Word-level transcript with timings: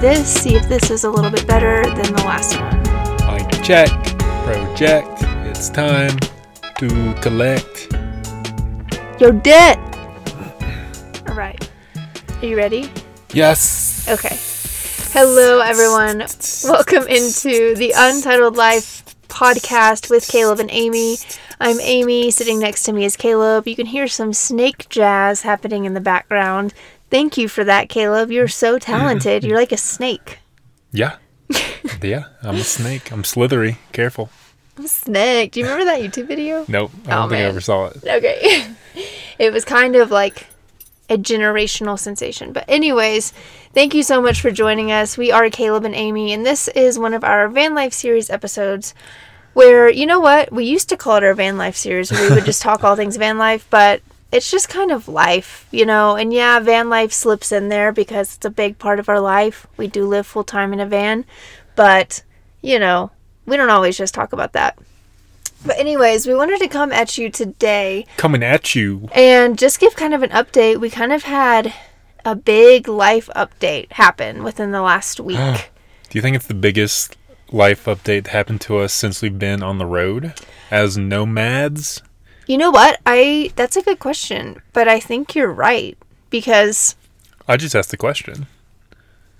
this, 0.00 0.42
see 0.42 0.56
if 0.56 0.66
this 0.66 0.90
is 0.90 1.04
a 1.04 1.10
little 1.10 1.30
bit 1.30 1.46
better 1.46 1.84
than 1.84 2.14
the 2.14 2.22
last 2.24 2.58
one. 2.58 2.80
Mic 3.34 3.62
check, 3.62 3.90
project. 4.44 5.22
It's 5.46 5.68
time 5.68 6.18
to 6.78 7.14
collect. 7.20 7.92
Your 9.20 9.32
debt! 9.32 9.78
Alright. 11.28 11.70
Are 12.40 12.46
you 12.46 12.56
ready? 12.56 12.90
Yes. 13.34 14.08
Okay. 14.08 14.38
Hello, 15.12 15.60
everyone. 15.60 16.24
Welcome 16.64 17.06
into 17.06 17.74
the 17.74 17.92
Untitled 17.94 18.56
Life 18.56 19.04
podcast 19.28 20.08
with 20.08 20.26
Caleb 20.26 20.60
and 20.60 20.70
Amy. 20.70 21.18
I'm 21.60 21.78
Amy. 21.80 22.30
Sitting 22.30 22.58
next 22.58 22.84
to 22.84 22.94
me 22.94 23.04
is 23.04 23.18
Caleb. 23.18 23.68
You 23.68 23.76
can 23.76 23.86
hear 23.86 24.08
some 24.08 24.32
snake 24.32 24.88
jazz 24.88 25.42
happening 25.42 25.84
in 25.84 25.92
the 25.92 26.00
background. 26.00 26.72
Thank 27.10 27.36
you 27.36 27.48
for 27.48 27.64
that, 27.64 27.88
Caleb. 27.88 28.30
You're 28.30 28.48
so 28.48 28.78
talented. 28.92 29.44
You're 29.44 29.58
like 29.58 29.72
a 29.72 29.76
snake. 29.76 30.38
Yeah. 30.92 31.16
yeah, 32.02 32.24
I'm 32.42 32.56
a 32.56 32.60
snake. 32.64 33.10
I'm 33.10 33.24
slithery. 33.24 33.78
Careful. 33.92 34.30
I'm 34.78 34.84
a 34.84 34.88
snake. 34.88 35.52
Do 35.52 35.60
you 35.60 35.66
remember 35.66 35.84
that 35.86 36.00
YouTube 36.00 36.26
video? 36.28 36.64
Nope. 36.68 36.92
I 37.06 37.08
Oh, 37.08 37.10
don't 37.22 37.28
think 37.30 37.40
I 37.40 37.44
ever 37.44 37.60
saw 37.60 37.86
it. 37.86 37.96
Okay. 38.04 38.66
it 39.38 39.52
was 39.52 39.64
kind 39.64 39.96
of 39.96 40.10
like 40.10 40.46
a 41.08 41.18
generational 41.18 41.98
sensation. 41.98 42.52
But, 42.52 42.64
anyways, 42.68 43.32
thank 43.74 43.94
you 43.94 44.02
so 44.04 44.22
much 44.22 44.40
for 44.40 44.52
joining 44.52 44.92
us. 44.92 45.18
We 45.18 45.32
are 45.32 45.50
Caleb 45.50 45.84
and 45.84 45.94
Amy, 45.94 46.32
and 46.32 46.46
this 46.46 46.68
is 46.68 46.98
one 47.00 47.14
of 47.14 47.24
our 47.24 47.48
van 47.48 47.74
life 47.74 47.92
series 47.92 48.30
episodes 48.30 48.94
where, 49.52 49.90
you 49.90 50.06
know 50.06 50.20
what? 50.20 50.52
We 50.52 50.64
used 50.64 50.88
to 50.90 50.96
call 50.96 51.16
it 51.16 51.24
our 51.24 51.34
van 51.34 51.58
life 51.58 51.74
series 51.76 52.12
we 52.12 52.30
would 52.30 52.44
just 52.44 52.62
talk 52.62 52.84
all 52.84 52.94
things 52.94 53.16
van 53.16 53.38
life, 53.38 53.66
but 53.70 54.00
it's 54.32 54.50
just 54.50 54.68
kind 54.68 54.90
of 54.92 55.08
life, 55.08 55.66
you 55.70 55.84
know? 55.84 56.16
And 56.16 56.32
yeah, 56.32 56.58
van 56.60 56.88
life 56.88 57.12
slips 57.12 57.52
in 57.52 57.68
there 57.68 57.92
because 57.92 58.36
it's 58.36 58.44
a 58.44 58.50
big 58.50 58.78
part 58.78 58.98
of 58.98 59.08
our 59.08 59.20
life. 59.20 59.66
We 59.76 59.86
do 59.86 60.06
live 60.06 60.26
full 60.26 60.44
time 60.44 60.72
in 60.72 60.80
a 60.80 60.86
van, 60.86 61.24
but, 61.76 62.22
you 62.62 62.78
know, 62.78 63.10
we 63.46 63.56
don't 63.56 63.70
always 63.70 63.96
just 63.98 64.14
talk 64.14 64.32
about 64.32 64.52
that. 64.52 64.78
But, 65.64 65.78
anyways, 65.78 66.26
we 66.26 66.34
wanted 66.34 66.58
to 66.60 66.68
come 66.68 66.90
at 66.92 67.18
you 67.18 67.28
today 67.30 68.06
Coming 68.16 68.42
at 68.42 68.74
you. 68.74 69.08
and 69.14 69.58
just 69.58 69.78
give 69.80 69.94
kind 69.94 70.14
of 70.14 70.22
an 70.22 70.30
update. 70.30 70.80
We 70.80 70.88
kind 70.88 71.12
of 71.12 71.24
had 71.24 71.74
a 72.24 72.34
big 72.34 72.88
life 72.88 73.28
update 73.36 73.92
happen 73.92 74.42
within 74.42 74.70
the 74.72 74.80
last 74.82 75.20
week. 75.20 75.70
Do 76.08 76.18
you 76.18 76.22
think 76.22 76.36
it's 76.36 76.46
the 76.46 76.54
biggest 76.54 77.16
life 77.50 77.84
update 77.86 78.24
that 78.24 78.28
happened 78.28 78.60
to 78.62 78.78
us 78.78 78.92
since 78.92 79.20
we've 79.22 79.38
been 79.38 79.62
on 79.62 79.78
the 79.78 79.86
road 79.86 80.32
as 80.70 80.96
nomads? 80.96 82.02
You 82.50 82.58
know 82.58 82.72
what? 82.72 83.00
I 83.06 83.52
that's 83.54 83.76
a 83.76 83.82
good 83.82 84.00
question, 84.00 84.60
but 84.72 84.88
I 84.88 84.98
think 84.98 85.36
you're 85.36 85.52
right 85.52 85.96
because 86.30 86.96
I 87.46 87.56
just 87.56 87.76
asked 87.76 87.92
the 87.92 87.96
question. 87.96 88.48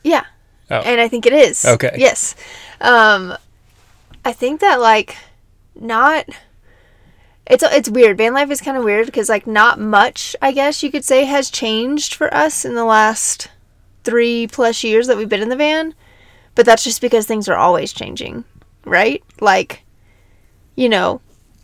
yeah. 0.04 0.26
Oh. 0.70 0.82
And 0.82 1.00
I 1.00 1.08
think 1.08 1.26
it 1.26 1.32
is. 1.32 1.64
Okay. 1.64 1.96
Yes. 1.98 2.36
Um 2.80 3.34
I 4.24 4.32
think 4.32 4.60
that 4.60 4.80
like 4.80 5.16
not 5.74 6.28
it's 7.46 7.64
it's 7.64 7.90
weird. 7.90 8.16
Van 8.16 8.32
life 8.32 8.48
is 8.48 8.60
kind 8.60 8.76
of 8.76 8.84
weird 8.84 9.06
because 9.06 9.28
like 9.28 9.44
not 9.44 9.80
much, 9.80 10.36
I 10.40 10.52
guess 10.52 10.84
you 10.84 10.92
could 10.92 11.04
say, 11.04 11.24
has 11.24 11.50
changed 11.50 12.14
for 12.14 12.32
us 12.32 12.64
in 12.64 12.76
the 12.76 12.84
last 12.84 13.48
three 14.04 14.46
plus 14.46 14.84
years 14.84 15.08
that 15.08 15.16
we've 15.16 15.28
been 15.28 15.42
in 15.42 15.48
the 15.48 15.56
van. 15.56 15.94
But 16.54 16.64
that's 16.64 16.84
just 16.84 17.00
because 17.00 17.26
things 17.26 17.48
are 17.48 17.56
always 17.56 17.92
changing, 17.92 18.44
right? 18.84 19.20
Like, 19.40 19.82
you 20.76 20.88
know, 20.88 21.20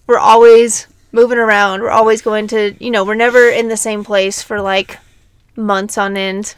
we're 0.08 0.18
always 0.18 0.88
moving 1.16 1.38
around. 1.38 1.80
We're 1.80 1.90
always 1.90 2.22
going 2.22 2.46
to, 2.48 2.76
you 2.78 2.92
know, 2.92 3.04
we're 3.04 3.14
never 3.14 3.48
in 3.48 3.68
the 3.68 3.76
same 3.76 4.04
place 4.04 4.42
for 4.42 4.60
like 4.60 4.98
months 5.56 5.98
on 5.98 6.16
end 6.16 6.54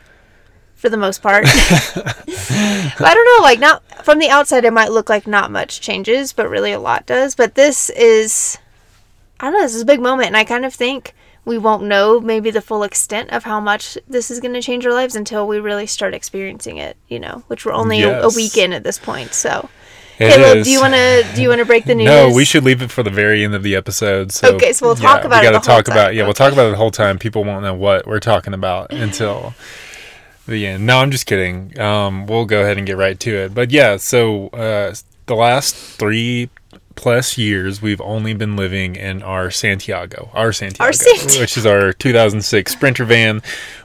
for 0.74 0.90
the 0.90 0.96
most 0.98 1.22
part. 1.22 1.44
I 1.48 3.12
don't 3.14 3.38
know, 3.38 3.42
like 3.42 3.60
not 3.60 4.04
from 4.04 4.18
the 4.18 4.28
outside 4.28 4.66
it 4.66 4.72
might 4.72 4.92
look 4.92 5.08
like 5.08 5.26
not 5.26 5.50
much 5.50 5.80
changes, 5.80 6.32
but 6.34 6.50
really 6.50 6.72
a 6.72 6.80
lot 6.80 7.06
does. 7.06 7.34
But 7.34 7.54
this 7.54 7.88
is 7.90 8.58
I 9.40 9.46
don't 9.46 9.54
know, 9.54 9.62
this 9.62 9.76
is 9.76 9.82
a 9.82 9.86
big 9.86 10.00
moment 10.00 10.26
and 10.26 10.36
I 10.36 10.44
kind 10.44 10.66
of 10.66 10.74
think 10.74 11.14
we 11.44 11.56
won't 11.56 11.84
know 11.84 12.20
maybe 12.20 12.50
the 12.50 12.60
full 12.60 12.82
extent 12.82 13.30
of 13.30 13.44
how 13.44 13.60
much 13.60 13.96
this 14.06 14.30
is 14.30 14.40
going 14.40 14.52
to 14.54 14.60
change 14.60 14.84
our 14.84 14.92
lives 14.92 15.16
until 15.16 15.48
we 15.48 15.58
really 15.58 15.86
start 15.86 16.12
experiencing 16.12 16.76
it, 16.76 16.96
you 17.08 17.18
know, 17.18 17.42
which 17.46 17.64
we're 17.64 17.72
only 17.72 18.02
a, 18.02 18.22
a 18.24 18.28
week 18.34 18.58
in 18.58 18.72
at 18.74 18.84
this 18.84 18.98
point. 18.98 19.32
So, 19.32 19.70
It 20.18 20.30
Caleb, 20.30 20.56
is. 20.58 20.66
do 20.66 20.72
you 20.72 20.80
want 20.80 20.94
to 20.94 21.26
do 21.34 21.42
you 21.42 21.48
want 21.48 21.60
to 21.60 21.64
break 21.64 21.84
the 21.84 21.94
news? 21.96 22.06
No, 22.06 22.30
we 22.32 22.44
should 22.44 22.64
leave 22.64 22.82
it 22.82 22.90
for 22.90 23.02
the 23.02 23.10
very 23.10 23.44
end 23.44 23.54
of 23.54 23.62
the 23.62 23.76
episode. 23.76 24.32
So 24.32 24.54
Okay, 24.56 24.72
so 24.72 24.86
we'll 24.86 24.96
talk 24.96 25.24
about 25.24 25.42
we 25.42 25.48
it 25.48 25.52
the 25.52 25.58
whole 25.58 25.64
talk 25.76 25.88
about 25.88 26.14
yeah, 26.14 26.24
we'll 26.24 26.34
talk 26.34 26.52
about 26.52 26.66
it 26.68 26.70
the 26.72 26.76
whole 26.76 26.90
time. 26.90 27.18
People 27.18 27.44
won't 27.44 27.62
know 27.62 27.74
what 27.74 28.06
we're 28.06 28.18
talking 28.20 28.52
about 28.54 28.92
until 28.92 29.54
the 30.46 30.66
end. 30.66 30.86
No, 30.86 30.98
I'm 30.98 31.10
just 31.10 31.26
kidding. 31.26 31.78
Um, 31.78 32.26
we'll 32.26 32.46
go 32.46 32.62
ahead 32.62 32.78
and 32.78 32.86
get 32.86 32.96
right 32.96 33.18
to 33.20 33.30
it. 33.36 33.54
But 33.54 33.70
yeah, 33.70 33.96
so 33.96 34.48
uh, 34.48 34.94
the 35.26 35.34
last 35.36 35.74
three 35.76 36.50
plus 36.96 37.38
years, 37.38 37.80
we've 37.80 38.00
only 38.00 38.34
been 38.34 38.56
living 38.56 38.96
in 38.96 39.22
our 39.22 39.52
Santiago, 39.52 40.30
our 40.34 40.52
Santiago, 40.52 40.90
Santiago. 40.90 41.40
which 41.40 41.56
is 41.56 41.64
our 41.64 41.92
2006 41.92 42.72
Sprinter 42.72 43.04
van. 43.04 43.40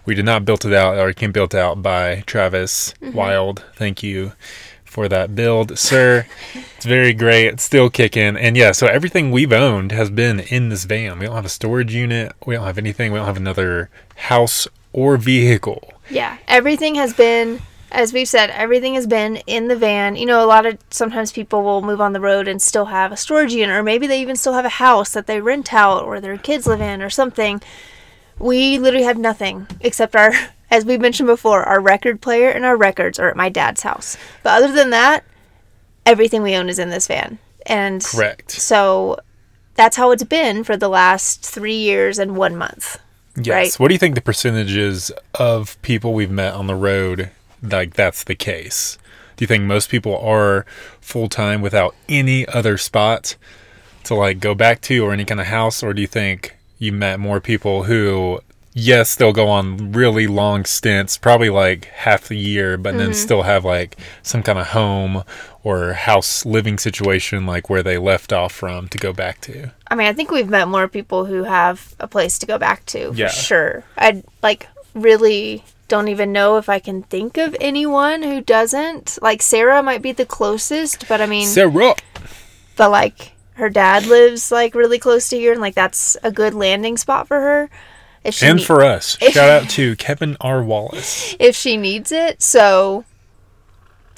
We 0.06 0.16
did 0.16 0.26
not 0.26 0.46
build 0.46 0.66
it 0.66 0.74
out, 0.74 0.98
or 0.98 1.10
it 1.10 1.16
came 1.18 1.32
built 1.32 1.54
out 1.54 1.84
by 1.84 2.24
Travis 2.26 2.96
Mm-hmm. 3.02 3.16
Wild. 3.16 3.64
Thank 3.76 4.02
you 4.02 4.32
for 4.94 5.10
that 5.10 5.36
build, 5.36 5.78
sir. 5.80 6.28
It's 6.54 6.86
very 6.86 7.14
great. 7.14 7.48
It's 7.48 7.64
still 7.64 7.90
kicking. 7.90 8.38
And 8.38 8.56
yeah, 8.56 8.72
so 8.72 8.86
everything 8.86 9.32
we've 9.32 9.52
owned 9.52 9.92
has 9.92 10.12
been 10.12 10.40
in 10.40 10.70
this 10.70 10.86
van. 10.86 11.18
We 11.18 11.26
don't 11.26 11.36
have 11.36 11.46
a 11.46 11.50
storage 11.50 11.96
unit. 11.96 12.34
We 12.46 12.54
don't 12.54 12.66
have 12.66 12.78
anything. 12.78 13.12
We 13.12 13.18
don't 13.18 13.26
have 13.26 13.36
another 13.38 13.90
house 14.16 14.68
or 14.94 15.18
vehicle. 15.18 15.92
Yeah, 16.12 16.38
everything 16.48 16.94
has 16.96 17.14
been, 17.16 17.62
as 17.92 18.14
we've 18.14 18.28
said, 18.28 18.52
everything 18.52 18.94
has 18.94 19.08
been 19.08 19.38
in 19.48 19.68
the 19.68 19.76
van. 19.76 20.16
You 20.16 20.28
know, 20.28 20.44
a 20.44 20.46
lot 20.46 20.68
of 20.68 20.78
sometimes 20.92 21.32
people 21.32 21.64
will 21.64 21.82
move 21.82 22.00
on 22.00 22.14
the 22.14 22.22
road 22.22 22.48
and 22.48 22.62
still 22.62 22.86
have 22.86 23.12
a 23.12 23.18
storage 23.18 23.54
unit, 23.54 23.76
or 23.76 23.82
maybe 23.82 24.06
they 24.06 24.22
even 24.22 24.36
still 24.36 24.54
have 24.54 24.66
a 24.66 24.70
house 24.70 25.12
that 25.14 25.26
they 25.26 25.42
rent 25.42 25.74
out 25.74 26.04
or 26.04 26.20
their 26.20 26.38
kids 26.38 26.68
live 26.68 26.82
in 26.82 27.02
or 27.02 27.10
something. 27.10 27.62
We 28.38 28.78
literally 28.78 29.06
have 29.06 29.18
nothing 29.18 29.66
except 29.80 30.16
our, 30.16 30.34
as 30.74 30.86
we 30.86 30.98
mentioned 30.98 31.28
before, 31.28 31.62
our 31.64 31.80
record 31.80 32.20
player 32.20 32.50
and 32.50 32.66
our 32.66 32.76
records 32.76 33.20
are 33.20 33.30
at 33.30 33.38
my 33.38 33.48
dad's 33.48 33.84
house. 33.84 34.18
But 34.42 34.64
other 34.64 34.74
than 34.74 34.90
that, 34.90 35.24
everything 36.04 36.42
we 36.42 36.56
own 36.56 36.68
is 36.68 36.80
in 36.80 36.90
this 36.90 37.06
van. 37.06 37.38
And 37.68 38.04
Correct. 38.04 38.50
so 38.50 39.20
that's 39.76 39.96
how 39.98 40.10
it's 40.10 40.24
been 40.24 40.64
for 40.64 40.76
the 40.76 40.90
last 40.90 41.46
three 41.46 41.76
years 41.76 42.18
and 42.18 42.36
one 42.36 42.56
month. 42.56 43.00
Yes. 43.36 43.48
Right. 43.48 43.80
What 43.80 43.90
do 43.90 43.94
you 43.94 44.00
think 44.00 44.16
the 44.16 44.22
percentage 44.22 44.76
is 44.76 45.14
of 45.36 45.80
people 45.84 46.16
we've 46.16 46.32
met 46.32 46.56
on 46.56 46.66
the 46.66 46.76
road 46.76 47.30
like 47.62 47.94
that's 47.94 48.24
the 48.24 48.36
case? 48.36 48.98
Do 49.38 49.44
you 49.44 49.48
think 49.48 49.66
most 49.66 49.92
people 49.92 50.18
are 50.18 50.66
full 51.00 51.30
time 51.30 51.62
without 51.62 51.94
any 52.10 52.48
other 52.48 52.80
spot 52.80 53.36
to 54.06 54.16
like 54.16 54.40
go 54.40 54.56
back 54.56 54.82
to 54.82 55.06
or 55.06 55.14
any 55.14 55.24
kind 55.24 55.40
of 55.40 55.48
house 55.48 55.84
or 55.84 55.94
do 55.94 56.02
you 56.02 56.08
think 56.08 56.58
you 56.80 56.92
met 56.92 57.20
more 57.20 57.40
people 57.40 57.84
who 57.84 58.40
yes, 58.74 59.16
they'll 59.16 59.34
go 59.34 59.48
on 59.48 59.92
really 59.92 60.28
long 60.28 60.66
stints, 60.66 61.18
probably 61.18 61.50
like 61.50 61.86
half 61.86 62.28
the 62.28 62.38
year, 62.38 62.78
but 62.78 62.98
then 62.98 63.08
mm-hmm. 63.08 63.14
still 63.14 63.44
have 63.44 63.64
like 63.66 63.98
some 64.22 64.44
kind 64.44 64.60
of 64.60 64.68
home 64.68 65.24
or 65.64 65.94
house 65.94 66.46
living 66.46 66.78
situation 66.78 67.46
like 67.46 67.70
where 67.70 67.84
they 67.84 67.98
left 67.98 68.34
off 68.34 68.52
from 68.52 68.88
to 68.90 68.98
go 68.98 69.14
back 69.14 69.40
to? 69.42 69.72
I 69.88 69.96
mean, 69.96 70.08
I 70.08 70.14
think 70.14 70.32
we've 70.32 70.50
met 70.50 70.68
more 70.68 70.88
people 70.88 71.26
who 71.26 71.44
have 71.44 71.96
a 72.00 72.08
place 72.08 72.38
to 72.40 72.46
go 72.46 72.58
back 72.58 72.86
to 72.88 73.12
for 73.12 73.18
Yeah. 73.18 73.30
sure. 73.30 73.84
I 73.98 74.24
like 74.42 74.68
really 74.94 75.64
don't 75.88 76.08
even 76.08 76.32
know 76.32 76.58
if 76.58 76.70
I 76.70 76.80
can 76.80 77.04
think 77.04 77.38
of 77.38 77.56
anyone 77.62 78.24
who 78.24 78.42
doesn't. 78.42 79.20
Like 79.22 79.42
Sarah 79.42 79.84
might 79.84 80.02
be 80.02 80.12
the 80.12 80.26
closest, 80.26 81.08
but 81.08 81.22
I 81.22 81.28
mean, 81.28 81.48
Sarah. 81.48 81.96
but 82.76 82.92
like 82.92 83.34
her 83.54 83.70
dad 83.70 84.06
lives 84.08 84.52
like 84.52 84.76
really 84.76 85.00
close 85.00 85.30
to 85.30 85.38
here, 85.38 85.52
and 85.52 85.62
like 85.62 85.76
that's 85.76 86.18
a 86.24 86.32
good 86.32 86.54
landing 86.54 86.98
spot 86.98 87.28
for 87.28 87.40
her. 87.40 87.70
If 88.24 88.36
she 88.36 88.46
And 88.46 88.60
nee- 88.60 88.64
for 88.66 88.84
us, 88.84 89.18
shout 89.32 89.50
out 89.50 89.70
to 89.72 89.96
Kevin 89.98 90.38
R. 90.42 90.64
Wallace. 90.64 91.36
if 91.40 91.56
she 91.56 91.78
needs 91.78 92.12
it, 92.12 92.42
so 92.42 93.04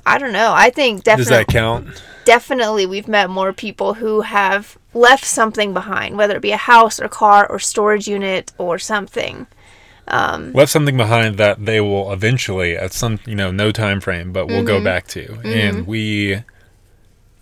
I 0.06 0.18
don't 0.18 0.34
know. 0.34 0.54
I 0.56 0.70
think 0.70 1.04
Does 1.04 1.18
definitely 1.18 1.36
that 1.38 1.48
count? 1.48 2.04
definitely 2.26 2.86
we've 2.86 3.08
met 3.08 3.30
more 3.30 3.54
people 3.54 3.96
who 3.96 4.22
have 4.22 4.78
left 4.94 5.26
something 5.26 5.74
behind, 5.74 6.18
whether 6.18 6.36
it 6.36 6.42
be 6.42 6.52
a 6.52 6.58
house 6.58 7.00
or 7.00 7.08
car 7.08 7.46
or 7.50 7.60
storage 7.60 8.08
unit 8.08 8.52
or 8.58 8.78
something. 8.80 9.48
Left 10.08 10.72
something 10.72 10.98
behind 10.98 11.38
that 11.38 11.66
they 11.66 11.82
will 11.82 12.14
eventually, 12.14 12.78
at 12.78 12.94
some, 12.94 13.20
you 13.26 13.34
know, 13.36 13.50
no 13.52 13.72
time 13.72 14.00
frame, 14.00 14.32
but 14.32 14.46
we'll 14.48 14.58
Mm-hmm. 14.58 14.68
go 14.68 14.84
back 14.84 15.08
to. 15.10 15.40
And 15.44 15.88
we 15.88 16.44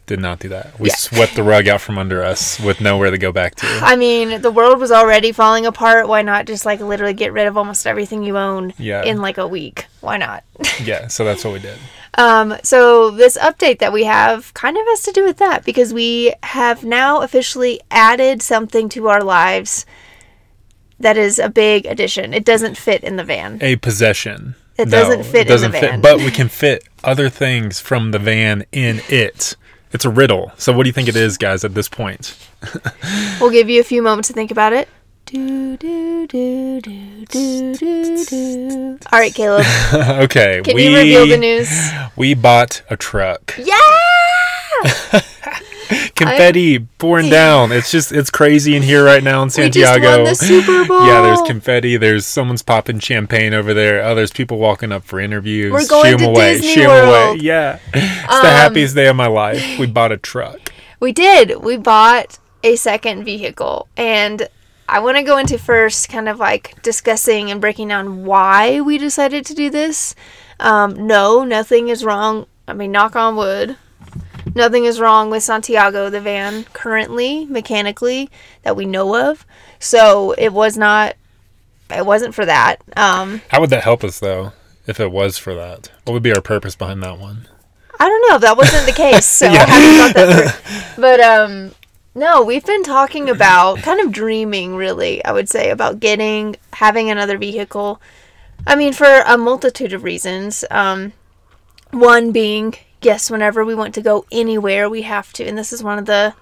did 0.06 0.20
not 0.20 0.40
do 0.40 0.50
that. 0.50 0.78
We 0.80 0.90
Yeah. 0.90 0.96
swept 0.96 1.36
the 1.36 1.44
rug 1.44 1.68
out 1.68 1.80
from 1.82 1.98
under 1.98 2.24
us 2.24 2.60
with 2.60 2.82
nowhere 2.82 3.10
to 3.12 3.18
go 3.18 3.32
back 3.32 3.56
to. 3.56 3.68
I 3.82 3.96
mean, 3.96 4.42
the 4.42 4.52
world 4.52 4.80
was 4.80 4.92
already 4.92 5.32
falling 5.32 5.66
apart. 5.66 6.08
Why 6.10 6.22
not 6.22 6.46
just 6.46 6.66
like 6.66 6.82
literally 6.82 7.14
get 7.14 7.32
rid 7.32 7.48
of 7.48 7.58
almost 7.58 7.88
everything 7.88 8.24
you 8.24 8.38
own 8.38 8.74
Yeah. 8.78 9.04
in 9.04 9.22
like 9.22 9.38
a 9.38 9.48
week? 9.48 9.86
Why 10.02 10.18
not? 10.18 10.44
yeah, 10.84 11.08
so 11.08 11.24
that's 11.24 11.44
what 11.46 11.54
we 11.54 11.60
did. 11.60 11.78
Um, 12.16 12.56
so 12.64 13.10
this 13.12 13.38
update 13.38 13.80
that 13.80 13.94
we 13.94 14.04
have 14.04 14.54
kind 14.54 14.78
of 14.78 14.84
has 14.88 15.02
to 15.04 15.12
do 15.12 15.24
with 15.24 15.38
that 15.38 15.64
because 15.66 15.94
we 15.94 16.34
have 16.44 16.84
now 16.84 17.22
officially 17.22 17.80
added 17.90 18.42
something 18.42 18.90
to 18.90 19.08
our 19.08 19.24
lives 19.24 19.86
that 21.00 21.18
is 21.18 21.40
a 21.40 21.50
big 21.50 21.86
addition. 21.86 22.34
It 22.34 22.46
doesn't 22.46 22.78
fit 22.78 23.04
in 23.04 23.16
the 23.16 23.24
van. 23.24 23.58
A 23.62 23.78
possession. 23.78 24.56
It 24.78 24.88
No, 24.90 25.00
doesn't 25.04 25.24
fit 25.24 25.42
it 25.42 25.48
doesn't 25.48 25.68
in 25.68 25.72
the 25.72 25.80
fit, 25.80 25.90
van. 25.92 26.02
but 26.02 26.18
we 26.18 26.32
can 26.32 26.50
fit 26.50 26.84
other 27.04 27.30
things 27.30 27.80
from 27.80 28.12
the 28.12 28.20
van 28.20 28.66
in 28.72 29.02
it. 29.10 29.56
It's 29.94 30.06
a 30.06 30.10
riddle. 30.10 30.52
So 30.58 30.74
what 30.74 30.84
do 30.84 30.90
you 30.90 30.94
think 30.94 31.08
it 31.08 31.16
is, 31.16 31.38
guys, 31.38 31.64
at 31.64 31.76
this 31.76 31.88
point? 31.88 32.36
we'll 33.40 33.52
give 33.52 33.70
you 33.70 33.80
a 33.80 33.84
few 33.84 34.02
moments 34.02 34.28
to 34.30 34.34
think 34.34 34.50
about 34.52 34.74
it. 34.74 34.90
Do, 35.26 35.78
do, 35.78 36.28
do, 36.28 36.82
do, 36.82 37.26
do, 37.28 37.76
do, 37.76 38.26
do. 38.26 39.00
All 39.12 39.20
right, 39.20 39.34
Caleb. 39.34 39.66
okay, 40.24 40.62
Can 40.64 40.76
we 40.76 40.90
you 40.90 40.96
reveal 40.96 41.28
the 41.28 41.38
news? 41.38 41.70
we 42.16 42.34
bought 42.34 42.82
a 42.90 42.98
truck. 42.98 43.56
Yeah! 43.58 45.22
Confetti 46.16 46.80
pouring 46.80 47.30
down. 47.30 47.72
It's 47.72 47.92
just 47.92 48.12
it's 48.12 48.30
crazy 48.30 48.76
in 48.76 48.84
here 48.84 49.04
right 49.04 49.24
now 49.24 49.42
in 49.42 49.50
Santiago. 49.50 50.26
the 50.26 50.36
Super 50.36 50.86
Bowl. 50.86 51.04
Yeah, 51.08 51.22
there's 51.22 51.42
confetti. 51.42 51.98
There's 51.98 52.26
someone's 52.26 52.62
popping 52.62 53.00
champagne 53.00 53.54
over 53.54 53.74
there. 53.74 54.04
Oh, 54.04 54.14
there's 54.16 54.32
people 54.32 54.58
walking 54.60 54.92
up 54.92 55.04
for 55.04 55.20
interviews. 55.20 55.72
We're 55.72 55.88
going 55.88 56.12
Shoo 56.12 56.18
to 56.26 56.30
away. 56.30 56.54
Disney 56.54 56.74
Shoo. 56.76 56.88
World. 56.88 57.40
Um, 57.40 57.46
Yeah, 57.46 57.80
it's 57.94 58.42
the 58.42 58.50
happiest 58.50 58.96
day 58.96 59.08
of 59.08 59.16
my 59.16 59.28
life. 59.28 59.80
We 59.80 59.88
bought 59.88 60.12
a 60.12 60.18
truck. 60.18 60.72
We 61.00 61.12
did. 61.12 61.62
We 61.64 61.78
bought 61.78 62.38
a 62.64 62.76
second 62.76 63.26
vehicle. 63.26 63.88
And 63.98 64.48
I 64.88 65.00
want 65.00 65.18
to 65.18 65.24
go 65.24 65.38
into 65.38 65.58
first 65.58 66.10
kind 66.10 66.30
of 66.30 66.40
like 66.40 66.82
discussing 66.84 67.50
and 67.52 67.60
breaking 67.60 67.88
down 67.90 68.24
why 68.26 68.82
we 68.82 68.98
decided 68.98 69.46
to 69.48 69.54
do 69.54 69.70
this. 69.70 70.14
Um, 70.60 71.08
no, 71.08 71.44
nothing 71.44 71.90
is 71.90 72.06
wrong. 72.06 72.46
I 72.68 72.74
mean, 72.74 72.92
knock 72.92 73.16
on 73.16 73.36
wood. 73.36 73.78
Nothing 74.56 74.86
is 74.86 75.00
wrong 75.00 75.30
with 75.30 75.44
Santiago, 75.44 76.10
the 76.10 76.22
van, 76.22 76.66
currently, 76.74 77.46
mechanically, 77.46 78.30
that 78.64 78.76
we 78.76 78.86
know 78.86 79.30
of. 79.30 79.46
So 79.80 80.34
it 80.34 80.54
was 80.54 80.78
not, 80.78 81.16
it 81.90 82.06
wasn't 82.06 82.36
for 82.36 82.46
that. 82.46 82.78
Um, 82.96 83.42
How 83.50 83.62
would 83.62 83.72
that 83.72 83.84
help 83.84 84.04
us 84.04 84.20
though? 84.20 84.54
If 84.86 85.00
it 85.00 85.12
was 85.12 85.38
for 85.38 85.56
that, 85.56 85.92
what 86.04 86.14
would 86.14 86.24
be 86.24 86.34
our 86.34 86.42
purpose 86.42 86.76
behind 86.76 87.02
that 87.04 87.18
one? 87.18 87.48
I 88.00 88.10
don't 88.10 88.30
know. 88.30 88.38
That 88.38 88.58
wasn't 88.58 88.86
the 88.86 88.92
case, 88.92 89.26
so 89.26 89.48
I 89.50 89.56
haven't 89.56 90.14
that 90.16 90.56
through. 90.56 91.02
But 91.02 91.20
um, 91.22 91.72
no, 92.14 92.44
we've 92.44 92.66
been 92.66 92.84
talking 92.84 93.30
about 93.30 93.80
kind 93.80 94.02
of 94.02 94.12
dreaming, 94.12 94.76
really. 94.76 95.24
I 95.24 95.32
would 95.32 95.50
say 95.50 95.70
about 95.70 96.02
getting 96.02 96.58
having 96.74 97.10
another 97.10 97.38
vehicle. 97.38 98.02
I 98.68 98.76
mean, 98.76 98.94
for 98.94 99.24
a 99.26 99.38
multitude 99.38 99.94
of 99.94 100.04
reasons. 100.04 100.66
Um, 100.70 101.14
one 101.92 102.32
being, 102.32 102.74
yes, 103.06 103.30
whenever 103.30 103.64
we 103.66 103.76
want 103.76 103.94
to 103.96 104.02
go 104.02 104.26
anywhere, 104.32 104.90
we 104.90 105.04
have 105.04 105.34
to, 105.34 105.46
and 105.46 105.58
this 105.58 105.74
is 105.74 105.84
one 105.84 106.00
of 106.00 106.06
the. 106.06 106.34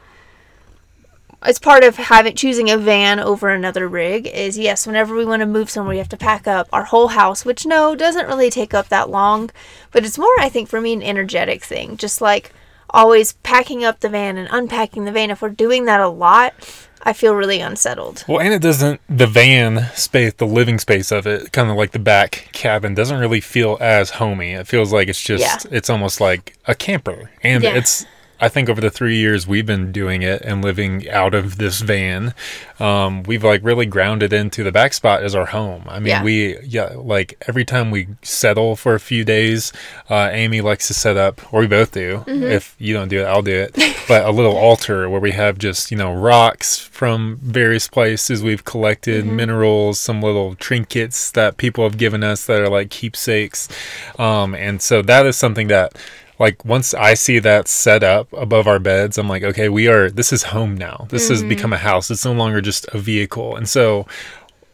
It's 1.44 1.58
part 1.58 1.84
of 1.84 1.96
having 1.96 2.36
choosing 2.36 2.69
a 2.69 2.78
van 2.78 3.19
over 3.19 3.50
another 3.50 3.88
rig. 3.88 4.28
Is 4.28 4.60
yes, 4.60 4.86
whenever 4.86 5.16
we 5.16 5.25
want 5.25 5.40
to 5.40 5.48
move 5.48 5.72
somewhere, 5.72 5.96
we 5.96 5.98
have 5.98 6.10
to 6.10 6.18
pack 6.18 6.48
up 6.48 6.68
our 6.72 6.84
whole 6.84 7.10
house, 7.10 7.44
which 7.44 7.66
no 7.66 7.96
doesn't 7.96 8.28
really 8.28 8.52
take 8.52 8.75
up 8.75 8.90
that 8.90 9.10
long, 9.10 9.50
but 9.92 10.06
it's 10.06 10.19
more, 10.19 10.40
I 10.40 10.50
think, 10.50 10.69
for 10.69 10.80
me, 10.80 10.94
an 10.94 11.02
energetic 11.02 11.63
thing. 11.63 11.98
Just 11.98 12.22
like 12.22 12.54
always 12.92 13.34
packing 13.34 13.84
up 13.84 14.02
the 14.02 14.10
van 14.10 14.38
and 14.38 14.50
unpacking 14.52 15.06
the 15.06 15.12
van. 15.12 15.31
If 15.31 15.42
we're 15.42 15.50
doing 15.50 15.86
that 15.86 16.00
a 16.00 16.10
lot, 16.10 16.54
I 17.03 17.13
feel 17.13 17.33
really 17.36 17.59
unsettled. 17.62 18.24
Well, 18.27 18.39
and 18.39 18.53
it 18.53 18.62
doesn't. 18.62 19.01
The 19.09 19.27
van 19.27 19.89
space, 19.95 20.33
the 20.33 20.45
living 20.48 20.77
space 20.80 21.12
of 21.12 21.25
it, 21.25 21.51
kind 21.51 21.69
of 21.71 21.77
like 21.77 21.92
the 21.92 22.00
back 22.00 22.50
cabin, 22.51 22.94
doesn't 22.94 23.19
really 23.19 23.42
feel 23.42 23.77
as 23.81 24.12
homey. 24.12 24.51
It 24.53 24.68
feels 24.68 24.94
like 24.94 25.07
it's 25.07 25.21
just. 25.21 25.42
Yeah. 25.44 25.57
It's 25.77 25.89
almost 25.89 26.21
like 26.21 26.56
a 26.65 26.75
camper, 26.75 27.31
and 27.44 27.63
Yeah. 27.63 27.75
it's. 27.75 28.06
I 28.42 28.50
think 28.50 28.70
over 28.70 28.82
the 28.82 28.90
three 28.90 29.18
years 29.18 29.46
we've 29.48 29.66
been 29.68 29.92
doing 29.92 30.24
it 30.24 30.42
and 30.42 30.64
living 30.64 31.08
out 31.10 31.36
of 31.36 31.58
this 31.58 31.80
van, 31.82 32.34
um, 32.80 33.22
we've 33.24 33.44
like 33.44 33.62
really 33.64 33.86
grounded 33.86 34.34
into 34.34 34.64
the 34.64 34.72
back 34.72 34.94
spot 34.94 35.24
as 35.24 35.36
our 35.36 35.46
home. 35.46 35.84
I 35.88 36.00
mean, 36.00 36.08
Yeah. 36.08 36.24
we 36.24 36.58
yeah, 36.64 36.94
like 36.96 37.42
every 37.48 37.64
time 37.66 37.92
we 37.92 38.08
settle 38.24 38.76
for 38.76 38.96
a 38.96 39.00
few 39.00 39.24
days, 39.24 39.72
uh, 40.10 40.30
Amy 40.32 40.60
likes 40.62 40.88
to 40.88 40.94
set 40.96 41.18
up, 41.18 41.54
or 41.54 41.60
we 41.62 41.68
both 41.68 41.92
do. 41.92 42.24
Mm-hmm. 42.28 42.44
If 42.44 42.76
you 42.80 42.94
don't 42.96 43.10
do 43.10 43.22
it, 43.22 43.26
I'll 43.26 43.44
do 43.44 43.56
it. 43.56 43.78
but 44.08 44.26
a 44.26 44.32
little 44.32 44.58
altar 44.58 45.08
where 45.08 45.22
we 45.22 45.32
have 45.32 45.58
just 45.60 45.92
you 45.92 45.98
know 45.98 46.12
rocks 46.14 46.78
from 46.80 47.38
various 47.44 47.88
places 47.88 48.42
we've 48.42 48.66
collected, 48.66 49.24
Mm-hmm. 49.26 49.36
minerals, 49.36 50.00
some 50.00 50.22
little 50.22 50.56
trinkets 50.56 51.30
that 51.32 51.58
people 51.58 51.84
have 51.84 51.98
given 51.98 52.24
us 52.24 52.46
that 52.48 52.60
are 52.62 52.70
like 52.70 52.90
keepsakes, 52.90 53.70
um, 54.18 54.56
and 54.56 54.82
so 54.82 55.02
that 55.04 55.26
is 55.28 55.38
something 55.38 55.68
that. 55.68 55.94
Like 56.39 56.66
once 56.66 56.94
I 56.94 57.13
see 57.13 57.39
that 57.39 57.68
set 57.68 58.04
up 58.04 58.31
above 58.33 58.68
our 58.68 58.80
beds, 58.80 59.18
I'm 59.18 59.28
like, 59.30 59.44
okay, 59.44 59.69
we 59.69 59.88
are. 59.88 60.10
This 60.10 60.33
is 60.33 60.44
home 60.44 60.75
now. 60.75 61.07
This 61.10 61.30
has 61.30 61.39
mm-hmm. 61.39 61.50
become 61.50 61.74
a 61.74 61.78
house. 61.78 62.10
It's 62.10 62.25
no 62.25 62.33
longer 62.33 62.62
just 62.62 62.86
a 62.94 62.98
vehicle. 62.98 63.56
And 63.56 63.69
so, 63.69 64.07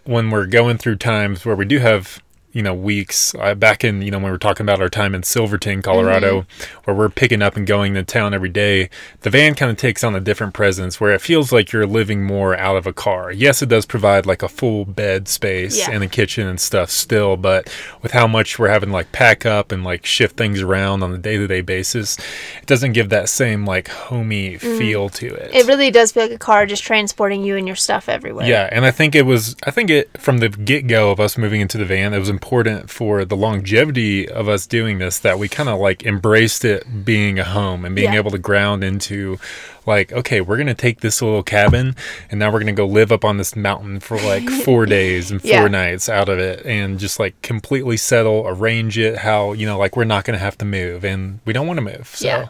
when 0.05 0.29
we're 0.29 0.45
going 0.45 0.77
through 0.77 0.95
times 0.95 1.45
where 1.45 1.55
we 1.55 1.65
do 1.65 1.79
have 1.79 2.23
you 2.57 2.63
know 2.63 2.73
weeks 2.73 3.35
uh, 3.35 3.53
back 3.53 3.83
in 3.83 4.01
you 4.01 4.09
know 4.09 4.17
when 4.17 4.25
we 4.25 4.31
were 4.31 4.37
talking 4.39 4.65
about 4.65 4.81
our 4.81 4.89
time 4.89 5.13
in 5.13 5.21
silverton 5.21 5.79
colorado 5.83 6.43
where 6.85 6.95
we're 6.95 7.07
picking 7.07 7.43
up 7.43 7.55
and 7.55 7.67
going 7.67 7.93
to 7.93 8.01
town 8.03 8.33
every 8.33 8.49
day 8.49 8.89
the 9.21 9.29
van 9.29 9.53
kind 9.53 9.69
of 9.69 9.77
takes 9.77 10.03
on 10.03 10.15
a 10.15 10.19
different 10.19 10.55
presence 10.55 10.99
where 10.99 11.11
it 11.13 11.21
feels 11.21 11.51
like 11.51 11.71
you're 11.71 11.85
living 11.85 12.23
more 12.23 12.57
out 12.57 12.75
of 12.75 12.87
a 12.87 12.93
car 12.93 13.31
yes 13.31 13.61
it 13.61 13.69
does 13.69 13.85
provide 13.85 14.25
like 14.25 14.41
a 14.41 14.49
full 14.49 14.85
bed 14.85 15.27
space 15.27 15.77
Yeah. 15.77 15.91
and 15.91 16.03
a 16.03 16.07
kitchen 16.07 16.47
and 16.47 16.59
stuff 16.59 16.89
still 16.89 17.37
but 17.37 17.71
with 18.01 18.11
how 18.13 18.25
much 18.25 18.57
we're 18.57 18.69
having 18.69 18.89
like 18.91 19.11
pack 19.11 19.45
up 19.45 19.71
and 19.71 19.83
like 19.83 20.03
shift 20.03 20.35
things 20.35 20.59
around 20.61 21.03
on 21.03 21.13
a 21.13 21.17
day-to-day 21.19 21.61
basis 21.61 22.17
it 22.59 22.65
doesn't 22.65 22.93
give 22.93 23.09
that 23.09 23.29
same 23.29 23.65
like 23.65 23.87
homey 23.89 24.57
feel 24.57 25.09
to 25.09 25.27
it 25.27 25.53
It 25.53 25.67
really 25.67 25.91
does 25.91 26.11
feel 26.13 26.23
like 26.23 26.31
a 26.31 26.39
car 26.39 26.65
just 26.65 26.81
transporting 26.83 27.43
you 27.43 27.55
and 27.55 27.67
your 27.67 27.75
stuff 27.75 28.09
everywhere. 28.09 28.47
yeah, 28.47 28.67
and 28.71 28.83
I 28.83 28.89
think 28.91 29.13
it 29.13 29.27
was 29.27 29.55
I 29.63 29.69
think 29.69 29.91
it 29.91 30.09
from 30.19 30.39
the 30.39 30.49
get 30.49 30.87
go 30.87 31.11
of 31.11 31.19
us 31.19 31.37
moving 31.37 31.61
into 31.61 31.77
the 31.77 31.85
van, 31.85 32.15
it 32.15 32.19
was 32.19 32.29
important 32.29 32.46
for 32.87 33.25
the 33.25 33.35
longevity 33.35 34.27
of 34.29 34.47
us 34.47 34.65
doing 34.65 34.99
this 34.99 35.19
that 35.19 35.37
we 35.37 35.47
kind 35.49 35.67
of 35.69 35.79
like 35.79 36.05
embraced 36.05 36.63
it 36.63 37.05
being 37.05 37.37
a 37.39 37.43
home 37.43 37.83
and 37.85 37.95
being 37.95 38.13
Yeah. 38.13 38.19
able 38.19 38.31
to 38.31 38.37
ground 38.37 38.83
into 38.83 39.37
like, 39.85 40.11
okay, 40.13 40.41
we're 40.41 40.57
gonna 40.57 40.73
take 40.73 41.01
this 41.01 41.21
little 41.21 41.43
cabin 41.43 41.95
and 42.31 42.39
now 42.39 42.51
we're 42.51 42.59
gonna 42.59 42.71
go 42.73 42.85
live 42.85 43.11
up 43.11 43.25
on 43.25 43.37
this 43.37 43.55
mountain 43.55 43.99
for 43.99 44.17
like 44.17 44.49
four 44.63 44.85
days 44.85 45.29
and 45.31 45.41
four 45.41 45.49
Yeah. 45.49 45.67
nights 45.67 46.07
out 46.09 46.29
of 46.29 46.39
it 46.39 46.65
and 46.65 46.99
just 46.99 47.19
like 47.19 47.39
completely 47.41 47.97
settle, 47.97 48.45
arrange 48.47 48.97
it 48.97 49.17
how, 49.19 49.53
you 49.53 49.65
know, 49.65 49.77
like 49.77 49.97
we're 49.97 50.03
not 50.05 50.23
gonna 50.25 50.37
have 50.37 50.57
to 50.59 50.65
move 50.65 51.03
and 51.03 51.39
we 51.45 51.53
don't 51.53 51.67
want 51.67 51.77
to 51.77 51.81
move. 51.83 52.07
So 52.13 52.27
Yeah. 52.27 52.47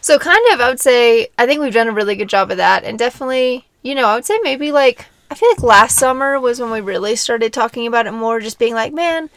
So 0.00 0.18
kind 0.18 0.40
of, 0.52 0.60
I 0.60 0.68
would 0.68 0.80
say, 0.80 1.28
I 1.38 1.46
think 1.46 1.60
we've 1.60 1.72
done 1.72 1.86
a 1.88 1.92
really 1.92 2.16
good 2.16 2.28
job 2.28 2.50
of 2.50 2.56
that, 2.56 2.82
and 2.82 2.98
definitely, 2.98 3.64
you 3.82 3.94
know, 3.94 4.06
I 4.08 4.16
would 4.16 4.24
say 4.24 4.36
maybe 4.42 4.72
like 4.72 5.06
I 5.32 5.34
feel 5.34 5.48
like 5.48 5.62
last 5.62 5.96
summer 5.96 6.38
was 6.38 6.60
when 6.60 6.70
we 6.70 6.82
really 6.82 7.16
started 7.16 7.54
talking 7.54 7.86
about 7.86 8.06
it 8.06 8.12
more, 8.12 8.38
just 8.38 8.58
being 8.58 8.74
like, 8.74 8.92
man, 8.92 9.30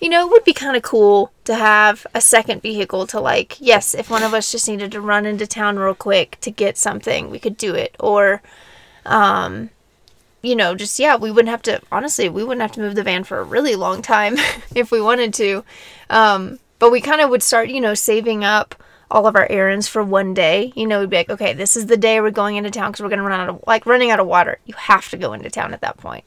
you 0.00 0.08
know, 0.08 0.26
it 0.26 0.30
would 0.30 0.44
be 0.44 0.54
kind 0.54 0.74
of 0.74 0.82
cool 0.82 1.32
to 1.44 1.54
have 1.54 2.06
a 2.14 2.20
second 2.22 2.62
vehicle 2.62 3.06
to 3.08 3.20
like, 3.20 3.58
yes, 3.60 3.94
if 3.94 4.08
one 4.08 4.22
of 4.22 4.32
us 4.32 4.50
just 4.50 4.66
needed 4.66 4.90
to 4.92 5.02
run 5.02 5.26
into 5.26 5.46
town 5.46 5.78
real 5.78 5.94
quick 5.94 6.38
to 6.40 6.50
get 6.50 6.78
something, 6.78 7.28
we 7.28 7.38
could 7.38 7.58
do 7.58 7.74
it, 7.74 7.94
or, 8.00 8.40
um, 9.04 9.68
you 10.40 10.56
know, 10.56 10.74
just 10.74 10.98
yeah, 10.98 11.14
we 11.14 11.30
wouldn't 11.30 11.50
have 11.50 11.60
to. 11.64 11.78
Honestly, 11.92 12.26
we 12.30 12.42
wouldn't 12.42 12.62
have 12.62 12.72
to 12.72 12.80
move 12.80 12.94
the 12.94 13.02
van 13.02 13.22
for 13.22 13.38
a 13.38 13.44
really 13.44 13.76
long 13.76 14.00
time 14.00 14.38
if 14.74 14.90
we 14.90 14.98
wanted 14.98 15.34
to. 15.34 15.62
Um, 16.08 16.58
but 16.78 16.90
we 16.90 17.02
kind 17.02 17.20
of 17.20 17.28
would 17.28 17.42
start, 17.42 17.68
you 17.68 17.82
know, 17.82 17.92
saving 17.92 18.44
up 18.44 18.74
all 19.10 19.26
of 19.26 19.36
our 19.36 19.46
errands 19.50 19.88
for 19.88 20.02
one 20.02 20.34
day. 20.34 20.72
You 20.74 20.86
know, 20.86 21.00
we'd 21.00 21.10
be 21.10 21.16
like, 21.16 21.30
okay, 21.30 21.52
this 21.52 21.76
is 21.76 21.86
the 21.86 21.96
day 21.96 22.20
we're 22.20 22.30
going 22.30 22.56
into 22.56 22.70
town 22.70 22.90
because 22.90 23.02
we're 23.02 23.10
gonna 23.10 23.22
run 23.22 23.40
out 23.40 23.48
of 23.48 23.64
like 23.66 23.86
running 23.86 24.10
out 24.10 24.20
of 24.20 24.26
water. 24.26 24.58
You 24.64 24.74
have 24.74 25.08
to 25.10 25.16
go 25.16 25.32
into 25.32 25.50
town 25.50 25.72
at 25.72 25.80
that 25.80 25.96
point. 25.96 26.24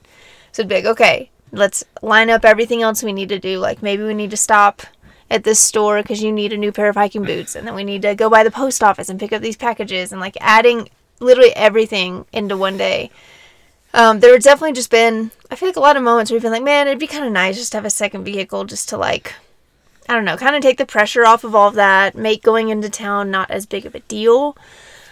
So 0.52 0.62
it'd 0.62 0.70
be 0.70 0.76
like, 0.76 0.86
okay, 0.86 1.30
let's 1.52 1.84
line 2.02 2.30
up 2.30 2.46
everything 2.46 2.82
else 2.82 3.04
we 3.04 3.14
need 3.14 3.30
to 3.30 3.40
do. 3.40 3.60
Like 3.60 3.82
maybe 3.82 4.04
we 4.04 4.14
need 4.14 4.32
to 4.32 4.38
stop 4.38 4.82
at 5.30 5.44
this 5.44 5.60
store 5.60 6.02
because 6.02 6.24
you 6.24 6.32
need 6.32 6.54
a 6.54 6.58
new 6.58 6.72
pair 6.72 6.88
of 6.90 6.96
hiking 6.96 7.24
boots, 7.24 7.56
and 7.56 7.68
then 7.68 7.76
we 7.76 7.84
need 7.84 8.02
to 8.02 8.16
go 8.16 8.30
by 8.30 8.44
the 8.44 8.52
post 8.52 8.82
office 8.82 9.10
and 9.10 9.20
pick 9.20 9.34
up 9.34 9.42
these 9.42 9.58
packages, 9.58 10.12
and 10.12 10.22
like 10.22 10.38
adding 10.40 10.90
literally 11.20 11.54
everything 11.56 12.26
into 12.32 12.56
one 12.56 12.78
day. 12.78 13.12
Um, 13.94 14.20
there 14.20 14.34
have 14.34 14.44
definitely 14.44 14.74
just 14.74 14.92
been, 14.92 15.32
I 15.50 15.56
feel 15.56 15.70
like 15.70 15.76
a 15.76 15.82
lot 15.82 15.98
of 15.98 16.04
moments 16.04 16.30
where 16.30 16.36
you've 16.36 16.44
been 16.44 16.52
like, 16.52 16.64
man, 16.64 16.88
it'd 16.88 17.00
be 17.00 17.08
kind 17.08 17.26
of 17.26 17.32
nice 17.32 17.58
just 17.58 17.72
to 17.72 17.78
have 17.78 17.86
a 17.86 17.90
second 17.90 18.24
vehicle 18.26 18.66
just 18.66 18.90
to 18.90 18.98
like, 18.98 19.34
I 20.10 20.14
don't 20.14 20.26
know, 20.26 20.38
kind 20.38 20.56
of 20.56 20.62
take 20.62 20.78
the 20.78 20.86
pressure 20.86 21.26
off 21.26 21.44
of 21.44 21.54
all 21.54 21.68
of 21.68 21.76
that, 21.76 22.16
make 22.16 22.42
going 22.44 22.70
into 22.70 22.90
town 22.90 23.30
not 23.32 23.52
as 23.52 23.66
big 23.66 23.86
of 23.86 23.94
a 23.96 24.00
deal. 24.02 24.56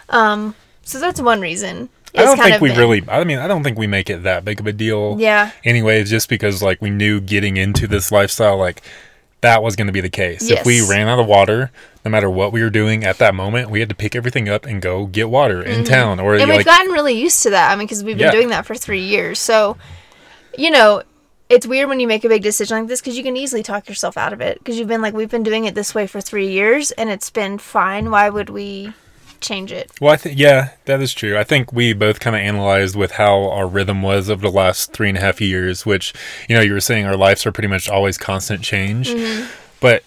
Um, 0.09 0.55
so 0.83 0.99
that's 0.99 1.19
one 1.19 1.41
reason. 1.41 1.89
I 2.17 2.23
don't 2.23 2.37
think 2.37 2.61
we 2.61 2.69
been- 2.69 2.77
really. 2.79 3.03
I 3.09 3.23
mean, 3.25 3.39
I 3.39 3.47
don't 3.47 3.61
think 3.63 3.77
we 3.77 3.87
make 3.87 4.09
it 4.09 4.23
that 4.23 4.45
big 4.45 4.59
of 4.61 4.67
a 4.67 4.71
deal. 4.71 5.17
Yeah. 5.19 5.51
Anyways, 5.65 6.09
just 6.09 6.29
because 6.29 6.63
like 6.63 6.81
we 6.81 6.89
knew 6.89 7.19
getting 7.19 7.57
into 7.57 7.87
this 7.87 8.09
lifestyle, 8.11 8.57
like 8.57 8.81
that 9.41 9.61
was 9.61 9.75
going 9.75 9.87
to 9.87 9.93
be 9.93 9.99
the 10.01 10.09
case. 10.09 10.49
If 10.49 10.65
we 10.65 10.79
ran 10.87 11.07
out 11.09 11.19
of 11.19 11.27
water, 11.27 11.71
no 12.05 12.09
matter 12.11 12.29
what 12.29 12.53
we 12.53 12.61
were 12.63 12.69
doing 12.69 13.03
at 13.03 13.17
that 13.17 13.35
moment, 13.35 13.69
we 13.69 13.81
had 13.81 13.89
to 13.89 13.95
pick 13.95 14.15
everything 14.15 14.47
up 14.47 14.65
and 14.65 14.81
go 14.81 15.07
get 15.07 15.29
water 15.29 15.61
in 15.61 15.83
town. 15.83 16.19
Or 16.21 16.31
Mm-hmm. 16.33 16.41
And 16.41 16.49
we've 16.49 16.57
like, 16.59 16.65
gotten 16.65 16.91
really 16.93 17.19
used 17.19 17.43
to 17.43 17.49
that. 17.49 17.71
I 17.71 17.75
mean, 17.75 17.85
because 17.85 18.01
we've 18.03 18.17
been 18.17 18.27
Yeah. 18.27 18.31
doing 18.31 18.47
that 18.49 18.65
for 18.65 18.75
three 18.75 19.01
years. 19.03 19.37
So, 19.37 19.75
you 20.57 20.71
know, 20.71 21.03
it's 21.49 21.67
weird 21.67 21.87
when 21.89 21.99
you 21.99 22.07
make 22.07 22.23
a 22.23 22.29
big 22.29 22.41
decision 22.43 22.79
like 22.79 22.87
this 22.87 23.01
because 23.01 23.17
you 23.17 23.23
can 23.23 23.37
easily 23.37 23.61
talk 23.63 23.87
yourself 23.87 24.17
out 24.17 24.33
of 24.33 24.41
it 24.41 24.57
because 24.59 24.77
you've 24.79 24.87
been 24.87 25.01
like, 25.01 25.13
we've 25.13 25.29
been 25.29 25.43
doing 25.43 25.65
it 25.65 25.75
this 25.75 25.93
way 25.93 26.07
for 26.07 26.19
three 26.21 26.47
years 26.49 26.91
and 26.91 27.09
it's 27.09 27.29
been 27.29 27.57
fine. 27.57 28.09
Why 28.11 28.29
would 28.29 28.49
we 28.49 28.93
change 29.41 29.71
it. 29.71 29.91
Well, 30.01 30.11
I 30.13 30.17
think 30.17 30.39
yeah, 30.39 30.71
that 30.85 31.01
is 31.01 31.13
true. 31.13 31.37
I 31.37 31.43
think 31.43 31.71
we 31.71 31.93
both 31.93 32.19
kind 32.19 32.35
of 32.35 32.41
analyzed 32.41 32.95
with 32.95 33.11
how 33.11 33.49
our 33.51 33.67
rhythm 33.67 34.01
was 34.01 34.29
over 34.29 34.41
the 34.41 34.49
last 34.49 34.91
three 34.93 35.09
and 35.09 35.17
a 35.17 35.21
half 35.21 35.39
years, 35.39 35.85
which 35.85 36.13
you 36.49 36.55
know 36.55 36.61
you 36.61 36.73
were 36.73 36.79
saying 36.79 37.05
our 37.05 37.17
lives 37.17 37.45
are 37.45 37.51
pretty 37.51 37.67
much 37.67 37.87
always 37.87 38.17
constant 38.17 38.63
change, 38.63 39.09
Mm-hmm. 39.09 39.45
but 39.81 40.03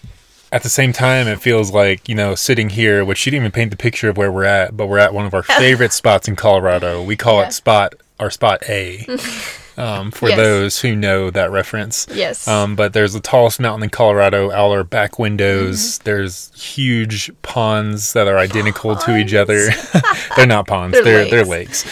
at 0.51 0.63
the 0.63 0.69
same 0.69 0.91
time, 0.91 1.27
it 1.27 1.39
feels 1.39 1.71
like 1.71 2.09
you 2.09 2.15
know 2.15 2.35
sitting 2.35 2.69
here, 2.69 3.05
which 3.05 3.25
you 3.25 3.29
didn't 3.31 3.43
even 3.43 3.51
paint 3.51 3.71
the 3.71 3.77
picture 3.77 4.09
of 4.09 4.17
where 4.17 4.31
we're 4.31 4.43
at, 4.43 4.75
but 4.75 4.87
we're 4.87 4.97
at 4.97 5.13
one 5.13 5.25
of 5.25 5.33
our 5.33 5.43
favorite 5.59 5.93
spots 5.93 6.27
in 6.27 6.35
Colorado. 6.35 7.01
We 7.01 7.15
call 7.15 7.39
Yeah. 7.39 7.47
it 7.47 7.53
spot 7.53 7.93
our 8.19 8.31
spot 8.31 8.63
A. 8.67 9.05
Um, 9.79 10.11
for 10.11 10.27
Yes. 10.29 10.37
those 10.37 10.79
who 10.81 10.95
know 10.95 11.29
that 11.31 11.51
reference, 11.51 12.05
Yes. 12.13 12.47
um, 12.47 12.75
but 12.75 12.93
there's 12.93 13.13
the 13.13 13.19
tallest 13.19 13.59
mountain 13.59 13.83
in 13.83 13.89
Colorado. 13.89 14.51
Our 14.51 14.83
back 14.83 15.17
windows. 15.17 15.79
Mm-hmm. 15.79 16.03
There's 16.03 16.51
huge 16.53 17.31
ponds 17.41 18.13
that 18.13 18.27
are 18.27 18.37
identical 18.37 18.95
to 18.97 19.15
each 19.17 19.33
other. 19.33 19.69
they're 20.35 20.45
not 20.45 20.67
ponds. 20.67 20.93
They're 20.93 21.03
They're 21.03 21.29
they're 21.29 21.45
lakes. 21.45 21.85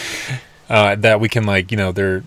Uh, 0.69 0.95
that 0.95 1.19
we 1.21 1.29
can 1.29 1.45
like 1.45 1.71
you 1.71 1.77
know 1.77 1.91
they're 1.93 2.23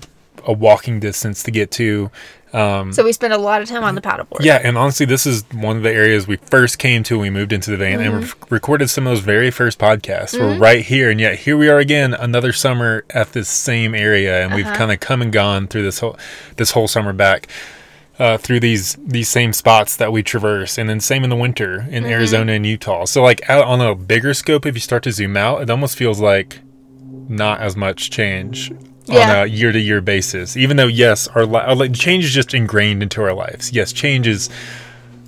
a 0.47 0.53
walking 0.53 0.99
distance 1.01 1.43
to 1.43 1.51
get 1.51 1.71
to. 1.73 2.11
Um, 2.53 2.93
so 2.93 3.05
we 3.05 3.13
spend 3.13 3.33
a 3.33 3.39
lot 3.39 3.63
of 3.63 3.69
time 3.69 3.85
on 3.85 3.95
the 3.95 4.01
paddleboard. 4.01 4.41
yeah, 4.43 4.61
and 4.63 4.77
honestly, 4.77 5.07
this 5.07 5.25
is 5.25 5.45
one 5.53 5.77
of 5.77 5.83
the 5.85 5.93
areas 5.93 6.27
we 6.27 6.37
first 6.37 6.79
came 6.79 7.03
to 7.05 7.15
when 7.17 7.23
we 7.23 7.31
moved 7.31 7.53
into 7.53 7.71
the 7.71 7.77
van 7.77 8.01
and 8.01 8.13
Mm-hmm. 8.25 8.43
re- 8.45 8.49
recorded 8.51 8.91
some 8.91 9.07
of 9.07 9.13
those 9.13 9.21
very 9.25 9.51
first 9.53 9.79
podcasts. 9.79 10.39
We're 10.39 10.59
right 10.59 10.85
here, 10.85 11.11
and 11.11 11.21
yet 11.21 11.39
here 11.41 11.57
we 11.57 11.69
are 11.69 11.79
again, 11.79 12.13
another 12.13 12.53
summer 12.53 13.05
at 13.11 13.33
this 13.35 13.49
same 13.49 13.95
area, 13.95 14.43
and 14.45 14.55
we've 14.55 14.67
Uh-huh. 14.67 14.77
kind 14.77 14.91
of 14.93 14.99
come 15.01 15.23
and 15.23 15.33
gone 15.33 15.69
through 15.69 15.83
this 15.85 16.01
whole 16.01 16.19
this 16.57 16.73
whole 16.73 16.89
summer 16.89 17.13
back. 17.13 17.47
Uh, 18.19 18.37
through 18.37 18.61
these 18.61 18.99
these 19.03 19.31
same 19.31 19.51
spots 19.51 19.97
that 19.97 20.13
we 20.13 20.23
traverse, 20.23 20.77
and 20.77 20.91
then 20.91 21.01
same 21.01 21.25
in 21.25 21.31
the 21.31 21.37
winter 21.37 21.87
in 21.89 22.03
Mm-hmm. 22.03 22.13
Arizona 22.13 22.53
and 22.53 22.67
Utah. 22.67 23.07
So 23.07 23.23
like 23.23 23.49
out 23.49 23.65
on 23.65 23.81
a 23.81 23.95
bigger 23.95 24.35
scope, 24.35 24.67
if 24.67 24.75
you 24.75 24.81
start 24.81 25.03
to 25.05 25.13
zoom 25.13 25.39
out, 25.39 25.63
it 25.63 25.71
almost 25.71 25.97
feels 25.97 26.21
like 26.21 26.59
not 27.29 27.61
as 27.61 27.77
much 27.77 28.11
change 28.11 28.73
on 29.09 29.37
a 29.43 29.47
year 29.47 29.73
to 29.73 29.79
year 29.79 30.01
basis. 30.01 30.57
Even 30.57 30.77
though 30.77 30.87
yes, 30.87 31.27
our, 31.29 31.45
li- 31.47 31.61
our 31.61 31.75
li- 31.75 31.89
change 31.91 32.25
is 32.25 32.33
just 32.33 32.55
ingrained 32.55 33.03
into 33.03 33.23
our 33.23 33.33
lives. 33.35 33.73
Yes, 33.73 33.93
change 33.93 34.27
is 34.27 34.49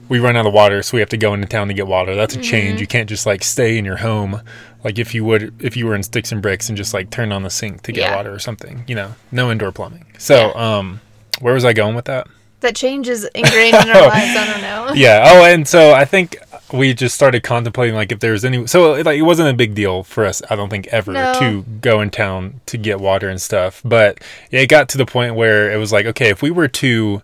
we 0.09 0.19
run 0.19 0.37
out 0.37 0.47
of 0.47 0.53
water, 0.53 0.83
so 0.83 0.97
we 0.97 1.01
have 1.01 1.09
to 1.11 1.17
go 1.17 1.33
into 1.33 1.47
town 1.49 1.69
to 1.69 1.75
get 1.75 1.87
water. 1.87 2.15
That's 2.15 2.35
a 2.37 2.41
change. 2.41 2.81
You 2.81 2.87
can't 2.87 3.09
just 3.09 3.25
like 3.27 3.43
stay 3.43 3.79
in 3.79 3.85
your 3.85 3.97
home 3.97 4.43
like 4.85 4.99
if 4.99 5.15
you 5.15 5.25
would 5.25 5.55
if 5.63 5.77
you 5.77 5.87
were 5.87 5.95
in 5.95 6.03
sticks 6.03 6.33
and 6.33 6.43
bricks 6.43 6.69
and 6.69 6.77
just 6.77 6.93
like 6.93 7.09
turn 7.11 7.33
on 7.33 7.45
the 7.45 7.51
sink 7.51 7.83
to 7.83 7.93
get 7.93 8.03
Yeah. 8.11 8.17
water 8.17 8.33
or 8.33 8.39
something. 8.39 8.85
You 8.87 8.95
know, 8.97 9.15
no 9.31 9.51
indoor 9.51 9.73
plumbing. 9.73 10.05
So, 10.19 10.53
um, 10.55 11.01
where 11.41 11.55
was 11.55 11.65
I 11.65 11.73
going 11.73 11.95
with 11.95 12.05
that? 12.07 12.27
That 12.61 12.77
change 12.77 13.09
is 13.09 13.25
ingrained 13.35 13.75
in 13.75 13.89
our 13.91 14.03
lives. 14.09 14.37
I 14.37 14.47
don't 14.53 14.61
know. 14.61 14.93
yeah. 14.95 15.23
Oh, 15.33 15.45
and 15.45 15.67
so 15.67 15.93
I 15.93 16.05
think 16.05 16.37
we 16.73 16.95
just 16.95 17.15
started 17.15 17.43
contemplating 17.43 17.95
like 17.95 18.13
if 18.13 18.21
there's 18.21 18.45
any. 18.45 18.67
So 18.67 18.93
like 18.93 19.19
it 19.19 19.23
wasn't 19.23 19.49
a 19.51 19.55
big 19.55 19.75
deal 19.75 20.03
for 20.03 20.25
us. 20.25 20.43
I 20.51 20.57
don't 20.57 20.69
think 20.71 20.87
ever 20.89 21.13
No. 21.13 21.33
to 21.39 21.63
go 21.81 22.01
in 22.01 22.11
town 22.11 22.61
to 22.67 22.79
get 22.79 23.01
water 23.01 23.29
and 23.29 23.41
stuff. 23.41 23.83
But 23.85 24.19
yeah, 24.51 24.61
it 24.61 24.67
got 24.69 24.89
to 24.91 24.99
the 24.99 25.07
point 25.07 25.35
where 25.35 25.71
it 25.71 25.77
was 25.77 25.93
like, 25.93 26.07
okay, 26.07 26.31
if 26.31 26.43
we 26.43 26.51
were 26.51 26.69
to 26.69 27.23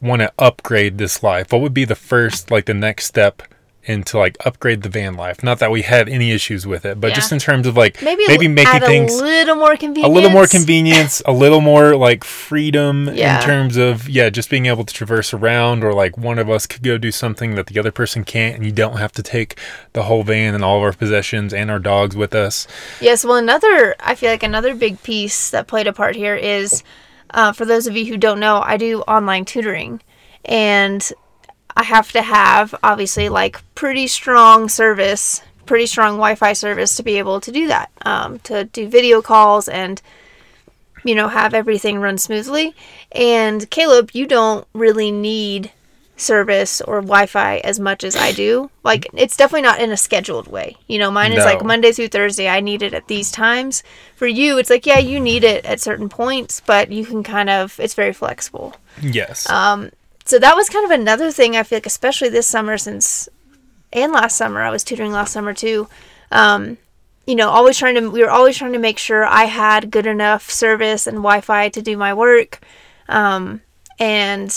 want 0.00 0.20
to 0.22 0.32
upgrade 0.38 0.98
this 0.98 1.22
life, 1.22 1.52
what 1.52 1.60
would 1.62 1.74
be 1.74 1.84
the 1.84 1.94
first 1.94 2.50
like 2.50 2.66
the 2.66 2.74
next 2.74 3.06
step? 3.06 3.42
Into 3.86 4.18
like 4.18 4.36
upgrade 4.44 4.82
the 4.82 4.88
van 4.88 5.14
life 5.14 5.42
not 5.42 5.58
that 5.58 5.70
we 5.70 5.82
had 5.82 6.08
any 6.08 6.32
issues 6.32 6.66
with 6.66 6.84
it 6.84 7.00
but 7.00 7.08
Yeah. 7.08 7.14
just 7.14 7.32
in 7.32 7.38
terms 7.38 7.66
of 7.66 7.76
like 7.76 8.02
Maybe 8.02 8.24
maybe 8.28 8.48
making 8.48 8.80
things 8.80 9.14
a 9.18 9.22
little 9.24 9.56
more 9.56 9.76
convenience, 9.76 10.06
a 10.10 10.12
little 10.14 10.30
more 10.30 10.46
convenience, 10.46 11.22
a 11.26 11.32
little 11.32 11.60
more 11.60 11.96
like 11.96 12.24
freedom 12.24 13.08
Yeah. 13.14 13.38
in 13.40 13.42
terms 13.46 13.76
of 13.76 14.08
yeah, 14.08 14.28
just 14.30 14.50
being 14.50 14.66
able 14.66 14.84
to 14.84 14.92
traverse 14.94 15.32
around 15.32 15.84
or 15.84 15.92
like 15.92 16.16
one 16.18 16.38
of 16.38 16.48
us 16.50 16.66
could 16.66 16.82
go 16.82 16.98
do 16.98 17.10
something 17.12 17.54
that 17.54 17.66
the 17.66 17.78
other 17.78 17.90
person 17.92 18.24
can't 18.24 18.56
and 18.56 18.64
you 18.64 18.72
don't 18.72 18.96
have 18.98 19.12
to 19.12 19.22
take 19.22 19.58
the 19.92 20.04
whole 20.04 20.22
van 20.22 20.54
and 20.54 20.64
all 20.64 20.76
of 20.78 20.82
our 20.82 20.92
possessions 20.92 21.52
and 21.54 21.70
our 21.70 21.78
dogs 21.78 22.16
with 22.16 22.34
us. 22.34 22.66
Yes, 23.00 23.24
well, 23.24 23.36
another, 23.36 23.94
I 24.00 24.14
feel 24.14 24.30
like 24.30 24.42
another 24.42 24.74
big 24.74 25.02
piece 25.02 25.50
that 25.50 25.66
played 25.66 25.86
a 25.86 25.92
part 25.92 26.16
here 26.16 26.34
is 26.34 26.82
uh, 27.30 27.52
for 27.52 27.64
those 27.64 27.86
of 27.86 27.96
you 27.96 28.06
who 28.06 28.16
don't 28.16 28.40
know, 28.40 28.60
I 28.64 28.76
do 28.76 29.00
online 29.02 29.44
tutoring. 29.44 30.00
And 30.44 31.08
I 31.76 31.82
have 31.84 32.10
to 32.12 32.22
have, 32.22 32.74
obviously, 32.82 33.28
like 33.28 33.62
pretty 33.74 34.06
strong 34.06 34.68
service, 34.68 35.42
pretty 35.66 35.86
strong 35.86 36.12
Wi 36.14 36.34
Fi 36.34 36.52
service 36.52 36.96
to 36.96 37.02
be 37.02 37.18
able 37.18 37.40
to 37.40 37.52
do 37.52 37.68
that, 37.68 37.90
um, 38.02 38.38
to 38.40 38.64
do 38.64 38.88
video 38.88 39.20
calls 39.20 39.68
and, 39.68 40.00
you 41.04 41.14
know, 41.14 41.28
have 41.28 41.54
everything 41.54 41.98
run 41.98 42.18
smoothly. 42.18 42.74
And 43.12 43.68
Caleb, 43.70 44.10
you 44.14 44.26
don't 44.26 44.66
really 44.72 45.10
need 45.10 45.70
service 46.16 46.80
or 46.80 47.00
Wi-Fi 47.00 47.58
as 47.58 47.78
much 47.78 48.02
as 48.02 48.16
I 48.16 48.32
do. 48.32 48.70
Like 48.82 49.06
it's 49.12 49.36
definitely 49.36 49.62
not 49.62 49.80
in 49.80 49.92
a 49.92 49.96
scheduled 49.96 50.48
way. 50.48 50.76
You 50.88 50.98
know, 50.98 51.10
mine 51.10 51.32
is 51.32 51.44
like 51.44 51.62
Monday 51.64 51.92
through 51.92 52.08
Thursday. 52.08 52.48
I 52.48 52.60
need 52.60 52.82
it 52.82 52.94
at 52.94 53.06
these 53.06 53.30
times. 53.30 53.82
For 54.16 54.26
you, 54.26 54.58
it's 54.58 54.70
like 54.70 54.86
yeah, 54.86 54.98
you 54.98 55.20
need 55.20 55.44
it 55.44 55.64
at 55.64 55.80
certain 55.80 56.08
points, 56.08 56.60
but 56.64 56.90
you 56.90 57.04
can 57.04 57.22
kind 57.22 57.50
of 57.50 57.78
it's 57.78 57.94
very 57.94 58.12
flexible. 58.12 58.74
Yes. 59.02 59.48
Um, 59.50 59.90
So 60.26 60.40
that 60.40 60.56
was 60.56 60.68
kind 60.68 60.84
of 60.84 60.90
another 60.90 61.30
thing 61.30 61.56
I 61.56 61.62
feel 61.62 61.76
like, 61.76 61.86
especially 61.86 62.28
this 62.28 62.48
summer, 62.48 62.76
since 62.76 63.28
and 63.92 64.12
last 64.12 64.36
summer 64.36 64.60
I 64.60 64.70
was 64.70 64.82
tutoring 64.82 65.12
last 65.12 65.32
summer 65.32 65.54
too. 65.54 65.88
Um, 66.32 66.78
you 67.26 67.36
know, 67.36 67.48
always 67.48 67.78
trying 67.78 67.94
to 67.94 68.10
we 68.10 68.22
were 68.22 68.30
always 68.30 68.58
trying 68.58 68.72
to 68.72 68.78
make 68.78 68.98
sure 68.98 69.24
I 69.24 69.44
had 69.44 69.90
good 69.90 70.04
enough 70.04 70.50
service 70.50 71.06
and 71.06 71.18
Wi-Fi 71.18 71.68
to 71.70 71.80
do 71.80 71.96
my 71.96 72.12
work, 72.12 72.60
um, 73.08 73.62
and 74.00 74.52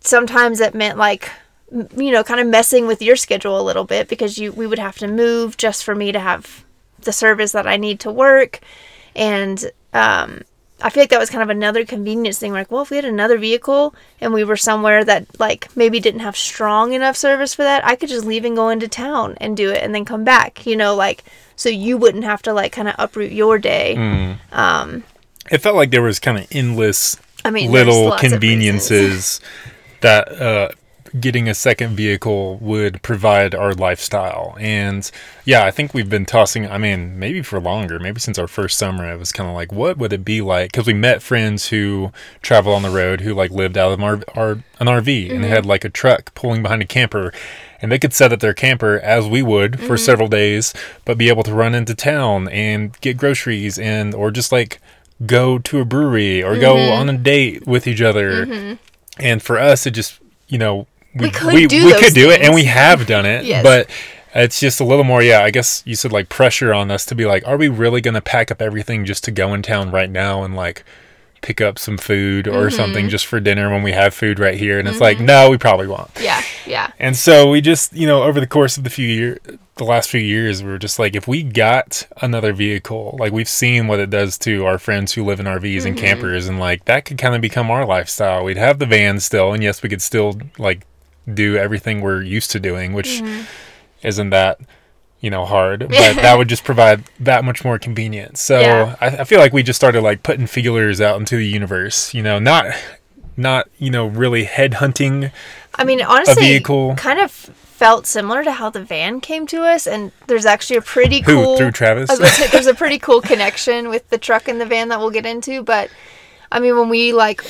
sometimes 0.00 0.60
it 0.60 0.74
meant 0.74 0.98
like 0.98 1.30
you 1.72 2.12
know 2.12 2.22
kind 2.22 2.38
of 2.40 2.46
messing 2.46 2.86
with 2.86 3.02
your 3.02 3.16
schedule 3.16 3.60
a 3.60 3.62
little 3.62 3.84
bit 3.84 4.06
because 4.06 4.38
you 4.38 4.52
we 4.52 4.68
would 4.68 4.78
have 4.78 4.98
to 4.98 5.08
move 5.08 5.56
just 5.56 5.82
for 5.82 5.96
me 5.96 6.12
to 6.12 6.20
have 6.20 6.64
the 7.00 7.12
service 7.12 7.50
that 7.52 7.66
I 7.66 7.76
need 7.76 7.98
to 8.00 8.12
work, 8.12 8.60
and 9.16 9.68
um, 9.92 10.42
I 10.82 10.90
feel 10.90 11.02
like 11.02 11.10
that 11.10 11.18
was 11.18 11.30
kind 11.30 11.42
of 11.42 11.48
another 11.48 11.86
convenience 11.86 12.38
thing. 12.38 12.52
Like, 12.52 12.70
well, 12.70 12.82
if 12.82 12.90
we 12.90 12.96
had 12.96 13.06
another 13.06 13.38
vehicle 13.38 13.94
and 14.20 14.32
we 14.34 14.44
were 14.44 14.56
somewhere 14.56 15.04
that 15.04 15.40
like 15.40 15.74
maybe 15.74 16.00
didn't 16.00 16.20
have 16.20 16.36
strong 16.36 16.92
enough 16.92 17.16
service 17.16 17.54
for 17.54 17.62
that, 17.62 17.84
I 17.84 17.96
could 17.96 18.10
just 18.10 18.26
leave 18.26 18.44
and 18.44 18.56
go 18.56 18.68
into 18.68 18.86
town 18.86 19.36
and 19.40 19.56
do 19.56 19.70
it 19.70 19.82
and 19.82 19.94
then 19.94 20.04
come 20.04 20.24
back. 20.24 20.66
You 20.66 20.76
know, 20.76 20.94
like 20.94 21.24
so 21.56 21.70
you 21.70 21.96
wouldn't 21.96 22.24
have 22.24 22.42
to 22.42 22.52
like 22.52 22.72
kind 22.72 22.88
of 22.88 22.94
uproot 22.98 23.32
your 23.32 23.58
day. 23.58 23.94
Mm. 23.96 24.36
Um, 24.52 25.04
it 25.50 25.58
felt 25.58 25.76
like 25.76 25.90
there 25.90 26.02
was 26.02 26.18
kind 26.18 26.38
of 26.38 26.46
endless 26.50 27.16
I 27.44 27.50
mean, 27.50 27.70
little 27.70 28.06
lots 28.06 28.16
of 28.16 28.22
reasons. 28.22 28.32
conveniences 28.32 29.40
that 30.02 30.28
uh, 30.40 30.68
getting 31.20 31.48
a 31.48 31.54
second 31.54 31.96
vehicle 31.96 32.56
would 32.56 33.02
provide 33.02 33.54
our 33.54 33.74
lifestyle. 33.74 34.56
And 34.58 35.10
yeah, 35.44 35.64
I 35.64 35.70
think 35.70 35.94
we've 35.94 36.08
been 36.08 36.26
tossing, 36.26 36.66
I 36.66 36.78
mean, 36.78 37.18
maybe 37.18 37.42
for 37.42 37.60
longer, 37.60 37.98
maybe 37.98 38.20
since 38.20 38.38
our 38.38 38.46
first 38.46 38.78
summer, 38.78 39.10
it 39.12 39.18
was 39.18 39.32
kind 39.32 39.48
of 39.48 39.54
like, 39.54 39.72
what 39.72 39.98
would 39.98 40.12
it 40.12 40.24
be 40.24 40.40
like? 40.40 40.72
Because 40.72 40.86
we 40.86 40.94
met 40.94 41.22
friends 41.22 41.68
who 41.68 42.12
travel 42.42 42.72
on 42.72 42.82
the 42.82 42.90
road 42.90 43.20
who 43.20 43.34
like 43.34 43.50
lived 43.50 43.76
out 43.76 43.92
of 43.92 44.02
our, 44.02 44.20
our, 44.34 44.50
an 44.80 44.86
RV 44.86 45.30
and 45.30 45.40
mm-hmm. 45.40 45.42
had 45.44 45.66
like 45.66 45.84
a 45.84 45.90
truck 45.90 46.34
pulling 46.34 46.62
behind 46.62 46.82
a 46.82 46.86
camper. 46.86 47.32
And 47.82 47.92
they 47.92 47.98
could 47.98 48.14
set 48.14 48.32
up 48.32 48.40
their 48.40 48.54
camper 48.54 48.98
as 49.00 49.26
we 49.26 49.42
would 49.42 49.78
for 49.78 49.84
mm-hmm. 49.84 49.96
several 49.96 50.28
days, 50.28 50.72
but 51.04 51.18
be 51.18 51.28
able 51.28 51.42
to 51.42 51.52
run 51.52 51.74
into 51.74 51.94
town 51.94 52.48
and 52.48 52.98
get 53.00 53.18
groceries 53.18 53.78
and, 53.78 54.14
or 54.14 54.30
just 54.30 54.50
like 54.50 54.80
go 55.24 55.58
to 55.58 55.80
a 55.80 55.84
brewery 55.84 56.42
or 56.42 56.58
go 56.58 56.76
Mm-hmm. 56.76 57.00
on 57.00 57.08
a 57.08 57.18
date 57.18 57.66
with 57.66 57.86
each 57.86 58.02
other. 58.02 58.46
Mm-hmm. 58.46 58.74
And 59.18 59.42
for 59.42 59.58
us, 59.58 59.86
it 59.86 59.92
just, 59.92 60.20
you 60.48 60.58
know, 60.58 60.86
We 61.20 61.30
could 61.30 61.54
we, 61.54 61.66
do 61.66 61.86
we 61.86 61.94
could 61.98 62.14
do 62.14 62.30
it 62.30 62.40
and 62.40 62.54
we 62.54 62.64
have 62.64 63.06
done 63.06 63.26
it. 63.26 63.44
Yes. 63.44 63.62
But 63.62 63.90
it's 64.34 64.60
just 64.60 64.80
a 64.80 64.84
little 64.84 65.04
more, 65.04 65.22
yeah, 65.22 65.42
I 65.42 65.50
guess 65.50 65.82
you 65.86 65.94
said 65.94 66.12
like 66.12 66.28
pressure 66.28 66.74
on 66.74 66.90
us 66.90 67.06
to 67.06 67.14
be 67.14 67.24
like, 67.24 67.46
are 67.46 67.56
we 67.56 67.68
really 67.68 68.00
going 68.00 68.14
to 68.14 68.20
pack 68.20 68.50
up 68.50 68.60
everything 68.60 69.04
just 69.04 69.24
to 69.24 69.30
go 69.30 69.54
in 69.54 69.62
town 69.62 69.90
right 69.90 70.10
now 70.10 70.42
and 70.42 70.54
like 70.54 70.84
pick 71.42 71.60
up 71.60 71.78
some 71.78 71.96
food 71.96 72.48
or 72.48 72.66
Mm-hmm. 72.66 72.76
something 72.76 73.08
just 73.08 73.24
for 73.26 73.38
dinner 73.40 73.70
when 73.70 73.82
we 73.82 73.92
have 73.92 74.12
food 74.12 74.38
right 74.38 74.58
here? 74.58 74.78
And 74.78 74.88
it's 74.88 75.00
like, 75.00 75.20
no, 75.20 75.48
we 75.48 75.56
probably 75.58 75.86
won't. 75.86 76.10
Yeah, 76.20 76.42
yeah, 76.66 76.90
And 76.98 77.16
so 77.16 77.48
we 77.50 77.60
just, 77.60 77.92
you 77.94 78.06
know, 78.06 78.24
over 78.24 78.40
the 78.40 78.46
course 78.46 78.76
of 78.76 78.84
the 78.84 78.90
few 78.90 79.06
year, 79.06 79.38
the 79.76 79.84
last 79.84 80.10
few 80.10 80.20
years, 80.20 80.62
we 80.62 80.70
were 80.70 80.78
just 80.78 80.98
like, 80.98 81.14
if 81.14 81.28
we 81.28 81.42
got 81.42 82.06
another 82.22 82.52
vehicle, 82.52 83.16
like 83.18 83.32
we've 83.32 83.48
seen 83.48 83.86
what 83.86 84.00
it 84.00 84.10
does 84.10 84.36
to 84.38 84.64
our 84.66 84.78
friends 84.78 85.12
who 85.12 85.24
live 85.24 85.38
in 85.38 85.46
RVs 85.46 85.84
and 85.86 85.96
campers, 85.96 86.48
and 86.48 86.58
like 86.58 86.86
that 86.86 87.04
could 87.04 87.18
kind 87.18 87.34
of 87.34 87.40
become 87.42 87.70
our 87.70 87.86
lifestyle. 87.86 88.42
We'd 88.44 88.56
have 88.56 88.78
the 88.78 88.86
van 88.86 89.20
still, 89.20 89.52
and 89.52 89.62
yes, 89.62 89.82
we 89.82 89.88
could 89.90 90.02
still 90.02 90.38
like 90.58 90.86
do 91.32 91.56
everything 91.56 92.00
we're 92.00 92.22
used 92.22 92.50
to 92.52 92.60
doing, 92.60 92.92
which 92.92 93.22
isn't 94.02 94.30
that 94.30 94.60
you 95.20 95.30
know 95.30 95.44
hard, 95.44 95.80
but 95.88 96.16
that 96.16 96.36
would 96.38 96.48
just 96.48 96.64
provide 96.64 97.04
that 97.20 97.44
much 97.44 97.64
more 97.64 97.78
convenience. 97.78 98.40
So 98.40 98.60
Yeah. 98.60 98.96
I, 99.00 99.06
I 99.06 99.24
feel 99.24 99.40
like 99.40 99.52
we 99.52 99.62
just 99.62 99.78
started 99.78 100.02
like 100.02 100.22
putting 100.22 100.46
feelers 100.46 101.00
out 101.00 101.18
into 101.18 101.36
the 101.36 101.46
universe, 101.46 102.14
you 102.14 102.22
know, 102.22 102.38
not 102.38 102.66
not 103.36 103.68
you 103.78 103.90
know 103.90 104.06
really 104.06 104.44
head 104.44 104.74
hunting 104.74 105.30
I 105.78 105.84
mean, 105.84 106.00
honestly, 106.02 106.42
vehicle. 106.42 106.94
kind 106.96 107.20
of 107.20 107.30
felt 107.30 108.06
similar 108.06 108.42
to 108.42 108.52
how 108.52 108.70
the 108.70 108.82
van 108.82 109.20
came 109.20 109.46
to 109.48 109.62
us, 109.62 109.86
and 109.86 110.10
there's 110.26 110.46
actually 110.46 110.76
a 110.78 110.82
pretty 110.82 111.20
Who, 111.20 111.34
cool. 111.34 111.56
through 111.58 111.72
Travis? 111.72 112.08
I 112.08 112.14
was 112.14 112.20
gonna 112.20 112.32
say, 112.32 112.46
there's 112.48 112.66
a 112.66 112.74
pretty 112.74 112.98
cool 112.98 113.20
connection 113.20 113.90
with 113.90 114.08
the 114.08 114.16
truck 114.16 114.48
and 114.48 114.58
the 114.60 114.64
van 114.64 114.88
that 114.88 114.98
we'll 114.98 115.10
get 115.10 115.26
into, 115.26 115.62
but 115.62 115.90
I 116.50 116.60
mean, 116.60 116.78
when 116.78 116.88
we 116.88 117.12
like 117.12 117.44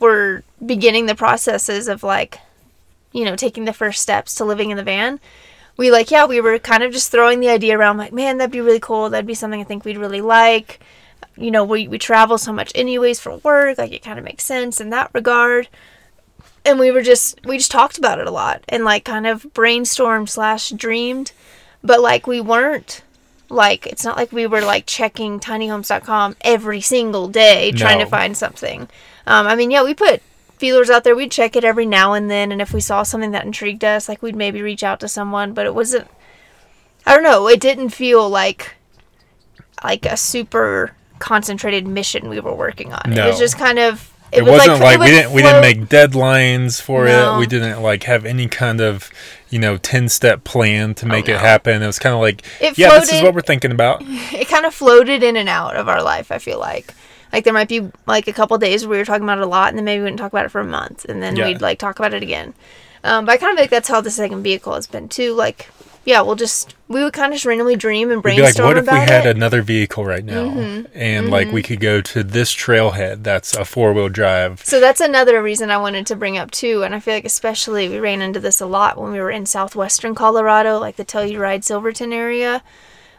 were 0.00 0.42
beginning 0.64 1.06
the 1.06 1.14
processes 1.14 1.88
of 1.88 2.02
like, 2.02 2.38
you 3.16 3.24
know, 3.24 3.34
taking 3.34 3.64
the 3.64 3.72
first 3.72 4.02
steps 4.02 4.34
to 4.34 4.44
living 4.44 4.70
in 4.70 4.76
the 4.76 4.82
van, 4.82 5.18
we 5.78 5.90
like 5.90 6.10
yeah 6.10 6.26
we 6.26 6.40
were 6.40 6.58
kind 6.58 6.82
of 6.82 6.92
just 6.92 7.10
throwing 7.10 7.40
the 7.40 7.48
idea 7.48 7.78
around 7.78 7.96
like 7.96 8.12
man 8.12 8.38
that'd 8.38 8.52
be 8.52 8.60
really 8.60 8.80
cool. 8.80 9.08
That'd 9.08 9.26
be 9.26 9.34
something 9.34 9.60
i 9.60 9.64
think 9.64 9.84
we'd 9.84 9.98
really 9.98 10.20
like. 10.20 10.80
You 11.36 11.50
know 11.50 11.64
we, 11.64 11.88
we 11.88 11.98
travel 11.98 12.38
so 12.38 12.52
much 12.52 12.72
anyways 12.74 13.18
for 13.20 13.38
work 13.38 13.78
like 13.78 13.92
it 13.92 14.02
kind 14.02 14.18
of 14.18 14.24
makes 14.24 14.44
sense 14.44 14.80
in 14.80 14.90
that 14.90 15.10
regard. 15.14 15.68
And 16.64 16.78
we 16.78 16.90
were 16.90 17.02
just 17.02 17.44
we 17.44 17.56
just 17.56 17.70
talked 17.70 17.96
about 17.96 18.18
it 18.18 18.26
a 18.26 18.30
lot 18.30 18.62
and 18.68 18.84
like 18.84 19.04
kind 19.04 19.26
of 19.26 19.44
brainstormed 19.54 20.28
slash 20.28 20.70
dreamed. 20.70 21.32
But 21.82 22.00
like 22.00 22.26
we 22.26 22.40
weren't 22.40 23.02
like 23.48 23.86
it's 23.86 24.04
not 24.04 24.16
like 24.16 24.32
we 24.32 24.46
were 24.46 24.60
like 24.60 24.84
checking 24.86 25.40
tinyhomes.com 25.40 26.36
every 26.42 26.80
single 26.82 27.28
day 27.28 27.72
trying 27.72 27.98
to 28.00 28.06
find 28.06 28.36
something. 28.36 28.88
Um, 29.26 29.46
i 29.46 29.56
mean 29.56 29.70
yeah 29.72 29.82
we 29.82 29.94
put 29.94 30.22
feelers 30.58 30.88
out 30.90 31.04
there 31.04 31.14
we'd 31.16 31.30
check 31.30 31.54
it 31.56 31.64
every 31.64 31.86
now 31.86 32.12
and 32.14 32.30
then 32.30 32.50
and 32.52 32.60
if 32.62 32.72
we 32.72 32.80
saw 32.80 33.02
something 33.02 33.30
that 33.32 33.44
intrigued 33.44 33.84
us 33.84 34.08
like 34.08 34.22
we'd 34.22 34.36
maybe 34.36 34.62
reach 34.62 34.82
out 34.82 34.98
to 35.00 35.08
someone 35.08 35.52
but 35.52 35.66
it 35.66 35.74
wasn't 35.74 36.06
i 37.06 37.14
don't 37.14 37.22
know 37.24 37.46
it 37.48 37.60
didn't 37.60 37.90
feel 37.90 38.28
like 38.28 38.74
like 39.84 40.06
a 40.06 40.16
super 40.16 40.94
concentrated 41.18 41.86
mission 41.86 42.28
we 42.28 42.40
were 42.40 42.54
working 42.54 42.92
on 42.92 43.02
No. 43.06 43.12
it 43.12 43.16
No. 43.16 43.28
was 43.28 43.38
just 43.38 43.58
kind 43.58 43.78
of 43.78 44.12
It, 44.32 44.42
would, 44.42 44.50
wasn't 44.52 44.80
like, 44.80 44.94
it 44.96 44.98
we 45.00 45.04
would 45.06 45.10
didn't 45.12 45.32
we 45.32 45.42
didn't 45.42 45.60
make 45.60 45.80
deadlines 45.88 46.80
for 46.80 47.04
No. 47.04 47.36
it. 47.36 47.38
We 47.38 47.46
didn't 47.46 47.82
like 47.82 48.02
have 48.04 48.24
any 48.26 48.48
kind 48.48 48.80
of 48.80 49.10
you 49.50 49.58
know 49.58 49.76
ten 49.76 50.08
step 50.08 50.42
plan 50.44 50.94
to 50.94 51.06
oh, 51.06 51.08
make 51.08 51.28
Oh, 51.28 51.32
it 51.32 51.40
happen. 51.40 51.82
It 51.82 51.86
was 51.86 51.98
kind 51.98 52.14
of 52.14 52.20
like 52.20 52.42
It 52.60 52.76
yeah, 52.76 52.98
this 52.98 53.12
is 53.12 53.22
what 53.22 53.34
we're 53.34 53.40
thinking 53.42 53.70
about. 53.70 54.02
it 54.06 54.48
kind 54.48 54.66
of 54.66 54.74
floated 54.74 55.22
in 55.22 55.36
and 55.36 55.48
out 55.48 55.76
of 55.76 55.88
our 55.88 56.02
life 56.02 56.32
i 56.32 56.38
feel 56.38 56.58
like 56.58 56.92
like 57.36 57.44
there 57.44 57.52
might 57.52 57.68
be 57.68 57.90
like 58.06 58.26
a 58.28 58.32
couple 58.32 58.56
days 58.58 58.84
where 58.84 58.92
we 58.92 58.98
were 58.98 59.04
talking 59.04 59.24
about 59.24 59.38
it 59.38 59.44
a 59.44 59.46
lot 59.46 59.68
and 59.68 59.76
then 59.78 59.84
maybe 59.84 59.98
we 60.00 60.04
wouldn't 60.04 60.18
talk 60.18 60.32
about 60.32 60.46
it 60.46 60.50
for 60.50 60.60
a 60.60 60.64
month 60.64 61.04
and 61.04 61.22
then 61.22 61.36
Yeah. 61.36 61.46
we'd 61.46 61.60
like 61.60 61.78
talk 61.78 61.98
about 61.98 62.14
it 62.14 62.22
again 62.22 62.54
um, 63.04 63.24
but 63.26 63.32
i 63.32 63.36
kind 63.36 63.52
of 63.52 63.58
like 63.60 63.70
that's 63.70 63.88
how 63.88 64.00
the 64.00 64.10
second 64.10 64.42
vehicle 64.42 64.74
has 64.74 64.86
been 64.86 65.08
too 65.08 65.34
like 65.34 65.68
yeah 66.04 66.20
we'll 66.22 66.36
just 66.36 66.74
we 66.88 67.02
would 67.02 67.12
kind 67.12 67.32
of 67.32 67.36
just 67.36 67.44
randomly 67.44 67.74
dream 67.76 68.10
and 68.12 68.22
We'd 68.24 68.36
be 68.36 68.42
like, 68.42 68.54
brainstorm 68.54 68.68
what 68.68 68.78
if 68.78 68.84
we 68.90 68.96
had 68.98 69.26
it 69.26 69.30
Mm-hmm. 69.30 69.36
another 69.38 69.60
vehicle 69.62 70.04
right 70.04 70.24
now, 70.24 70.84
and 70.94 71.30
like 71.30 71.50
we 71.52 71.62
could 71.62 71.80
go 71.80 72.00
to 72.00 72.22
this 72.22 72.54
trailhead 72.54 73.22
that's 73.24 73.54
a 73.56 73.64
four 73.64 73.92
wheel 73.92 74.08
drive. 74.08 74.64
so 74.64 74.80
that's 74.80 75.00
another 75.00 75.42
reason 75.42 75.70
i 75.70 75.76
wanted 75.76 76.06
to 76.06 76.16
bring 76.16 76.38
up 76.38 76.50
too 76.50 76.82
and 76.84 76.94
i 76.94 77.00
feel 77.00 77.14
like 77.14 77.24
especially 77.24 77.88
we 77.88 77.98
ran 77.98 78.22
into 78.22 78.40
this 78.40 78.60
a 78.60 78.66
lot 78.66 78.96
when 79.00 79.12
we 79.12 79.18
were 79.20 79.30
in 79.32 79.44
southwestern 79.46 80.14
colorado 80.14 80.78
like 80.78 80.96
the 80.96 81.04
telluride 81.04 81.64
silverton 81.64 82.12
area 82.12 82.62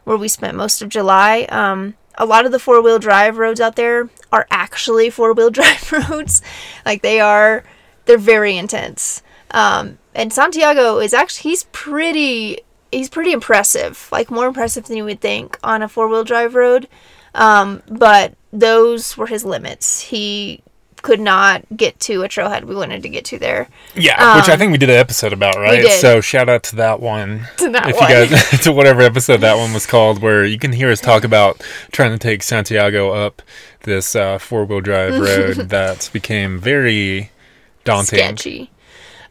where 0.06 0.18
we 0.18 0.28
spent 0.30 0.56
most 0.56 0.82
of 0.82 0.88
july 0.90 1.42
um, 1.50 1.94
a 2.18 2.26
lot 2.26 2.46
of 2.46 2.52
the 2.52 2.60
four-wheel 2.60 3.00
drive 3.00 3.38
roads 3.38 3.62
out 3.62 3.76
there 3.76 4.10
are 4.32 4.48
actually 4.52 5.10
four-wheel 5.18 5.50
drive 5.50 5.92
roads. 6.10 6.42
Like 6.86 7.02
they 7.02 7.20
are 7.20 7.64
they're 8.06 8.18
very 8.18 8.58
intense. 8.58 9.22
Um, 9.52 9.98
and 10.14 10.34
santiago 10.34 11.00
is 11.00 11.14
actually 11.14 11.52
he's 11.52 11.64
pretty 11.72 12.60
he's 12.92 13.10
pretty 13.10 13.32
impressive 13.32 14.10
like 14.12 14.32
more 14.32 14.48
impressive 14.48 14.86
than 14.86 14.98
you 14.98 15.06
would 15.06 15.22
think 15.22 15.58
on 15.64 15.82
a 15.82 15.90
four-wheel 15.90 16.24
drive 16.24 16.56
road. 16.56 16.88
Um, 17.34 17.84
but 17.88 18.34
those 18.52 19.16
were 19.16 19.28
his 19.28 19.46
limits. 19.46 20.02
He 20.02 20.64
could 21.02 21.20
not 21.20 21.64
get 21.76 22.00
to 22.00 22.24
a 22.24 22.28
trailhead 22.28 22.64
we 22.64 22.76
wanted 22.76 23.02
to 23.04 23.10
get 23.10 23.24
to 23.26 23.38
there 23.38 23.68
Yeah, 23.96 24.38
which 24.38 24.50
I 24.50 24.58
think 24.58 24.72
we 24.72 24.78
did 24.78 24.90
an 24.90 24.96
episode 24.96 25.34
about, 25.34 25.56
right? 25.56 25.80
Um, 25.80 25.86
did. 25.86 26.02
So 26.02 26.22
shout 26.22 26.50
out 26.50 26.64
to 26.64 26.76
that 26.78 27.00
one. 27.00 27.48
To 27.58 27.70
that 27.70 27.90
if 27.90 27.96
one. 27.98 28.10
you 28.10 28.28
guys 28.28 28.60
to 28.64 28.72
whatever 28.72 29.02
episode 29.02 29.42
that 29.42 29.58
one 29.58 29.74
was 29.74 29.86
called, 29.86 30.22
where 30.22 30.46
you 30.46 30.58
can 30.60 30.72
hear 30.72 30.90
us 30.90 31.02
talk 31.02 31.24
about 31.24 31.62
trying 31.92 32.12
to 32.12 32.18
take 32.18 32.44
Santiago 32.44 33.12
up 33.12 33.42
this 33.82 34.16
uh, 34.16 34.38
four 34.38 34.66
wheel 34.66 34.82
drive 34.82 35.20
road 35.20 35.70
that 35.70 36.10
became 36.14 36.60
very 36.60 37.32
daunting. 37.84 38.20
sketchy 38.20 38.72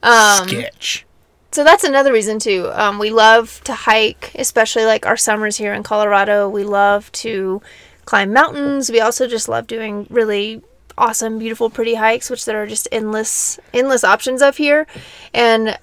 Um, 0.02 0.49
Sketch. 0.49 1.06
So 1.52 1.64
that's 1.64 1.85
another 1.85 2.12
reason 2.12 2.38
too. 2.38 2.70
Um, 2.73 2.99
we 2.99 3.11
love 3.11 3.62
to 3.64 3.75
hike, 3.75 4.32
especially 4.35 4.85
like 4.85 5.06
our 5.06 5.16
summers 5.16 5.56
here 5.56 5.73
in 5.73 5.82
Colorado. 5.82 6.49
We 6.49 6.64
love 6.64 7.11
to 7.12 7.62
climb 8.04 8.32
mountains. 8.32 8.90
We 8.90 9.00
also 9.00 9.26
just 9.26 9.49
love 9.49 9.66
doing 9.66 10.06
really 10.11 10.62
awesome, 10.99 11.38
beautiful, 11.38 11.71
pretty 11.71 11.95
hikes, 11.95 12.31
which 12.31 12.44
there 12.44 12.62
are 12.62 12.66
just 12.66 12.88
endless, 12.90 13.59
endless 13.73 14.05
options 14.05 14.42
of 14.42 14.57
here. 14.57 14.87
And 15.35 15.79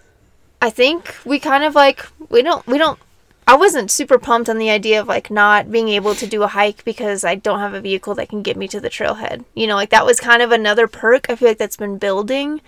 I 0.61 0.69
think 0.69 1.15
we 1.25 1.39
kind 1.39 1.63
of 1.63 1.75
like 1.75 2.05
we 2.29 2.41
don't 2.41 2.65
we 2.67 2.77
don't. 2.77 2.99
I 3.45 3.57
wasn't 3.57 3.91
super 3.91 4.17
pumped 4.17 4.49
on 4.49 4.57
the 4.57 4.69
idea 4.69 5.01
of 5.01 5.07
like 5.07 5.29
not 5.29 5.69
being 5.69 5.89
able 5.89 6.15
to 6.15 6.25
do 6.25 6.43
a 6.43 6.47
hike 6.47 6.85
because 6.85 7.25
I 7.25 7.35
don't 7.35 7.59
have 7.59 7.73
a 7.73 7.81
vehicle 7.81 8.15
that 8.15 8.29
can 8.29 8.41
get 8.41 8.55
me 8.55 8.69
to 8.69 8.79
the 8.79 8.89
trailhead. 8.89 9.43
You 9.53 9.67
know, 9.67 9.75
like 9.75 9.89
that 9.89 10.05
was 10.05 10.21
kind 10.21 10.41
of 10.41 10.51
another 10.51 10.87
perk. 10.87 11.29
I 11.29 11.35
feel 11.35 11.49
like 11.49 11.57
that's 11.57 11.75
been 11.75 11.97
building 11.97 12.61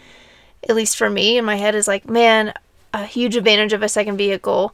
at 0.68 0.76
least 0.76 0.98
for 0.98 1.10
me 1.10 1.38
in 1.38 1.46
my 1.46 1.56
head 1.56 1.76
is 1.76 1.88
like 1.88 2.10
man 2.10 2.54
a 2.94 3.06
huge 3.06 3.36
advantage 3.36 3.74
of 3.74 3.84
a 3.84 3.90
second 3.90 4.18
vehicle 4.18 4.74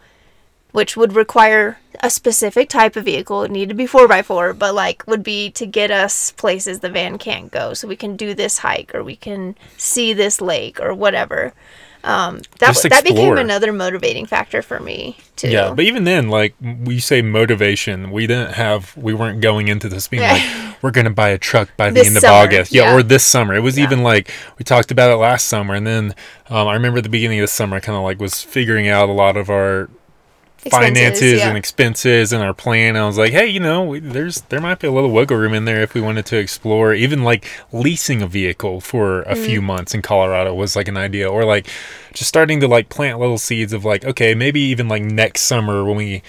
which 0.72 0.96
would 0.96 1.14
require 1.14 1.78
a 2.00 2.10
specific 2.10 2.70
type 2.70 2.96
of 2.96 3.06
vehicle. 3.06 3.44
It 3.44 3.52
needed 3.52 3.70
to 3.70 3.76
be 3.76 3.86
4x4 3.86 4.58
but 4.58 4.74
like 4.74 5.06
would 5.08 5.24
be 5.24 5.52
to 5.52 5.66
get 5.66 5.92
us 5.92 6.32
places 6.32 6.80
the 6.80 6.90
van 6.90 7.18
can't 7.18 7.52
go. 7.52 7.74
So 7.74 7.88
we 7.88 7.96
can 7.96 8.16
do 8.16 8.34
this 8.34 8.60
hike 8.60 8.94
or 8.96 9.04
we 9.04 9.16
can 9.16 9.56
see 9.78 10.14
this 10.14 10.42
lake 10.42 10.80
or 10.80 10.94
whatever. 10.94 11.54
Um, 12.04 12.42
that, 12.58 12.76
that 12.90 13.04
became 13.04 13.38
another 13.38 13.72
motivating 13.72 14.26
factor 14.26 14.64
for 14.64 14.80
me 14.80 15.18
too. 15.36 15.50
Yeah, 15.50 15.72
but 15.74 15.86
even 15.86 16.04
then, 16.04 16.30
like 16.30 16.56
we 16.60 17.00
say 17.00 17.22
motivation, 17.22 18.10
we 18.10 18.26
didn't 18.26 18.54
have, 18.54 18.98
we 18.98 19.14
weren't 19.14 19.40
going 19.40 19.68
into 19.68 19.88
this 19.88 20.08
being 20.08 20.24
like, 20.24 20.42
we're 20.82 20.90
gonna 20.92 21.12
buy 21.12 21.30
a 21.30 21.38
truck 21.38 21.70
by 21.78 21.90
the 21.90 21.96
This 21.96 22.08
end 22.08 22.18
of 22.18 22.22
summer, 22.22 22.34
August, 22.34 22.74
yeah, 22.74 22.86
yeah. 22.86 22.96
or 22.96 23.04
this 23.04 23.24
summer. 23.24 23.54
It 23.54 23.60
was 23.60 23.78
even 23.78 24.02
like 24.02 24.32
we 24.58 24.64
talked 24.64 24.90
about 24.90 25.12
it 25.12 25.18
last 25.18 25.46
summer, 25.46 25.76
and 25.76 25.86
then 25.86 26.16
um, 26.50 26.68
I 26.68 26.74
remember 26.74 27.02
the 27.02 27.10
beginning 27.10 27.40
of 27.40 27.44
the 27.44 27.48
summer, 27.48 27.78
I 27.78 27.80
kind 27.80 27.96
of 27.96 28.04
like 28.04 28.20
was 28.20 28.42
figuring 28.42 28.88
out 28.88 29.08
a 29.08 29.14
lot 29.14 29.38
of 29.38 29.52
our 29.52 29.90
finances 30.70 31.40
yeah. 31.40 31.48
and 31.50 31.58
expenses 31.58 32.32
and 32.32 32.44
our 32.44 32.54
plan. 32.54 32.96
I 32.96 33.06
was 33.06 33.18
like, 33.18 33.32
hey, 33.32 33.48
you 33.48 33.60
know, 33.60 33.84
we, 33.84 34.00
there's 34.00 34.42
there 34.42 34.62
might 34.62 34.80
be 34.80 34.88
a 34.88 34.92
little 34.92 35.12
wiggle 35.12 35.38
room 35.38 35.54
in 35.54 35.66
there 35.66 35.82
if 35.82 35.94
we 35.94 36.02
wanted 36.02 36.26
to 36.28 36.38
explore. 36.38 36.94
Even 36.94 37.24
like 37.24 37.46
leasing 37.72 38.22
a 38.22 38.28
vehicle 38.28 38.82
for 38.82 39.24
a 39.24 39.36
Mm. 39.36 39.46
few 39.46 39.62
months 39.62 39.94
in 39.94 40.02
Colorado 40.02 40.54
was 40.54 40.76
like 40.76 40.88
an 40.88 40.98
idea, 40.98 41.28
or 41.30 41.46
like 41.46 41.68
just 42.14 42.28
starting 42.30 42.60
to 42.60 42.68
like 42.68 42.90
plant 42.90 43.20
little 43.20 43.38
seeds 43.38 43.74
of 43.74 43.84
like, 43.86 44.06
okay, 44.06 44.36
maybe 44.36 44.60
even 44.62 44.88
like 44.88 45.02
next 45.02 45.42
summer 45.42 45.84
when 45.84 45.96
we 45.98 46.22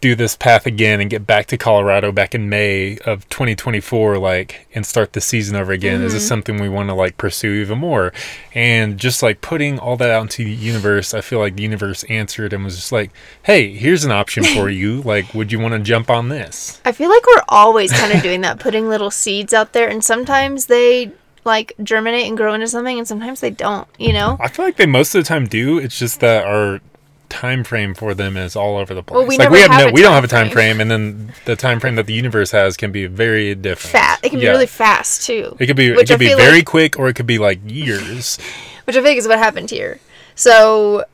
do 0.00 0.14
this 0.14 0.36
path 0.36 0.64
again 0.66 1.00
and 1.00 1.10
get 1.10 1.26
back 1.26 1.46
to 1.46 1.56
Colorado 1.56 2.12
back 2.12 2.34
in 2.34 2.48
May 2.48 2.98
of 2.98 3.28
2024 3.30 4.18
like 4.18 4.68
and 4.74 4.86
start 4.86 5.12
the 5.12 5.20
season 5.20 5.56
over 5.56 5.72
again 5.72 6.02
is 6.02 6.12
this 6.12 6.22
Mm-hmm. 6.22 6.28
something 6.28 6.60
we 6.60 6.68
want 6.68 6.88
to 6.88 6.94
like 6.94 7.16
pursue 7.16 7.54
even 7.54 7.78
more 7.78 8.12
and 8.54 8.98
just 8.98 9.22
like 9.22 9.40
putting 9.40 9.78
all 9.78 9.96
that 9.96 10.10
out 10.10 10.22
into 10.22 10.44
the 10.44 10.50
universe 10.50 11.14
I 11.14 11.20
feel 11.20 11.38
like 11.38 11.56
the 11.56 11.62
universe 11.62 12.04
answered 12.04 12.52
and 12.52 12.64
was 12.64 12.76
just 12.76 12.92
like 12.92 13.10
hey 13.42 13.74
here's 13.74 14.04
an 14.04 14.12
option 14.12 14.44
for 14.44 14.68
you 14.80 15.02
like 15.02 15.34
would 15.34 15.50
you 15.50 15.58
want 15.58 15.74
to 15.74 15.80
jump 15.80 16.10
on 16.10 16.28
this 16.28 16.80
I 16.84 16.92
feel 16.92 17.10
like 17.10 17.26
we're 17.26 17.42
always 17.48 17.92
kind 17.92 18.12
of 18.12 18.22
doing 18.22 18.42
that, 18.42 18.58
putting 18.60 18.88
little 18.88 19.10
seeds 19.10 19.52
out 19.52 19.72
there, 19.72 19.88
and 19.88 20.02
sometimes 20.04 20.66
they 20.66 21.10
like 21.44 21.72
germinate 21.82 22.26
and 22.26 22.36
grow 22.36 22.54
into 22.54 22.66
something, 22.68 22.98
and 22.98 23.06
sometimes 23.08 23.40
they 23.40 23.50
don't. 23.50 23.88
You 23.98 24.12
know? 24.12 24.36
I 24.40 24.48
feel 24.48 24.64
like 24.64 24.76
they 24.76 24.86
most 24.86 25.14
of 25.14 25.22
the 25.22 25.28
time 25.28 25.46
do 25.46 25.78
it's 25.78 25.98
just 25.98 26.20
that 26.20 26.44
our 26.44 26.80
time 27.28 27.62
frame 27.64 27.94
for 27.94 28.14
them 28.14 28.36
is 28.36 28.56
all 28.56 28.76
over 28.78 28.94
the 28.94 29.02
place 29.02 29.16
Well, 29.18 29.26
we 29.26 29.36
like 29.36 29.50
never 29.50 29.52
we 29.52 29.60
have, 29.60 29.70
have 29.70 29.86
no 29.88 29.92
we 29.92 30.02
don't 30.02 30.14
have 30.14 30.24
a 30.24 30.28
time 30.28 30.46
frame. 30.50 30.76
frame 30.76 30.80
and 30.80 30.90
then 30.90 31.32
the 31.44 31.56
time 31.56 31.78
frame 31.80 31.94
that 31.96 32.06
the 32.06 32.14
universe 32.14 32.50
has 32.52 32.76
can 32.76 32.90
be 32.92 33.06
very 33.06 33.54
different 33.54 33.92
Fat. 33.92 34.20
It 34.22 34.30
can 34.30 34.40
be 34.40 34.46
really 34.48 34.66
fast 34.66 35.26
too. 35.26 35.56
It 35.60 35.66
could 35.66 35.76
be 35.76 35.92
Which 35.92 36.10
it 36.10 36.14
could 36.14 36.20
be 36.20 36.34
very 36.34 36.58
like- 36.58 36.66
quick 36.66 36.98
or 36.98 37.08
it 37.08 37.14
could 37.14 37.26
be 37.26 37.38
like 37.38 37.60
years. 37.66 38.38
which 38.84 38.96
I 38.96 39.02
think 39.02 39.18
is 39.18 39.28
what 39.28 39.38
happened 39.38 39.70
here. 39.70 40.00
So, 40.34 41.04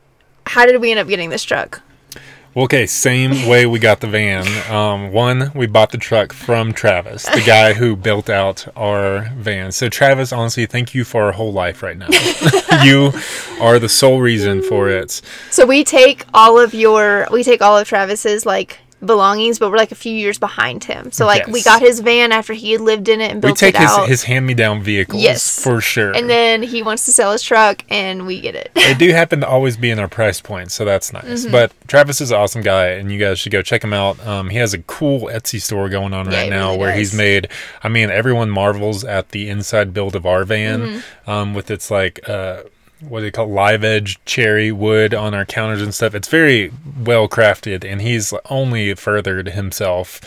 how 0.45 0.65
did 0.65 0.79
we 0.79 0.91
end 0.91 0.99
up 0.99 1.07
getting 1.07 1.29
this 1.29 1.43
truck? 1.43 1.81
Well, 2.55 2.63
okay, 2.63 2.85
same 2.85 3.49
way 3.49 3.65
we 3.65 3.79
got 3.79 3.99
the 3.99 4.07
van. 4.07 4.47
Um, 4.73 5.11
one, 5.11 5.51
we 5.53 5.67
bought 5.67 5.91
the 5.91 5.97
truck 5.97 6.31
from 6.31 6.71
Travis, 6.71 7.25
the 7.25 7.43
guy 7.45 7.73
who 7.73 7.97
built 7.97 8.29
out 8.29 8.65
our 8.77 9.29
van. 9.35 9.73
So 9.73 9.89
Travis, 9.89 10.31
honestly, 10.31 10.65
thank 10.65 10.95
you 10.95 11.03
for 11.03 11.23
our 11.23 11.33
whole 11.33 11.51
life 11.51 11.83
right 11.83 11.97
now. 11.97 12.07
you 12.85 13.11
are 13.59 13.77
the 13.77 13.89
sole 13.89 14.21
reason 14.21 14.63
for 14.63 14.87
it. 14.87 15.21
So 15.51 15.65
we 15.65 15.83
take 15.83 16.25
all 16.33 16.57
of 16.57 16.73
your, 16.73 17.27
we 17.29 17.43
take 17.43 17.61
all 17.61 17.77
of 17.77 17.89
Travis's 17.89 18.45
like 18.45 18.79
belongings, 19.03 19.59
but 19.59 19.69
we're 19.69 19.77
like 19.77 19.91
a 19.91 19.95
few 19.95 20.13
years 20.13 20.39
behind 20.39 20.83
him. 20.83 21.11
So 21.11 21.25
like 21.25 21.47
we 21.47 21.61
got 21.63 21.81
his 21.81 21.99
van 21.99 22.31
after 22.31 22.53
he 22.53 22.71
had 22.71 22.81
lived 22.81 23.07
in 23.09 23.21
it 23.21 23.31
and 23.31 23.43
We 23.43 23.49
built 23.49 23.57
take 23.59 23.75
it 23.75 23.81
his, 23.81 23.89
out, 23.91 24.07
his 24.09 24.23
hand-me-down 24.23 24.81
vehicles 24.81 25.21
Yes. 25.21 25.63
for 25.63 25.81
sure. 25.81 26.11
and 26.15 26.29
then 26.29 26.63
he 26.63 26.81
wants 26.81 27.05
to 27.05 27.11
sell 27.11 27.31
his 27.31 27.41
truck, 27.43 27.83
and 27.89 28.25
we 28.25 28.41
get 28.41 28.55
it. 28.55 28.71
they 28.73 28.93
do 28.93 29.09
happen 29.13 29.41
to 29.41 29.47
always 29.47 29.77
be 29.77 29.91
in 29.91 29.99
our 29.99 30.07
price 30.07 30.41
point, 30.41 30.71
so 30.71 30.85
that's 30.85 31.13
nice. 31.13 31.43
Mm-hmm. 31.43 31.51
But 31.51 31.71
Travis 31.87 32.21
is 32.21 32.31
an 32.31 32.37
awesome 32.37 32.61
guy, 32.61 32.87
and 32.87 33.11
you 33.11 33.19
guys 33.19 33.37
should 33.39 33.51
go 33.51 33.61
check 33.61 33.83
him 33.83 33.93
out. 33.93 34.25
Um, 34.25 34.49
he 34.49 34.57
has 34.57 34.73
a 34.73 34.79
cool 34.79 35.21
Etsy 35.27 35.61
store 35.61 35.89
going 35.89 36.13
on 36.13 36.27
right 36.27 36.45
he 36.45 36.49
now 36.49 36.67
really 36.69 36.79
where 36.79 36.93
he's 36.93 37.13
made. 37.13 37.47
I 37.83 37.89
mean, 37.89 38.09
everyone 38.09 38.49
marvels 38.49 39.03
at 39.03 39.29
the 39.29 39.49
inside 39.49 39.93
build 39.93 40.15
of 40.15 40.25
our 40.25 40.43
van 40.45 40.79
Mm-hmm. 40.81 41.29
um, 41.29 41.53
with 41.53 41.69
its 41.69 41.91
like. 41.91 42.27
Uh, 42.27 42.61
what 43.01 43.19
do 43.19 43.25
you 43.25 43.31
call 43.31 43.47
live 43.47 43.83
edge 43.83 44.23
cherry 44.25 44.71
wood 44.71 45.13
on 45.13 45.33
our 45.33 45.45
counters 45.45 45.81
and 45.81 45.93
stuff. 45.93 46.15
It's 46.15 46.27
very 46.27 46.71
well 47.03 47.27
crafted, 47.27 47.83
and 47.83 48.01
he's 48.01 48.33
only 48.49 48.93
furthered 48.95 49.49
himself 49.49 50.21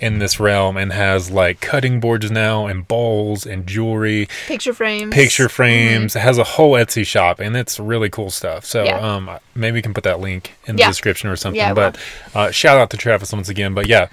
in 0.00 0.18
this 0.20 0.38
realm 0.38 0.76
and 0.76 0.92
has 0.92 1.30
like 1.30 1.60
cutting 1.60 1.98
boards 2.00 2.30
now 2.30 2.66
and 2.66 2.86
bowls 2.86 3.44
and 3.46 3.66
jewelry, 3.66 4.28
Picture 4.46 4.72
frames. 4.72 5.12
picture 5.12 5.48
frames. 5.48 6.14
It 6.14 6.20
has 6.20 6.38
a 6.38 6.44
whole 6.44 6.72
Etsy 6.72 7.04
shop, 7.06 7.40
and 7.40 7.56
it's 7.56 7.80
really 7.80 8.08
cool 8.08 8.30
stuff. 8.30 8.64
So 8.64 8.84
Yeah. 8.84 8.98
um, 8.98 9.30
maybe 9.54 9.74
we 9.76 9.82
can 9.82 9.94
put 9.94 10.04
that 10.04 10.20
link 10.20 10.52
in 10.66 10.76
the 10.76 10.82
Yeah. 10.82 10.88
description 10.88 11.30
or 11.30 11.36
something. 11.36 11.58
Yeah, 11.58 11.74
but 11.74 11.96
uh, 12.34 12.50
shout 12.52 12.78
out 12.78 12.90
to 12.90 12.96
Travis 12.96 13.32
once 13.32 13.48
again. 13.48 13.74
But 13.74 13.88
yeah, 13.88 14.06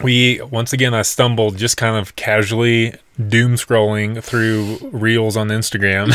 we 0.00 0.40
once 0.42 0.72
again 0.72 0.94
I 0.94 1.02
stumbled 1.02 1.56
just 1.56 1.76
kind 1.76 1.96
of 1.96 2.16
casually 2.16 2.94
doom 3.28 3.56
scrolling 3.56 4.22
through 4.22 4.78
reels 4.90 5.36
on 5.36 5.48
Instagram. 5.48 6.12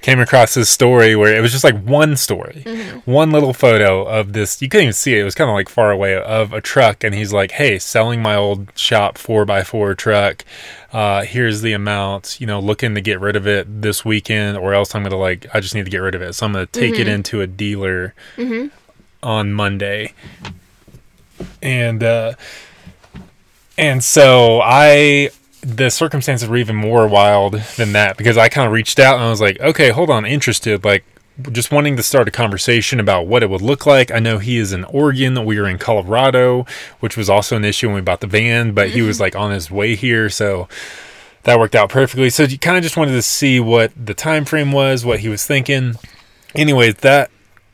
Came 0.02 0.20
across 0.20 0.54
this 0.54 0.68
story 0.68 1.16
where 1.16 1.34
it 1.34 1.40
was 1.40 1.50
just 1.50 1.64
like 1.64 1.80
one 1.82 2.14
story 2.16 2.62
one 3.06 3.30
little 3.30 3.54
photo 3.54 4.04
of 4.04 4.32
this 4.34 4.60
you 4.60 4.68
couldn't 4.68 4.84
even 4.84 4.92
see 4.92 5.14
it 5.16 5.20
it 5.20 5.24
was 5.24 5.34
kind 5.34 5.48
of 5.48 5.54
like 5.54 5.68
far 5.68 5.90
away 5.90 6.14
of 6.20 6.52
a 6.52 6.60
truck 6.60 7.02
and 7.04 7.14
he's 7.14 7.32
like 7.32 7.52
hey 7.52 7.78
selling 7.78 8.20
my 8.20 8.36
old 8.36 8.68
shop 8.76 9.16
4x4 9.18 9.96
truck. 9.96 10.44
Uh, 10.92 11.24
here's 11.24 11.62
the 11.62 11.72
amount 11.72 12.40
you 12.40 12.46
know 12.46 12.60
looking 12.60 12.94
to 12.94 13.00
get 13.00 13.20
rid 13.20 13.34
of 13.36 13.46
it 13.46 13.82
this 13.82 14.04
weekend 14.04 14.56
or 14.56 14.72
else 14.72 14.94
i'm 14.94 15.02
gonna 15.02 15.16
like 15.16 15.46
i 15.54 15.60
just 15.60 15.74
need 15.74 15.84
to 15.84 15.90
get 15.90 15.98
rid 15.98 16.14
of 16.14 16.22
it. 16.22 16.34
So 16.34 16.46
i'm 16.46 16.52
gonna 16.52 16.66
take 16.66 16.98
it 16.98 17.08
into 17.08 17.40
a 17.40 17.46
dealer 17.46 18.14
on 19.22 19.52
monday. 19.52 20.12
And 21.62 22.02
uh 22.02 22.34
and 23.78 24.02
so 24.02 24.60
I 24.62 25.30
the 25.62 25.90
circumstances 25.90 26.48
were 26.48 26.56
even 26.56 26.76
more 26.76 27.08
wild 27.08 27.54
than 27.76 27.92
that 27.92 28.16
because 28.16 28.38
I 28.38 28.48
kind 28.48 28.66
of 28.66 28.72
reached 28.72 29.00
out 29.00 29.16
and 29.16 29.24
I 29.24 29.30
was 29.30 29.40
like, 29.40 29.58
okay, 29.60 29.90
hold 29.90 30.10
on, 30.10 30.24
interested, 30.24 30.84
like 30.84 31.04
just 31.50 31.70
wanting 31.72 31.96
to 31.96 32.02
start 32.02 32.28
a 32.28 32.30
conversation 32.30 33.00
about 33.00 33.26
what 33.26 33.42
it 33.42 33.50
would 33.50 33.62
look 33.62 33.84
like. 33.84 34.10
I 34.10 34.20
know 34.20 34.38
he 34.38 34.58
is 34.58 34.72
in 34.72 34.84
Oregon, 34.84 35.44
we 35.44 35.58
are 35.58 35.66
in 35.66 35.78
Colorado, 35.78 36.66
which 37.00 37.16
was 37.16 37.28
also 37.28 37.56
an 37.56 37.64
issue 37.64 37.88
when 37.88 37.96
we 37.96 38.00
bought 38.00 38.20
the 38.20 38.26
van, 38.26 38.72
but 38.72 38.90
he 38.90 39.02
was 39.02 39.16
mm-hmm. 39.16 39.24
like 39.24 39.36
on 39.36 39.50
his 39.50 39.70
way 39.70 39.96
here, 39.96 40.30
so 40.30 40.68
that 41.42 41.58
worked 41.58 41.74
out 41.74 41.90
perfectly. 41.90 42.30
So 42.30 42.44
you 42.44 42.58
kind 42.58 42.76
of 42.76 42.82
just 42.82 42.96
wanted 42.96 43.12
to 43.12 43.22
see 43.22 43.60
what 43.60 43.92
the 43.96 44.14
time 44.14 44.44
frame 44.44 44.72
was, 44.72 45.04
what 45.04 45.20
he 45.20 45.28
was 45.28 45.44
thinking. 45.44 45.96
Anyways, 46.54 46.96
that 46.96 47.30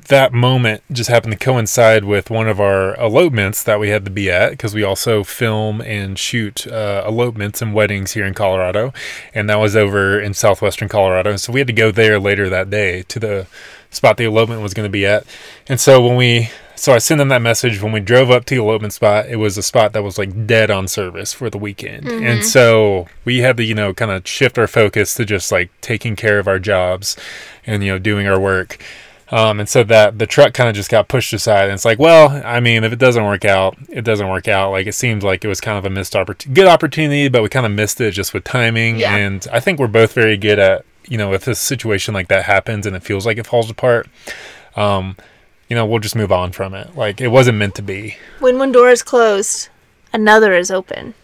that 0.06 0.32
moment 0.32 0.82
just 0.90 1.08
happened 1.10 1.32
to 1.32 1.38
coincide 1.38 2.04
with 2.04 2.30
one 2.30 2.48
of 2.48 2.60
our 2.60 2.94
elopements 2.96 3.62
that 3.62 3.78
we 3.78 3.90
had 3.90 4.04
to 4.04 4.10
be 4.10 4.30
at 4.30 4.50
because 4.50 4.74
we 4.74 4.82
also 4.82 5.24
film 5.24 5.80
and 5.80 6.18
shoot 6.18 6.66
uh, 6.66 7.04
elopements 7.06 7.62
and 7.62 7.74
weddings 7.74 8.12
here 8.12 8.24
in 8.24 8.34
Colorado, 8.34 8.92
and 9.34 9.48
that 9.48 9.56
was 9.56 9.76
over 9.76 10.20
in 10.20 10.34
southwestern 10.34 10.88
Colorado. 10.88 11.36
So 11.36 11.52
we 11.52 11.60
had 11.60 11.66
to 11.68 11.72
go 11.72 11.90
there 11.90 12.18
later 12.18 12.48
that 12.48 12.70
day 12.70 13.02
to 13.02 13.18
the 13.18 13.46
spot 13.90 14.16
the 14.16 14.24
elopement 14.24 14.62
was 14.62 14.74
going 14.74 14.86
to 14.86 14.92
be 14.92 15.06
at. 15.06 15.24
And 15.68 15.80
so 15.80 16.04
when 16.06 16.16
we 16.16 16.50
so 16.74 16.92
I 16.92 16.98
sent 16.98 17.18
them 17.18 17.28
that 17.28 17.42
message 17.42 17.80
when 17.80 17.92
we 17.92 18.00
drove 18.00 18.30
up 18.30 18.44
to 18.46 18.56
the 18.56 18.60
elopement 18.60 18.92
spot. 18.92 19.26
It 19.26 19.36
was 19.36 19.56
a 19.56 19.62
spot 19.62 19.92
that 19.92 20.02
was 20.02 20.18
like 20.18 20.48
dead 20.48 20.68
on 20.68 20.88
service 20.88 21.32
for 21.32 21.48
the 21.48 21.58
weekend, 21.58 22.08
and 22.08 22.44
so 22.44 23.06
we 23.24 23.38
had 23.38 23.56
to 23.58 23.64
you 23.64 23.74
know 23.74 23.94
kind 23.94 24.10
of 24.10 24.26
shift 24.26 24.58
our 24.58 24.66
focus 24.66 25.14
to 25.14 25.24
just 25.24 25.52
like 25.52 25.70
taking 25.80 26.16
care 26.16 26.40
of 26.40 26.48
our 26.48 26.58
jobs 26.58 27.16
and 27.66 27.84
you 27.84 27.92
know 27.92 28.00
doing 28.00 28.26
our 28.26 28.40
work. 28.40 28.82
Um, 29.32 29.60
and 29.60 29.68
so 29.68 29.82
that 29.84 30.18
the 30.18 30.26
truck 30.26 30.52
kind 30.52 30.68
of 30.68 30.74
just 30.74 30.90
got 30.90 31.08
pushed 31.08 31.32
aside. 31.32 31.64
And 31.64 31.72
it's 31.72 31.86
like, 31.86 31.98
well, 31.98 32.42
I 32.44 32.60
mean, 32.60 32.84
if 32.84 32.92
it 32.92 32.98
doesn't 32.98 33.24
work 33.24 33.46
out, 33.46 33.76
it 33.88 34.02
doesn't 34.02 34.28
work 34.28 34.46
out. 34.46 34.70
Like 34.70 34.86
it 34.86 34.92
seemed 34.92 35.22
like 35.22 35.42
it 35.42 35.48
was 35.48 35.58
kind 35.58 35.78
of 35.78 35.86
a 35.86 35.90
missed 35.90 36.14
opportunity, 36.14 36.54
good 36.54 36.68
opportunity, 36.68 37.28
but 37.30 37.42
we 37.42 37.48
kind 37.48 37.64
of 37.64 37.72
missed 37.72 37.98
it 38.02 38.10
just 38.10 38.34
with 38.34 38.44
timing. 38.44 38.98
Yeah. 38.98 39.16
And 39.16 39.46
I 39.50 39.58
think 39.58 39.78
we're 39.78 39.88
both 39.88 40.12
very 40.12 40.36
good 40.36 40.58
at, 40.58 40.84
you 41.08 41.16
know, 41.16 41.32
if 41.32 41.48
a 41.48 41.54
situation 41.54 42.12
like 42.12 42.28
that 42.28 42.44
happens 42.44 42.84
and 42.84 42.94
it 42.94 43.02
feels 43.02 43.24
like 43.24 43.38
it 43.38 43.46
falls 43.46 43.70
apart, 43.70 44.06
um, 44.76 45.16
you 45.70 45.76
know, 45.76 45.86
we'll 45.86 45.98
just 45.98 46.14
move 46.14 46.30
on 46.30 46.52
from 46.52 46.74
it. 46.74 46.94
Like 46.94 47.22
it 47.22 47.28
wasn't 47.28 47.56
meant 47.56 47.74
to 47.76 47.82
be. 47.82 48.18
When 48.38 48.58
one 48.58 48.70
door 48.70 48.90
is 48.90 49.02
closed, 49.02 49.70
another 50.12 50.52
is 50.52 50.70
open. 50.70 51.14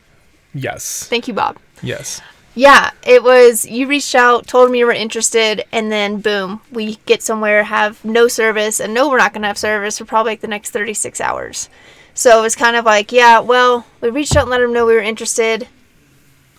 Yes. 0.55 1.05
Thank 1.05 1.29
you, 1.29 1.35
Bob. 1.35 1.59
Yes. 1.83 2.23
Yeah, 2.59 2.91
it 3.07 3.23
was. 3.23 3.65
You 3.67 3.87
reached 3.87 4.17
out, 4.17 4.49
told 4.49 4.73
me 4.73 4.81
you 4.81 4.87
were 4.87 4.91
interested, 4.91 5.65
and 5.71 5.93
then 5.93 6.21
boom, 6.21 6.61
we 6.73 6.97
get 7.07 7.23
somewhere, 7.23 7.63
have 7.63 8.05
no 8.05 8.27
service, 8.27 8.81
and 8.81 8.93
no, 8.93 9.09
we're 9.09 9.19
not 9.19 9.33
going 9.33 9.43
to 9.43 9.47
have 9.49 9.57
service 9.59 9.99
for 9.99 10.05
probably 10.05 10.33
like 10.33 10.41
the 10.41 10.49
next 10.49 10.71
36 10.73 11.21
hours. 11.21 11.69
So 12.15 12.37
it 12.41 12.43
was 12.43 12.57
kind 12.57 12.75
of 12.75 12.85
like, 12.85 13.13
yeah, 13.13 13.39
well, 13.39 13.87
we 14.01 14.11
reached 14.11 14.35
out 14.35 14.43
and 14.43 14.51
let 14.51 14.59
them 14.59 14.73
know 14.73 14.87
we 14.87 14.95
were 14.95 15.01
interested. 15.01 15.69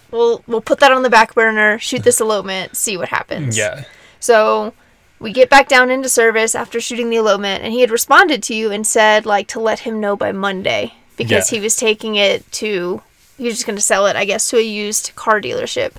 We'll 0.09 0.41
we'll 0.47 0.61
put 0.61 0.79
that 0.79 0.93
on 0.93 1.03
the 1.03 1.09
back 1.09 1.35
burner, 1.35 1.77
shoot 1.79 2.03
this 2.03 2.21
elopement, 2.21 2.77
see 2.77 2.95
what 2.95 3.09
happens. 3.09 3.57
Yeah. 3.57 3.83
So 4.21 4.73
we 5.19 5.33
get 5.33 5.49
back 5.49 5.67
down 5.67 5.91
into 5.91 6.07
service 6.07 6.55
after 6.55 6.79
shooting 6.79 7.09
the 7.09 7.17
elopement, 7.17 7.61
and 7.61 7.73
he 7.73 7.81
had 7.81 7.91
responded 7.91 8.41
to 8.43 8.55
you 8.55 8.71
and 8.71 8.87
said 8.87 9.25
like 9.25 9.49
to 9.49 9.59
let 9.59 9.79
him 9.79 9.99
know 9.99 10.15
by 10.15 10.31
Monday 10.31 10.93
because 11.17 11.51
Yeah. 11.51 11.57
he 11.57 11.61
was 11.61 11.75
taking 11.75 12.15
it 12.15 12.49
to 12.53 13.01
he 13.39 13.45
was 13.45 13.55
just 13.55 13.65
going 13.65 13.75
to 13.77 13.81
sell 13.81 14.05
it, 14.05 14.15
I 14.15 14.25
guess, 14.25 14.47
to 14.51 14.57
a 14.57 14.61
used 14.61 15.13
car 15.15 15.41
dealership. 15.41 15.93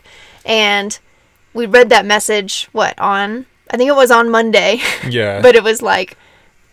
And 0.44 0.96
we 1.52 1.66
read 1.66 1.88
that 1.90 2.06
message 2.06 2.68
what 2.72 2.96
on 3.00 3.46
I 3.72 3.76
think 3.76 3.88
it 3.88 3.94
was 3.96 4.10
on 4.10 4.30
Monday, 4.30 4.80
Yeah. 5.08 5.40
but 5.42 5.54
it 5.56 5.62
was 5.64 5.80
like 5.82 6.16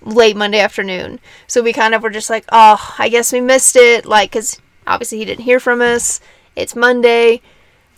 late 0.02 0.36
Monday 0.36 0.60
afternoon. 0.60 1.20
So 1.48 1.62
we 1.64 1.74
kind 1.74 1.94
of 1.96 2.02
were 2.04 2.10
just 2.10 2.30
like, 2.30 2.46
oh, 2.52 2.96
I 3.00 3.10
guess 3.10 3.32
we 3.34 3.42
missed 3.42 3.76
it, 3.76 4.06
like 4.06 4.32
because 4.32 4.60
obviously 4.86 5.18
he 5.20 5.26
didn't 5.26 5.44
hear 5.46 5.60
from 5.60 5.82
us. 5.82 6.20
It's 6.56 6.76
Monday. 6.76 7.42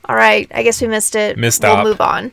All 0.06 0.16
right, 0.16 0.50
I 0.54 0.64
guess 0.64 0.82
we 0.82 0.88
missed 0.88 1.16
it. 1.16 1.38
Missed 1.38 1.62
We'll 1.64 1.74
op. 1.76 1.84
move 1.86 2.02
on. 2.02 2.32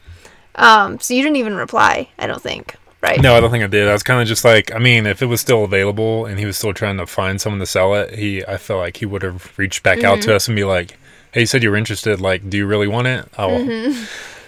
Um, 0.54 0.98
so 0.98 1.12
you 1.14 1.22
didn't 1.22 1.36
even 1.36 1.54
reply, 1.56 2.08
I 2.18 2.26
don't 2.26 2.40
think, 2.42 2.74
right? 3.02 3.20
No, 3.20 3.34
I 3.36 3.40
don't 3.40 3.50
think 3.50 3.64
I 3.64 3.68
did. 3.68 3.88
I 3.88 3.92
was 3.92 4.02
kind 4.02 4.20
of 4.20 4.26
just 4.28 4.44
like, 4.44 4.72
I 4.74 4.78
mean, 4.78 5.06
if 5.06 5.22
it 5.22 5.26
was 5.26 5.40
still 5.40 5.64
available 5.64 6.26
and 6.26 6.38
he 6.38 6.46
was 6.46 6.56
still 6.56 6.72
trying 6.74 6.96
to 6.98 7.06
find 7.06 7.40
someone 7.40 7.60
to 7.60 7.66
sell 7.66 7.94
it, 7.94 8.18
he, 8.18 8.44
I 8.46 8.56
felt 8.56 8.80
like 8.80 8.96
he 8.98 9.06
would 9.06 9.22
have 9.22 9.52
reached 9.58 9.82
back 9.82 10.02
out 10.04 10.18
Mm-hmm. 10.18 10.28
to 10.28 10.36
us 10.36 10.48
and 10.48 10.56
be 10.56 10.64
like, 10.64 10.96
"Hey, 11.32 11.40
you 11.40 11.46
said 11.46 11.62
you 11.62 11.70
were 11.70 11.76
interested. 11.76 12.20
Like, 12.20 12.48
do 12.48 12.56
you 12.56 12.66
really 12.66 12.88
want 12.88 13.06
it? 13.08 13.28
I'll 13.38 13.50
Mm-hmm. 13.50 14.04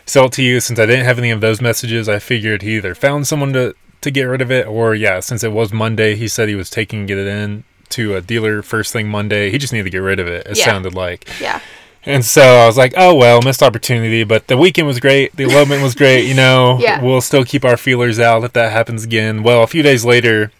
sell 0.06 0.26
it 0.26 0.32
to 0.32 0.42
you." 0.42 0.60
Since 0.60 0.78
I 0.78 0.86
didn't 0.86 1.04
have 1.04 1.18
any 1.18 1.30
of 1.30 1.40
those 1.40 1.60
messages, 1.60 2.08
I 2.08 2.18
figured 2.18 2.62
he 2.62 2.76
either 2.76 2.94
found 2.94 3.26
someone 3.26 3.52
to 3.54 3.74
to 4.00 4.10
get 4.12 4.22
rid 4.24 4.40
of 4.40 4.50
it, 4.52 4.66
or 4.66 4.94
yeah, 4.94 5.18
since 5.20 5.42
it 5.42 5.52
was 5.52 5.72
Monday, 5.72 6.14
he 6.16 6.28
said 6.28 6.48
he 6.48 6.54
was 6.54 6.70
taking 6.70 7.04
get 7.06 7.18
it 7.18 7.26
in 7.26 7.64
to 7.90 8.14
a 8.16 8.20
dealer 8.20 8.62
first 8.62 8.92
thing 8.92 9.08
Monday. 9.08 9.50
He 9.50 9.58
just 9.58 9.72
needed 9.72 9.84
to 9.84 9.90
get 9.90 9.98
rid 9.98 10.20
of 10.20 10.26
it. 10.28 10.46
It 10.46 10.58
Yeah. 10.58 10.64
sounded 10.66 10.94
like. 10.94 11.28
Yeah. 11.40 11.60
And 12.08 12.24
so 12.24 12.42
I 12.42 12.66
was 12.66 12.76
like, 12.78 12.94
oh, 12.96 13.14
well, 13.14 13.40
missed 13.42 13.62
opportunity, 13.62 14.24
but 14.24 14.46
the 14.46 14.56
weekend 14.56 14.86
was 14.86 14.98
great. 14.98 15.36
The 15.36 15.44
elopement 15.44 15.82
was 15.82 15.94
great. 15.94 16.26
You 16.26 16.34
know, 16.34 16.78
Yeah. 16.80 17.02
we'll 17.02 17.20
still 17.20 17.44
keep 17.44 17.64
our 17.64 17.76
feelers 17.76 18.18
out 18.18 18.42
if 18.44 18.52
that 18.54 18.72
happens 18.72 19.04
again. 19.04 19.42
Well, 19.42 19.62
a 19.62 19.66
few 19.66 19.82
days 19.82 20.04
later, 20.04 20.50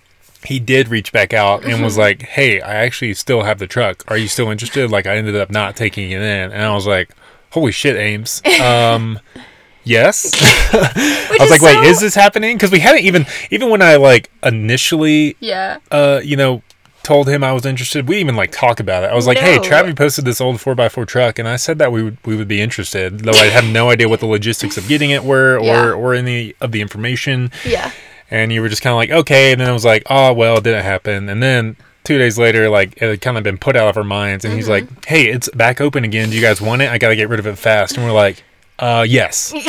he 0.45 0.61
did 0.61 0.89
reach 0.89 1.11
back 1.13 1.33
out 1.33 1.65
and 1.65 1.83
was 1.83 1.97
like, 1.99 2.23
hey, 2.23 2.61
I 2.61 2.75
actually 2.85 3.15
still 3.15 3.43
have 3.43 3.59
the 3.59 3.67
truck. 3.67 4.05
Are 4.09 4.17
you 4.17 4.29
still 4.29 4.51
interested? 4.51 4.91
Like, 4.91 5.07
I 5.07 5.17
ended 5.17 5.35
up 5.37 5.51
not 5.51 5.75
taking 5.75 6.11
it 6.11 6.21
in. 6.21 6.53
And 6.53 6.63
I 6.63 6.75
was 6.75 6.87
like, 6.87 7.11
holy 7.51 7.73
shit, 7.73 7.97
Ames. 7.97 8.43
Um, 8.61 9.19
yes. 9.85 10.35
I 10.73 11.37
was 11.41 11.51
like, 11.51 11.63
wait, 11.63 11.83
is 11.89 11.99
this 12.01 12.15
happening? 12.15 12.57
Because 12.57 12.71
we 12.71 12.79
hadn't 12.81 13.05
even, 13.05 13.27
even 13.51 13.71
when 13.71 13.81
I 13.83 13.97
like 13.97 14.31
initially 14.43 15.37
Yeah. 15.41 15.79
uh, 15.91 16.21
you 16.23 16.37
know, 16.37 16.63
told 17.09 17.29
him 17.29 17.43
I 17.43 17.53
was 17.53 17.65
interested. 17.67 18.07
We 18.07 18.17
didn't 18.17 18.27
even 18.29 18.37
like 18.37 18.53
talk 18.53 18.79
about 18.81 19.03
it. 19.05 19.11
I 19.11 19.15
was 19.15 19.27
like, 19.27 19.39
"Hey, 19.39 19.57
No. 19.57 19.63
Travis 19.63 19.95
posted 19.95 20.25
this 20.25 20.41
old 20.41 20.61
four 20.61 20.79
x 20.81 20.95
four 20.95 21.07
truck, 21.07 21.39
and 21.39 21.49
I 21.49 21.57
said 21.57 21.79
that 21.79 21.91
we 21.91 22.03
would 22.03 22.19
we 22.25 22.37
would 22.37 22.49
be 22.49 22.61
interested, 22.61 23.21
though 23.21 23.33
I 23.33 23.47
had 23.47 23.65
no 23.65 23.91
idea 23.91 24.09
what 24.09 24.21
the 24.21 24.27
logistics 24.27 24.77
of 24.77 24.87
getting 24.89 25.11
it 25.11 25.25
were 25.25 25.57
or 25.59 25.65
Yeah. 25.65 25.91
or 25.93 26.15
any 26.15 26.55
of 26.61 26.73
the 26.73 26.81
information." 26.81 27.51
Yeah. 27.65 27.91
And 28.31 28.53
you 28.53 28.61
were 28.61 28.69
just 28.69 28.83
kind 28.83 28.93
of 28.93 28.99
like, 28.99 29.11
"Okay," 29.11 29.53
and 29.53 29.61
then 29.61 29.69
I 29.69 29.73
was 29.73 29.85
like, 29.87 30.03
"Oh 30.11 30.33
well, 30.35 30.59
it 30.59 30.65
didn't 30.65 30.85
happen." 30.85 31.29
And 31.31 31.43
then 31.43 31.77
two 32.05 32.19
days 32.19 32.39
later, 32.39 32.69
like 32.69 32.93
it 33.03 33.09
had 33.09 33.21
kind 33.23 33.37
of 33.39 33.43
been 33.43 33.59
put 33.59 33.75
out 33.75 33.89
of 33.89 33.97
our 33.97 34.05
minds, 34.05 34.45
and 34.45 34.53
he's 34.55 34.69
Mm-hmm. 34.69 34.87
like, 34.95 35.07
"Hey, 35.07 35.25
it's 35.29 35.49
back 35.51 35.81
open 35.81 36.05
again. 36.05 36.29
Do 36.31 36.37
you 36.37 36.43
guys 36.43 36.61
want 36.61 36.83
it? 36.83 36.91
I 36.91 36.99
got 36.99 37.09
to 37.09 37.17
get 37.17 37.29
rid 37.31 37.41
of 37.41 37.47
it 37.47 37.57
fast." 37.59 37.97
And 37.97 38.05
we're 38.07 38.13
like, 38.13 38.43
"Uh, 38.79 39.05
yes." 39.09 39.53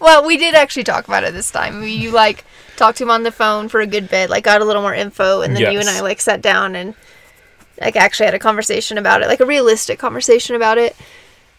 Well, 0.00 0.24
we 0.24 0.38
did 0.38 0.54
actually 0.54 0.84
talk 0.84 1.06
about 1.08 1.24
it 1.24 1.34
this 1.34 1.50
time. 1.50 1.82
You 1.82 2.10
like 2.10 2.42
talked 2.80 2.96
to 2.98 3.04
him 3.04 3.10
on 3.10 3.22
the 3.22 3.30
phone 3.30 3.68
for 3.68 3.80
a 3.80 3.86
good 3.86 4.08
bit, 4.08 4.30
like 4.30 4.42
got 4.42 4.62
a 4.62 4.64
little 4.64 4.80
more 4.80 4.94
info, 4.94 5.42
and 5.42 5.54
then 5.54 5.70
you 5.70 5.78
and 5.78 5.88
I 5.88 6.00
like 6.00 6.20
sat 6.20 6.40
down 6.40 6.74
and 6.74 6.94
like 7.78 7.94
actually 7.94 8.24
had 8.24 8.34
a 8.34 8.38
conversation 8.38 8.96
about 8.96 9.20
it, 9.22 9.28
like 9.28 9.40
a 9.40 9.46
realistic 9.46 9.98
conversation 9.98 10.56
about 10.56 10.78
it. 10.78 10.96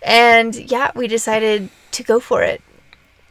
And 0.02 0.56
yeah, 0.56 0.90
we 0.96 1.08
decided 1.08 1.70
to 1.92 2.04
go 2.04 2.20
for 2.20 2.42
it. 2.42 2.60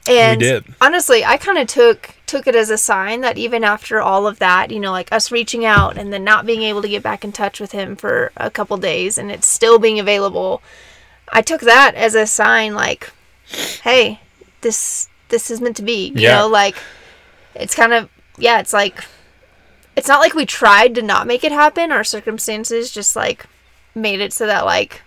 And 0.07 0.40
did. 0.40 0.64
honestly, 0.81 1.24
I 1.24 1.37
kind 1.37 1.59
of 1.59 1.66
took 1.66 2.14
took 2.26 2.46
it 2.46 2.55
as 2.55 2.70
a 2.70 2.79
sign 2.79 3.22
that 3.22 3.37
even 3.37 3.64
after 3.64 4.00
all 4.00 4.29
of 4.29 4.38
that, 4.38 4.70
you 4.70 4.79
know, 4.79 4.92
like 4.92 5.12
us 5.12 5.33
reaching 5.33 5.64
out 5.64 5.98
and 5.98 6.12
then 6.12 6.22
not 6.22 6.46
being 6.46 6.62
able 6.62 6.83
to 6.83 6.88
get 6.88 7.03
back 7.03 7.24
in 7.24 7.33
touch 7.33 7.59
with 7.59 7.72
him 7.72 7.96
for 7.96 8.31
a 8.37 8.50
couple 8.50 8.76
days 8.76 9.18
and 9.18 9.33
it's 9.33 9.48
still 9.48 9.81
being 9.81 9.98
available, 9.98 10.62
I 11.33 11.42
took 11.42 11.61
that 11.62 11.96
as 11.96 12.14
a 12.14 12.24
sign 12.26 12.74
like, 12.74 13.11
hey, 13.83 14.20
this 14.61 15.09
this 15.29 15.50
is 15.50 15.61
meant 15.61 15.76
to 15.76 15.83
be. 15.83 16.09
You 16.14 16.20
Yeah. 16.20 16.38
know, 16.38 16.48
like 16.48 16.76
it's 17.54 17.74
kind 17.74 17.92
of 17.92 18.08
yeah, 18.38 18.60
it's 18.60 18.72
like 18.72 19.04
it's 19.96 20.08
not 20.08 20.20
like 20.20 20.34
we 20.34 20.46
tried 20.46 20.94
to 20.94 21.02
not 21.02 21.26
make 21.26 21.44
it 21.44 21.52
happen. 21.52 21.92
Our 21.92 22.04
circumstances 22.04 22.90
just 22.90 23.16
like 23.16 23.46
made 23.94 24.20
it 24.20 24.32
so 24.32 24.46
that 24.46 24.64
like 24.64 25.02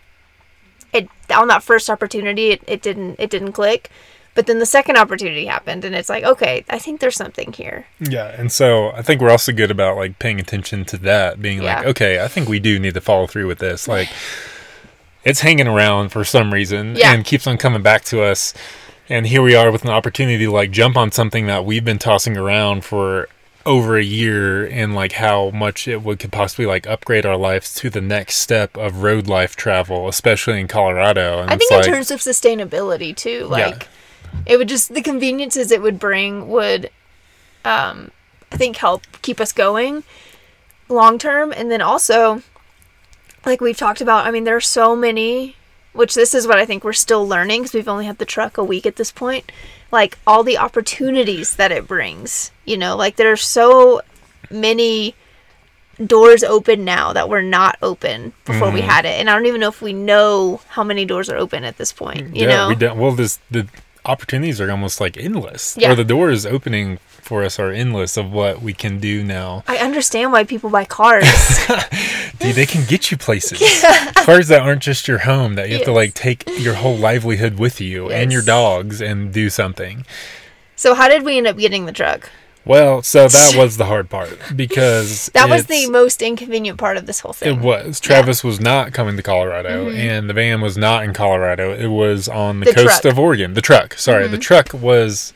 it 0.92 1.08
on 1.34 1.48
that 1.48 1.64
first 1.64 1.90
opportunity 1.90 2.50
it, 2.52 2.62
it 2.68 2.82
didn't 2.82 3.16
it 3.20 3.30
didn't 3.30 3.54
click. 3.54 3.90
But 4.36 4.48
then 4.48 4.58
the 4.58 4.66
second 4.66 4.98
opportunity 4.98 5.46
happened, 5.46 5.86
and 5.86 5.94
it's 5.94 6.10
like, 6.10 6.24
okay, 6.24 6.66
I 6.68 6.80
think 6.80 7.00
there's 7.02 7.16
something 7.16 7.54
here. 7.54 7.86
Yeah, 8.00 8.30
and 8.36 8.52
so 8.52 8.90
I 8.90 9.04
think 9.04 9.22
we're 9.22 9.30
also 9.30 9.52
good 9.52 9.70
about 9.70 9.96
like 9.96 10.18
paying 10.18 10.40
attention 10.40 10.86
to 10.86 10.98
that, 10.98 11.40
being 11.40 11.62
like, 11.62 11.86
okay, 11.86 12.20
I 12.24 12.28
think 12.28 12.50
we 12.50 12.60
do 12.60 12.80
need 12.80 12.96
to 12.96 13.02
follow 13.02 13.28
through 13.28 13.46
with 13.46 13.60
this. 13.60 13.88
Like, 13.88 14.10
it's 15.24 15.42
hanging 15.42 15.68
around 15.68 16.10
for 16.10 16.24
some 16.26 16.52
reason 16.52 16.96
Yeah. 16.96 17.14
and 17.14 17.24
keeps 17.24 17.46
on 17.46 17.60
coming 17.60 17.84
back 17.84 18.06
to 18.06 18.24
us. 18.24 18.56
And 19.10 19.28
here 19.28 19.42
we 19.42 19.56
are 19.56 19.72
with 19.72 19.84
an 19.84 19.90
opportunity 19.90 20.46
to 20.46 20.52
like 20.52 20.72
jump 20.72 20.96
on 20.96 21.12
something 21.12 21.46
that 21.48 21.66
we've 21.66 21.84
been 21.84 22.00
tossing 22.00 22.38
around 22.38 22.86
for 22.86 23.28
over 23.66 23.98
a 23.98 24.04
year 24.04 24.66
and 24.66 24.94
like 24.94 25.14
how 25.14 25.50
much 25.52 25.88
it 25.88 26.02
would 26.04 26.20
could 26.20 26.32
possibly 26.32 26.66
like 26.66 26.86
upgrade 26.88 27.26
our 27.26 27.38
lives 27.38 27.74
to 27.76 27.90
the 27.90 28.02
next 28.02 28.36
step 28.36 28.78
of 28.78 29.04
road 29.04 29.28
life 29.28 29.56
travel, 29.56 30.08
especially 30.08 30.60
in 30.60 30.68
Colorado. 30.68 31.42
And 31.42 31.50
I 31.50 31.58
think 31.58 31.72
like, 31.72 31.86
in 31.86 31.94
terms 31.94 32.12
of 32.12 32.20
sustainability 32.20 33.16
too, 33.16 33.48
Yeah. 33.52 33.68
like 33.68 33.88
it 34.46 34.58
would 34.58 34.68
just 34.68 34.94
the 34.94 35.02
conveniences 35.02 35.72
it 35.72 35.82
would 35.82 36.00
bring 36.00 36.50
would, 36.50 36.90
um, 37.66 38.12
I 38.52 38.58
think 38.58 38.78
help 38.78 39.04
keep 39.22 39.40
us 39.40 39.52
going 39.52 40.04
long 40.90 41.18
term, 41.18 41.54
and 41.56 41.72
then 41.72 41.82
also, 41.82 42.42
like 43.46 43.62
we've 43.62 43.78
talked 43.78 44.02
about, 44.02 44.26
I 44.28 44.32
mean, 44.32 44.44
there 44.44 44.56
are 44.56 44.62
so 44.62 44.96
many. 44.96 45.56
Which 45.94 46.16
this 46.16 46.34
is 46.34 46.48
what 46.48 46.58
I 46.58 46.66
think 46.66 46.84
we're 46.84 46.94
still 46.94 47.28
learning 47.28 47.62
because 47.62 47.74
we've 47.74 47.88
only 47.88 48.06
had 48.06 48.18
the 48.18 48.26
truck 48.26 48.58
a 48.58 48.64
week 48.64 48.86
at 48.86 48.96
this 48.96 49.12
point. 49.12 49.52
Like 49.92 50.18
all 50.26 50.44
the 50.44 50.58
opportunities 50.58 51.56
that 51.56 51.72
it 51.72 51.88
brings, 51.88 52.52
you 52.66 52.78
know, 52.78 52.96
like 52.98 53.16
there 53.16 53.32
are 53.32 53.38
so 53.38 54.02
many 54.50 55.14
doors 56.04 56.44
open 56.44 56.84
now 56.84 57.14
that 57.14 57.30
were 57.30 57.44
not 57.44 57.78
open 57.84 58.34
before 58.46 58.68
Mm-hmm. 58.68 58.76
we 58.76 58.82
had 58.82 59.06
it 59.06 59.20
and 59.20 59.30
i 59.30 59.36
don't 59.36 59.46
even 59.46 59.62
know 59.62 59.68
if 59.70 59.80
we 59.80 59.94
know 59.94 60.60
how 60.70 60.84
many 60.84 61.06
doors 61.06 61.30
are 61.30 61.38
open 61.38 61.64
at 61.64 61.78
this 61.78 61.94
point 61.94 62.36
you 62.36 62.48
yeah, 62.48 62.48
know 62.48 62.70
we 62.70 62.74
don't. 62.76 62.98
Well, 62.98 63.12
this 63.12 63.40
the 63.52 63.68
opportunities 64.06 64.60
are 64.60 64.70
almost 64.70 65.00
like 65.02 65.18
endless. 65.18 65.76
Yeah. 65.78 65.92
Or 65.92 65.96
the 65.96 66.04
doors 66.04 66.46
opening 66.46 66.98
for 67.08 67.44
us 67.44 67.58
are 67.58 67.72
endless 67.72 68.18
of 68.18 68.32
what 68.32 68.62
we 68.62 68.74
can 68.74 69.00
do 69.00 69.24
now. 69.24 69.64
i 69.68 69.78
understand 69.78 70.34
why 70.34 70.44
people 70.44 70.70
buy 70.70 70.84
cars 70.84 71.24
Dude, 72.40 72.56
they 72.56 72.66
can 72.66 72.86
get 72.86 73.12
you 73.12 73.18
places. 73.18 73.60
Cars 74.16 74.50
that 74.50 74.62
aren't 74.62 74.82
just 74.82 75.08
your 75.08 75.20
home 75.20 75.54
that 75.56 75.70
you 75.70 75.76
have 75.76 75.86
to 75.86 75.94
like 75.94 76.14
take 76.14 76.44
your 76.60 76.74
whole 76.74 76.98
livelihood 76.98 77.58
with 77.58 77.80
you 77.80 78.10
and 78.12 78.34
your 78.34 78.42
dogs 78.42 79.02
and 79.02 79.32
do 79.32 79.50
something. 79.50 80.06
so 80.76 80.94
how 80.94 81.08
did 81.08 81.24
we 81.24 81.38
end 81.38 81.48
up 81.48 81.58
getting 81.58 81.86
the 81.86 81.94
truck 81.94 82.30
Well, 82.66 83.02
so 83.04 83.28
that 83.28 83.56
was 83.58 83.78
the 83.78 83.86
hard 83.86 84.10
part 84.10 84.38
because 84.56 85.28
that 85.34 85.50
was 85.50 85.66
the 85.66 85.90
most 85.90 86.22
inconvenient 86.22 86.78
part 86.80 86.96
of 86.98 87.06
this 87.06 87.20
whole 87.20 87.34
thing 87.34 87.58
It 87.58 87.62
was. 87.62 88.00
Travis 88.00 88.44
was 88.44 88.60
not 88.60 88.94
coming 88.94 89.18
to 89.18 89.24
Colorado, 89.24 89.90
and 89.90 90.30
the 90.30 90.34
van 90.34 90.62
was 90.62 90.78
not 90.78 91.04
in 91.04 91.14
Colorado. 91.14 91.74
It 91.74 91.88
was 91.88 92.28
on 92.30 92.60
the, 92.62 92.66
Mm-hmm. 92.68 92.76
The 92.78 92.84
coast 92.84 93.02
truck. 93.02 93.02
Mm-hmm. 93.02 93.08
of 93.10 93.20
Oregon. 93.20 93.54
The 93.54 93.62
truck, 93.62 93.94
sorry, 93.96 94.28
the 94.28 94.38
truck 94.38 94.74
was 94.74 95.34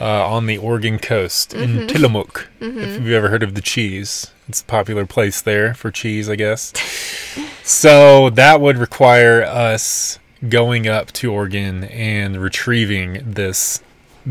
uh, 0.00 0.26
on 0.26 0.46
the 0.46 0.58
Oregon 0.58 0.98
coast 0.98 1.50
Mm-hmm. 1.52 1.78
in 1.80 1.88
Tillamook. 1.88 2.48
If 2.60 3.00
you've 3.02 3.12
ever 3.12 3.28
heard 3.30 3.42
of 3.42 3.54
the 3.54 3.62
cheese, 3.62 4.30
it's 4.48 4.60
a 4.60 4.64
popular 4.64 5.06
place 5.06 5.40
there 5.40 5.72
for 5.74 5.90
cheese, 5.90 6.28
I 6.28 6.36
guess. 6.36 6.72
so 7.62 8.28
that 8.30 8.60
would 8.60 8.76
require 8.76 9.42
us 9.42 10.18
going 10.48 10.86
up 10.88 11.12
to 11.12 11.32
Oregon 11.32 11.84
and 11.84 12.36
retrieving 12.42 13.22
this 13.24 13.80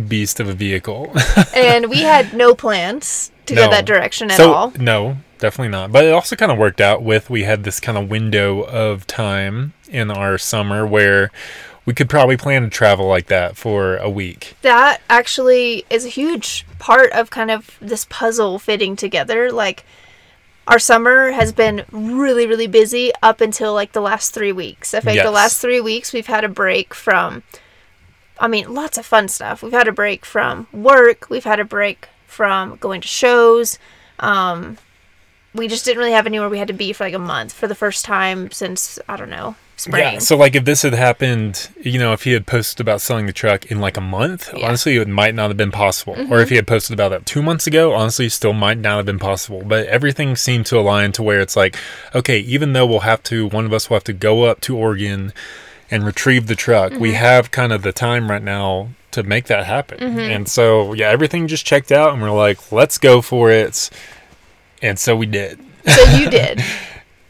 beast 0.07 0.39
of 0.39 0.47
a 0.49 0.53
vehicle. 0.53 1.13
and 1.55 1.89
we 1.89 2.01
had 2.01 2.33
no 2.33 2.53
plans 2.55 3.31
to 3.45 3.55
No. 3.55 3.65
go 3.65 3.71
that 3.71 3.85
direction 3.85 4.31
at 4.31 4.37
so, 4.37 4.53
all 4.53 4.73
No, 4.79 5.17
definitely 5.39 5.69
not. 5.71 5.91
But 5.91 6.05
it 6.05 6.11
also 6.13 6.35
kind 6.35 6.51
of 6.51 6.57
worked 6.57 6.81
out 6.81 7.03
with 7.03 7.29
we 7.29 7.43
had 7.43 7.63
this 7.63 7.79
kind 7.79 7.97
of 7.97 8.09
window 8.09 8.61
of 8.61 9.05
time 9.07 9.73
in 9.89 10.09
our 10.11 10.37
summer 10.37 10.85
where 10.85 11.31
we 11.85 11.93
could 11.93 12.09
probably 12.09 12.37
plan 12.37 12.61
to 12.63 12.69
travel 12.69 13.07
like 13.07 13.25
that 13.27 13.57
for 13.57 13.97
a 13.97 14.09
week. 14.09 14.55
that 14.61 15.01
actually 15.09 15.83
is 15.89 16.05
a 16.05 16.09
huge 16.09 16.65
part 16.79 17.11
of 17.11 17.29
kind 17.31 17.49
of 17.51 17.77
this 17.81 18.05
puzzle 18.09 18.59
fitting 18.59 18.95
together. 18.95 19.51
Like, 19.51 19.83
our 20.67 20.77
summer 20.77 21.31
has 21.31 21.51
been 21.51 21.83
really, 21.91 22.45
really 22.45 22.67
busy 22.67 23.11
up 23.23 23.41
until 23.41 23.73
like 23.73 23.93
the 23.93 23.99
last 23.99 24.31
three 24.31 24.51
weeks. 24.51 24.93
I 24.93 24.99
think 24.99 25.21
the 25.21 25.31
last 25.31 25.59
three 25.59 25.81
weeks 25.81 26.13
we've 26.13 26.27
had 26.27 26.43
a 26.43 26.47
break 26.47 26.93
from, 26.93 27.41
I 28.41 28.47
mean, 28.47 28.73
lots 28.73 28.97
of 28.97 29.05
fun 29.05 29.27
stuff. 29.29 29.63
We've 29.63 29.71
had 29.71 29.87
a 29.87 29.91
break 29.93 30.25
from 30.25 30.67
work, 30.73 31.29
we've 31.29 31.43
had 31.45 31.59
a 31.59 31.65
break 31.65 32.09
from 32.27 32.75
going 32.77 33.01
to 33.01 33.07
shows. 33.07 33.77
Um, 34.19 34.77
we 35.53 35.67
just 35.67 35.83
didn't 35.85 35.99
really 35.99 36.13
have 36.13 36.25
anywhere 36.25 36.49
we 36.49 36.57
had 36.59 36.69
to 36.69 36.73
be 36.73 36.93
for 36.93 37.03
like 37.03 37.13
a 37.13 37.19
month 37.19 37.51
for 37.53 37.67
the 37.67 37.75
first 37.75 38.05
time 38.05 38.49
since, 38.51 38.97
I 39.09 39.17
don't 39.17 39.29
know, 39.29 39.55
spring. 39.75 40.13
Yeah. 40.13 40.19
So 40.19 40.37
like 40.37 40.55
if 40.55 40.63
this 40.63 40.83
had 40.83 40.93
happened, 40.93 41.69
you 41.81 41.99
know, 41.99 42.13
if 42.13 42.23
he 42.23 42.31
had 42.31 42.47
posted 42.47 42.79
about 42.79 43.01
selling 43.01 43.25
the 43.25 43.33
truck 43.33 43.65
in 43.65 43.81
like 43.81 43.97
a 43.97 44.01
month, 44.01 44.47
Yeah. 44.47 44.59
Mm-hmm. 44.59 44.65
honestly, 44.65 44.95
it 44.95 45.07
might 45.09 45.35
not 45.35 45.49
have 45.49 45.57
been 45.57 45.71
possible. 45.71 46.15
Or 46.31 46.39
if 46.39 46.49
he 46.49 46.55
had 46.55 46.67
posted 46.67 46.93
about 46.93 47.09
that 47.09 47.25
two 47.25 47.41
months 47.41 47.67
ago, 47.67 47.93
honestly, 47.93 48.29
still 48.29 48.53
might 48.53 48.77
not 48.77 48.97
have 48.97 49.05
been 49.05 49.19
possible. 49.19 49.61
But 49.65 49.87
everything 49.87 50.37
seemed 50.37 50.67
to 50.67 50.79
align 50.79 51.11
to 51.13 51.23
where 51.23 51.41
it's 51.41 51.57
like, 51.57 51.75
okay, 52.15 52.39
even 52.39 52.71
though 52.73 52.85
we'll 52.85 53.01
have 53.01 53.21
to, 53.23 53.47
one 53.49 53.65
of 53.65 53.73
us 53.73 53.89
will 53.89 53.97
have 53.97 54.05
to 54.05 54.13
go 54.13 54.43
up 54.43 54.61
to 54.61 54.77
Oregon 54.77 55.33
and 55.91 56.05
retrieve 56.05 56.47
the 56.47 56.55
truck, 56.55 56.93
we 56.93 57.09
Mm-hmm. 57.09 57.17
have 57.17 57.51
kind 57.51 57.71
of 57.73 57.81
the 57.83 57.91
time 57.91 58.29
right 58.31 58.41
now 58.41 58.89
to 59.11 59.23
make 59.23 59.45
that 59.45 59.65
happen. 59.65 59.99
Mm-hmm. 59.99 60.19
And 60.19 60.49
so, 60.49 60.93
yeah, 60.93 61.09
everything 61.09 61.47
just 61.47 61.65
checked 61.65 61.91
out, 61.91 62.13
and 62.13 62.21
we're 62.21 62.31
like, 62.31 62.71
let's 62.71 62.97
go 62.97 63.21
for 63.21 63.51
it. 63.51 63.89
And 64.81 64.97
so 64.97 65.15
we 65.15 65.25
did. 65.25 65.59
so 65.85 66.03
you 66.17 66.29
did. 66.39 66.61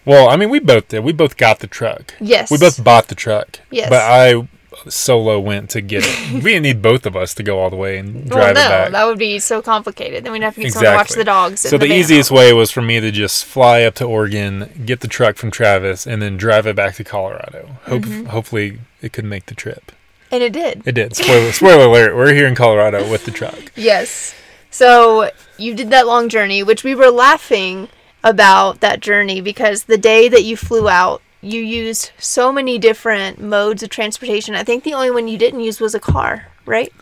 Well, 0.05 0.29
I 0.29 0.35
mean, 0.35 0.49
we 0.49 0.59
both 0.59 0.87
did. 0.89 1.03
We 1.03 1.11
both 1.11 1.37
got 1.37 1.59
the 1.59 1.67
truck. 1.67 2.13
Yes. 2.19 2.49
We 2.51 2.57
both 2.57 2.83
bought 2.83 3.07
the 3.07 3.15
truck. 3.15 3.59
Yes. 3.71 3.89
But 3.89 4.01
I 4.01 4.47
solo 4.87 5.39
went 5.39 5.69
to 5.71 5.81
get 5.81 6.03
it. 6.05 6.33
we 6.43 6.51
didn't 6.51 6.63
need 6.63 6.81
both 6.81 7.05
of 7.05 7.15
us 7.15 7.33
to 7.35 7.43
go 7.43 7.59
all 7.59 7.69
the 7.69 7.75
way 7.75 7.97
and 7.97 8.29
drive 8.29 8.39
well, 8.39 8.51
it 8.51 8.53
no, 8.53 8.69
back. 8.69 8.91
that 8.91 9.05
would 9.05 9.19
be 9.19 9.39
so 9.39 9.61
complicated. 9.61 10.23
Then 10.23 10.31
we'd 10.31 10.41
have 10.43 10.55
to 10.55 10.61
get 10.61 10.73
someone 10.73 10.91
to 10.93 10.97
watch 10.97 11.09
the 11.11 11.23
dogs. 11.23 11.61
so 11.61 11.75
in 11.75 11.81
the, 11.81 11.93
easiest 11.93 12.31
way 12.31 12.53
was 12.53 12.71
for 12.71 12.81
me 12.81 12.99
to 12.99 13.11
just 13.11 13.45
fly 13.45 13.83
up 13.83 13.95
to 13.95 14.05
Oregon, 14.05 14.83
get 14.85 15.01
the 15.01 15.07
truck 15.07 15.35
from 15.35 15.51
Travis, 15.51 16.07
and 16.07 16.21
then 16.21 16.37
drive 16.37 16.65
it 16.67 16.75
back 16.75 16.95
to 16.95 17.03
Colorado. 17.03 17.67
Hope 17.85 18.01
Mm-hmm. 18.03 18.25
hopefully 18.27 18.79
it 19.01 19.13
could 19.13 19.25
make 19.25 19.45
the 19.47 19.55
trip. 19.55 19.91
and 20.31 20.41
it 20.41 20.53
did. 20.53 20.81
It 20.85 20.93
did. 20.93 21.15
Spoiler 21.17 21.51
spoiler 21.51 21.85
alert. 21.85 22.15
We're 22.15 22.33
here 22.33 22.47
in 22.47 22.55
Colorado 22.55 23.09
with 23.11 23.25
the 23.25 23.31
truck. 23.31 23.71
Yes. 23.75 24.33
So 24.69 25.29
you 25.57 25.75
did 25.75 25.89
that 25.89 26.07
long 26.07 26.29
journey, 26.29 26.63
which 26.63 26.83
we 26.83 26.95
were 26.95 27.09
laughing 27.11 27.89
about 28.23 28.79
that 28.79 29.01
journey 29.01 29.41
because 29.41 29.83
the 29.83 29.97
day 29.97 30.29
that 30.29 30.43
you 30.43 30.55
flew 30.55 30.87
out, 30.87 31.21
you 31.41 31.61
used 31.61 32.11
so 32.19 32.51
many 32.51 32.77
different 32.77 33.41
modes 33.41 33.81
of 33.83 33.89
transportation. 33.89 34.55
I 34.55 34.63
think 34.63 34.83
the 34.83 34.93
only 34.93 35.11
one 35.11 35.27
you 35.27 35.37
didn't 35.37 35.61
use 35.61 35.79
was 35.79 35.95
a 35.95 35.99
car, 35.99 36.47
right? 36.65 36.93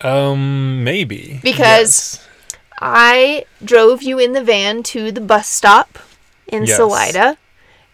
Um, 0.00 0.82
maybe 0.84 1.40
Because- 1.42 2.18
Yes. 2.18 2.28
I 2.84 3.44
drove 3.64 4.02
you 4.02 4.18
in 4.18 4.32
the 4.32 4.42
van 4.42 4.82
to 4.84 5.12
the 5.12 5.20
bus 5.20 5.48
stop 5.48 5.98
in 6.48 6.64
Yes. 6.66 6.76
Salida. 6.76 7.38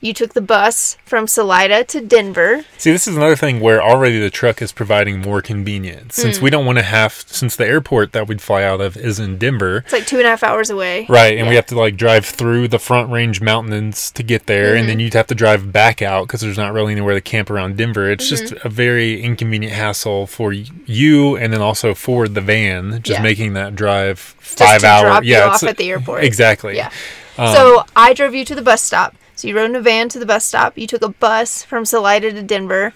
You 0.01 0.15
took 0.15 0.33
the 0.35 0.41
bus 0.41 0.97
from 1.05 1.27
Salida 1.27 1.83
to 1.83 2.01
Denver. 2.01 2.65
See, 2.77 2.93
this 2.93 3.09
is 3.09 3.17
another 3.17 3.35
thing 3.35 3.59
where 3.59 3.83
already 3.83 4.21
the 4.21 4.31
truck 4.31 4.63
is 4.63 4.71
providing 4.71 5.21
more 5.21 5.43
convenience. 5.43 6.15
Hmm. 6.15 6.23
Since 6.23 6.41
we 6.41 6.51
don't 6.51 6.65
want 6.65 6.79
to 6.79 6.85
have, 6.85 7.13
since 7.27 7.57
the 7.57 7.67
airport 7.67 8.13
that 8.13 8.29
we'd 8.29 8.41
fly 8.41 8.63
out 8.63 8.81
of 8.81 8.97
is 8.97 9.19
in 9.19 9.39
Denver, 9.39 9.79
It's 9.79 9.93
like 9.93 10.07
two 10.07 10.19
and 10.19 10.27
a 10.27 10.31
half 10.31 10.45
hours 10.45 10.71
away. 10.71 11.05
Right, 11.09 11.37
and 11.37 11.49
we 11.49 11.57
have 11.57 11.67
to 11.67 11.75
like 11.77 11.97
drive 11.97 12.25
through 12.25 12.69
the 12.69 12.79
Front 12.79 13.11
Range 13.11 13.41
Mountains 13.41 14.13
to 14.13 14.23
get 14.23 14.47
there, 14.47 14.69
and 14.77 14.83
Mm-hmm. 14.83 14.87
then 14.87 15.01
you'd 15.01 15.15
have 15.15 15.27
to 15.27 15.35
drive 15.35 15.73
back 15.73 16.01
out 16.01 16.29
because 16.29 16.43
there's 16.43 16.57
not 16.57 16.73
really 16.73 16.93
anywhere 16.93 17.15
to 17.15 17.21
camp 17.21 17.51
around 17.51 17.77
Denver. 17.77 18.09
It's 18.09 18.29
just 18.29 18.45
Mm-hmm. 18.55 18.67
a 18.69 18.71
very 18.71 19.21
inconvenient 19.21 19.75
hassle 19.75 20.29
for 20.29 20.53
you, 20.53 21.37
and 21.37 21.53
then 21.53 21.61
also 21.61 21.93
for 21.95 22.29
the 22.29 22.41
van, 22.41 23.03
just 23.03 23.19
Yeah. 23.19 23.23
making 23.23 23.55
that 23.55 23.75
drive 23.75 24.21
five 24.21 24.85
hours. 24.85 25.25
yeah, 25.27 25.49
off 25.49 25.65
at 25.65 25.77
the 25.77 25.91
airport. 25.91 26.23
Exactly. 26.23 26.77
Yeah. 26.77 26.91
Um, 27.37 27.53
so 27.53 27.85
I 27.97 28.15
drove 28.15 28.33
you 28.37 28.45
to 28.45 28.55
the 28.55 28.63
bus 28.63 28.81
stop. 28.81 29.17
So 29.39 29.47
you 29.47 29.57
rode 29.57 29.71
in 29.71 29.77
a 29.77 29.81
van 29.81 30.09
to 30.11 30.19
the 30.19 30.27
bus 30.27 30.45
stop. 30.45 30.77
You 30.77 30.87
took 30.89 31.03
a 31.03 31.09
bus 31.11 31.63
from 31.63 31.85
Salida 31.85 32.33
to 32.33 32.43
Denver. 32.43 32.93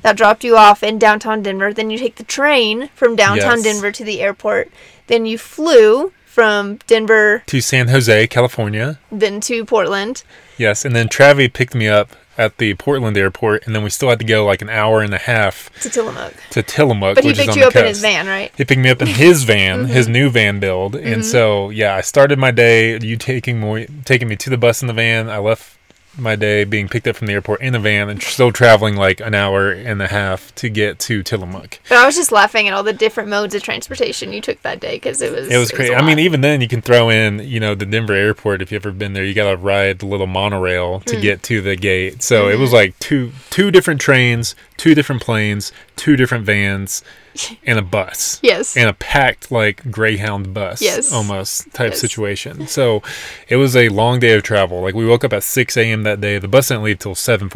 That 0.00 0.16
dropped 0.16 0.42
you 0.42 0.56
off 0.56 0.82
in 0.82 0.98
downtown 0.98 1.42
Denver. 1.42 1.72
Then 1.72 1.90
you 1.90 1.98
take 1.98 2.16
the 2.16 2.24
train 2.24 2.88
from 2.94 3.14
downtown 3.14 3.58
Yes. 3.58 3.64
Denver 3.64 3.92
to 3.92 4.04
the 4.04 4.20
airport. 4.22 4.70
Then 5.08 5.26
you 5.26 5.36
flew 5.38 6.12
from 6.24 6.76
Denver 6.86 7.42
to 7.46 7.60
San 7.60 7.88
Jose, 7.88 8.26
California. 8.28 8.98
then 9.10 9.40
to 9.42 9.64
Portland. 9.66 10.22
Yes, 10.56 10.84
and 10.86 10.96
then 10.96 11.08
Travi 11.08 11.52
picked 11.52 11.74
me 11.74 11.88
up 11.88 12.16
at 12.38 12.56
the 12.56 12.72
Portland 12.74 13.18
airport, 13.18 13.66
and 13.66 13.74
then 13.74 13.82
we 13.82 13.90
still 13.90 14.08
had 14.08 14.18
to 14.18 14.24
go 14.24 14.46
like 14.46 14.62
an 14.62 14.70
hour 14.70 15.02
and 15.02 15.12
a 15.12 15.18
half 15.18 15.68
to 15.82 15.90
Tillamook. 15.90 16.32
to 16.52 16.62
Tillamook, 16.62 17.16
But 17.16 17.24
he 17.24 17.34
picked 17.34 17.54
you 17.56 17.64
up 17.64 17.76
in 17.76 17.84
his 17.84 18.00
van, 18.00 18.26
right? 18.26 18.50
He 18.56 18.64
picked 18.64 18.80
me 18.80 18.88
up 18.88 19.02
in 19.02 19.08
his 19.08 19.42
van, 19.52 19.84
his 19.84 20.06
Mm-hmm. 20.06 20.12
new 20.14 20.30
van 20.30 20.58
build, 20.58 20.94
and 20.96 21.22
so 21.26 21.68
yeah, 21.68 21.94
I 21.94 22.00
started 22.00 22.38
my 22.38 22.50
day. 22.50 22.98
You 22.98 23.18
taking 23.18 23.60
me 23.60 23.86
taking 24.06 24.28
me 24.28 24.36
to 24.36 24.48
the 24.48 24.56
bus 24.56 24.80
in 24.80 24.86
the 24.88 24.94
van. 24.94 25.28
I 25.28 25.36
left 25.38 25.76
my 26.18 26.36
day 26.36 26.64
being 26.64 26.88
picked 26.88 27.06
up 27.08 27.16
from 27.16 27.26
the 27.26 27.32
airport 27.32 27.60
in 27.62 27.74
a 27.74 27.78
van 27.78 28.08
and 28.10 28.22
still 28.22 28.52
traveling 28.52 28.96
like 28.96 29.20
an 29.20 29.34
hour 29.34 29.70
and 29.70 30.02
a 30.02 30.08
half 30.08 30.54
to 30.56 30.68
get 30.68 30.98
to 30.98 31.22
Tillamook. 31.22 31.78
But 31.88 31.98
I 31.98 32.04
was 32.06 32.14
just 32.16 32.30
laughing 32.32 32.68
at 32.68 32.74
all 32.74 32.82
the 32.82 32.92
different 32.92 33.30
modes 33.30 33.54
of 33.54 33.62
transportation 33.62 34.32
you 34.32 34.40
took 34.42 34.60
that 34.62 34.78
day 34.80 34.96
because 34.96 35.22
it 35.22 35.32
was 35.32 35.48
It 35.48 35.56
was 35.56 35.70
crazy. 35.70 35.94
I 35.94 36.02
mean, 36.02 36.18
even 36.18 36.42
then, 36.42 36.60
you 36.60 36.68
can 36.68 36.82
throw 36.82 37.08
in, 37.08 37.38
you 37.40 37.60
know, 37.60 37.74
the 37.74 37.86
Denver 37.86 38.12
airport. 38.12 38.60
If 38.60 38.70
you've 38.72 38.84
ever 38.84 38.92
been 38.92 39.14
there, 39.14 39.24
you 39.24 39.32
got 39.34 39.50
to 39.50 39.56
ride 39.56 40.00
the 40.00 40.06
little 40.06 40.26
monorail 40.26 41.00
to 41.00 41.16
Mm. 41.16 41.22
get 41.22 41.42
to 41.44 41.60
the 41.62 41.76
gate. 41.76 42.22
So 42.22 42.48
it 42.48 42.52
Mm-hmm. 42.52 42.60
was 42.62 42.72
like 42.72 42.98
two 42.98 43.32
two 43.50 43.70
different 43.70 44.00
trains, 44.00 44.54
two 44.76 44.94
different 44.94 45.22
planes, 45.22 45.72
two 45.96 46.16
different 46.16 46.44
vans, 46.44 47.02
and 47.66 47.78
a 47.78 47.82
bus. 47.82 48.38
yes, 48.42 48.76
And 48.76 48.88
a 48.88 48.92
packed 48.92 49.50
like 49.50 49.90
Greyhound 49.90 50.52
bus, 50.54 50.80
Yes. 50.82 51.12
almost 51.12 51.72
type 51.72 51.92
Yes. 51.92 52.00
situation. 52.00 52.66
So 52.72 53.02
it 53.48 53.56
was 53.56 53.74
a 53.76 53.88
long 53.90 54.20
day 54.20 54.32
of 54.34 54.42
travel. 54.42 54.80
Like 54.82 54.94
we 54.94 55.06
woke 55.06 55.24
up 55.24 55.32
at 55.32 55.42
six 55.42 55.76
a.m. 55.76 56.02
that 56.04 56.20
day. 56.20 56.38
The 56.38 56.48
bus 56.48 56.68
didn't 56.68 56.84
leave 56.84 56.98
till 56.98 57.14
seven 57.14 57.48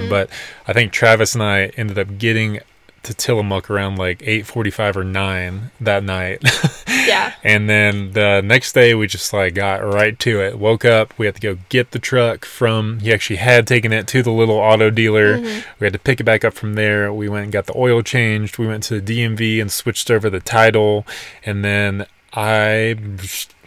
Mm-hmm. 0.00 0.10
but 0.10 0.30
I 0.66 0.72
think 0.72 0.92
Travis 0.92 1.34
and 1.34 1.42
I 1.42 1.66
ended 1.76 1.98
up 1.98 2.18
getting 2.18 2.60
to 3.04 3.14
Tillamook 3.14 3.70
around 3.70 3.96
like 3.98 4.20
eight 4.26 4.46
forty-five 4.46 4.96
or 4.96 5.04
nine 5.04 5.70
that 5.80 6.02
night. 6.02 6.42
yeah, 7.16 7.34
And 7.42 7.68
then 7.68 8.12
the 8.12 8.42
next 8.44 8.72
day, 8.72 8.94
we 8.94 9.06
just 9.06 9.32
like 9.32 9.54
got 9.54 9.84
right 9.84 10.18
to 10.20 10.40
it. 10.40 10.58
Woke 10.58 10.84
up, 10.84 11.16
we 11.18 11.26
had 11.26 11.34
to 11.36 11.40
go 11.40 11.58
get 11.68 11.90
the 11.90 11.98
truck 11.98 12.44
from. 12.44 13.00
He 13.00 13.12
actually 13.12 13.36
had 13.36 13.66
taken 13.66 13.92
it 13.92 14.06
to 14.08 14.22
the 14.22 14.30
little 14.30 14.56
auto 14.56 14.90
dealer. 14.90 15.38
Mm-hmm. 15.38 15.68
We 15.80 15.86
had 15.86 15.92
to 15.92 15.98
pick 15.98 16.20
it 16.20 16.24
back 16.24 16.44
up 16.44 16.54
from 16.54 16.74
there. 16.74 17.12
We 17.12 17.28
went 17.28 17.44
and 17.44 17.52
got 17.52 17.66
the 17.66 17.76
oil 17.76 18.02
changed. 18.02 18.58
We 18.58 18.66
went 18.66 18.82
to 18.84 19.00
the 19.00 19.20
DMV 19.20 19.60
and 19.60 19.70
switched 19.70 20.10
over 20.10 20.28
the 20.30 20.40
title, 20.40 21.06
and 21.44 21.64
then 21.64 22.06
I 22.32 22.96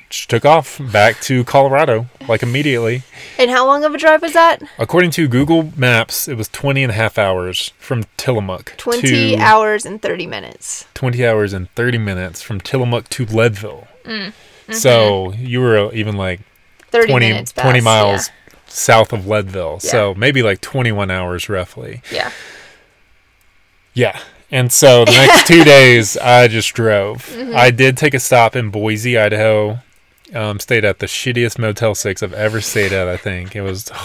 took 0.09 0.43
off 0.45 0.79
back 0.91 1.19
to 1.21 1.43
Colorado 1.43 2.07
like 2.27 2.41
immediately. 2.43 3.03
and 3.37 3.49
how 3.51 3.65
long 3.65 3.83
of 3.83 3.93
a 3.93 3.97
drive 3.97 4.21
was 4.21 4.33
that? 4.33 4.61
According 4.77 5.11
to 5.11 5.27
Google 5.27 5.71
Maps, 5.77 6.27
it 6.27 6.35
was 6.37 6.47
20 6.49 6.83
and 6.83 6.91
a 6.91 6.95
half 6.95 7.17
hours 7.17 7.71
from 7.77 8.05
Tillamook. 8.17 8.73
Twenty 8.77 9.35
to 9.35 9.37
hours 9.37 9.85
and 9.85 10.01
thirty 10.01 10.25
minutes. 10.27 10.87
20 10.95 11.25
hours 11.25 11.53
and 11.53 11.69
30 11.75 11.97
minutes 11.99 12.41
from 12.41 12.59
Tillamook 12.59 13.07
to 13.09 13.25
Leadville. 13.25 13.87
Mm, 14.05 14.33
So 14.71 15.33
you 15.33 15.61
were 15.61 15.93
even 15.93 16.15
like 16.17 16.41
Thirty 16.91 17.07
20, 17.11 17.29
minutes. 17.29 17.51
20 17.51 17.79
past, 17.79 17.83
miles 17.85 18.29
south 18.67 19.13
of 19.13 19.27
Leadville. 19.27 19.79
Yeah. 19.83 19.91
So 19.91 20.13
maybe 20.15 20.41
like 20.43 20.59
21 20.61 21.11
hours 21.11 21.49
roughly. 21.49 22.01
Yeah. 22.11 22.31
Yeah. 23.93 24.19
And 24.51 24.71
so 24.71 25.05
the 25.05 25.11
next 25.11 25.47
two 25.47 25.63
days, 25.75 26.17
I 26.17 26.47
just 26.47 26.73
drove. 26.73 27.27
Mm-hmm. 27.29 27.55
I 27.55 27.69
did 27.71 27.97
take 27.97 28.13
a 28.15 28.19
stop 28.19 28.55
in 28.55 28.69
Boise, 28.71 29.17
Idaho. 29.17 29.79
Um, 30.35 30.59
stayed 30.59 30.85
at 30.85 30.99
the 30.99 31.05
shittiest 31.05 31.57
Motel 31.59 31.95
6 31.95 32.21
I've 32.23 32.33
ever 32.33 32.61
stayed 32.61 32.91
at, 32.93 33.07
I 33.07 33.17
think. 33.17 33.55
It 33.55 33.61
was. 33.61 33.89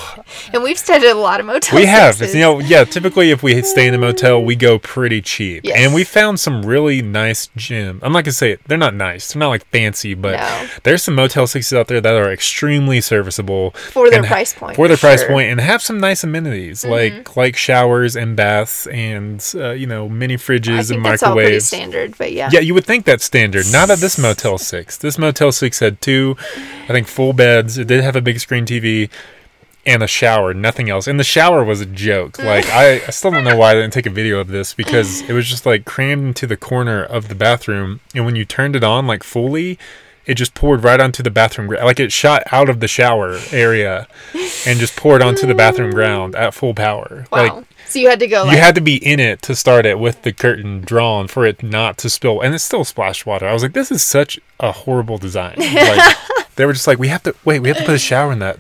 And 0.53 0.63
we've 0.63 0.79
stayed 0.79 1.03
at 1.05 1.15
a 1.17 1.19
lot 1.19 1.41
of 1.41 1.47
motels. 1.47 1.73
we 1.79 1.87
have 1.87 2.21
you 2.21 2.41
know 2.41 2.59
yeah 2.61 2.85
typically 2.85 3.31
if 3.31 3.43
we 3.43 3.61
stay 3.63 3.87
in 3.89 3.95
a 3.95 3.99
motel 3.99 4.43
we 4.45 4.55
go 4.57 4.79
pretty 4.79 5.21
cheap 5.21 5.63
Yes. 5.65 5.77
and 5.79 5.95
we 5.95 6.05
found 6.05 6.39
some 6.39 6.63
really 6.65 7.03
nice 7.03 7.49
gym 7.57 7.99
i'm 8.03 8.13
not 8.13 8.25
gonna 8.25 8.33
say 8.33 8.53
it 8.53 8.61
they're 8.67 8.79
not 8.79 8.95
nice 8.95 9.33
they're 9.33 9.41
not 9.41 9.49
like 9.49 9.67
fancy 9.67 10.15
but 10.15 10.37
No. 10.37 10.69
there's 10.85 11.03
some 11.03 11.15
motel 11.15 11.47
sixes 11.47 11.73
out 11.73 11.89
there 11.89 12.01
that 12.01 12.15
are 12.15 12.31
extremely 12.33 13.01
serviceable 13.01 13.71
for 13.73 14.11
their 14.11 14.23
price 14.23 14.53
point. 14.55 14.77
for 14.77 14.87
their 14.89 14.97
price 14.97 15.21
sure. 15.21 15.29
Mm-hmm. 15.29 15.35
point 15.35 15.51
and 15.51 15.61
have 15.61 15.83
some 15.83 15.99
nice 15.99 16.23
amenities 16.25 16.85
like 16.85 17.37
like 17.37 17.57
showers 17.57 18.15
and 18.17 18.37
baths 18.37 18.87
and 18.89 19.45
uh, 19.57 19.71
you 19.71 19.87
know 19.87 20.09
mini 20.09 20.35
I 20.35 20.37
fridges 20.37 20.89
think 20.89 20.97
and 20.99 21.05
that's 21.05 21.23
all 21.23 21.35
pretty 21.35 21.47
microwaves 21.49 21.67
standard, 21.67 22.15
but 22.19 22.33
yeah. 22.33 22.51
yeah, 22.53 22.61
you 22.61 22.75
would 22.75 22.85
think 22.85 23.05
that's 23.05 23.25
standard. 23.25 23.67
Not 23.73 23.91
at 23.91 23.99
this 23.99 24.19
Motel 24.19 24.59
6. 24.59 24.99
This 24.99 25.17
Motel 25.19 25.53
6 25.53 25.79
had 25.81 26.01
two, 26.01 26.14
I 26.23 26.87
think, 26.89 27.07
full 27.07 27.33
beds. 27.33 27.79
It 27.79 27.87
did 27.89 28.03
have 28.03 28.17
a 28.17 28.21
big 28.21 28.41
screen 28.41 28.67
TV 28.67 29.11
and 29.87 30.03
a 30.03 30.07
shower, 30.07 30.55
nothing 30.55 30.89
else. 30.89 31.07
And 31.07 31.21
the 31.21 31.25
shower 31.25 31.63
was 31.63 31.81
a 31.81 31.87
joke. 31.87 32.39
Like, 32.39 32.67
I, 32.71 32.95
I 33.07 33.11
still 33.11 33.31
don't 33.31 33.45
know 33.45 33.57
why 33.57 33.73
I 33.73 33.75
didn't 33.75 33.93
take 33.93 34.07
a 34.07 34.11
video 34.11 34.39
of 34.39 34.49
this 34.49 34.75
because 34.75 35.23
it 35.29 35.33
was 35.33 35.47
just 35.47 35.67
like 35.67 35.85
crammed 35.85 36.25
into 36.25 36.47
the 36.47 36.57
corner 36.57 37.03
of 37.03 37.29
the 37.29 37.35
bathroom. 37.35 38.01
And 38.15 38.25
when 38.25 38.37
you 38.37 38.45
turned 38.45 38.77
it 38.77 38.85
on, 38.85 39.07
like 39.07 39.23
fully, 39.23 39.79
it 40.27 40.35
just 40.35 40.55
poured 40.55 40.85
right 40.85 41.01
onto 41.01 41.23
the 41.23 41.31
bathroom. 41.31 41.69
Like, 41.69 42.01
it 42.01 42.13
shot 42.13 42.45
out 42.51 42.69
of 42.71 42.81
the 42.81 42.89
shower 42.89 43.39
area 43.53 44.09
and 44.67 44.79
just 44.79 44.97
poured 44.97 45.23
onto 45.23 45.47
the 45.47 45.55
bathroom 45.55 45.91
ground 45.91 46.35
at 46.35 46.55
full 46.55 46.73
power. 46.73 47.27
Wow. 47.31 47.57
Like, 47.57 47.65
so 47.95 48.01
you 48.01 48.09
had 48.11 48.21
to 48.21 48.27
go 48.27 48.45
like 48.45 48.57
you 48.57 48.61
had 48.61 48.75
to 48.75 48.81
be 48.81 48.97
in 48.97 49.21
it 49.21 49.41
to 49.43 49.55
start 49.57 49.87
it 49.87 49.99
with 49.99 50.23
the 50.23 50.33
curtain 50.33 50.81
drawn 50.83 51.29
for 51.29 51.47
it 51.47 51.63
not 51.63 51.97
to 51.99 52.11
spill, 52.11 52.41
and 52.41 52.55
it 52.55 52.59
still 52.59 52.85
splashed 52.85 53.25
water. 53.25 53.47
I 53.49 53.53
was 53.53 53.63
like, 53.63 53.73
"This 53.73 53.91
is 53.91 54.03
such 54.03 54.39
a 54.61 54.73
horrible 54.73 55.19
design." 55.19 55.57
Like, 55.59 56.17
they 56.57 56.67
were 56.67 56.73
just 56.73 56.87
like, 56.87 56.99
"We 57.01 57.09
have 57.09 57.23
to 57.25 57.35
wait. 57.45 57.61
We 57.61 57.69
have 57.69 57.79
to 57.79 57.85
put 57.85 57.97
a 57.97 57.99
shower 57.99 58.31
in 58.33 58.39
that 58.39 58.59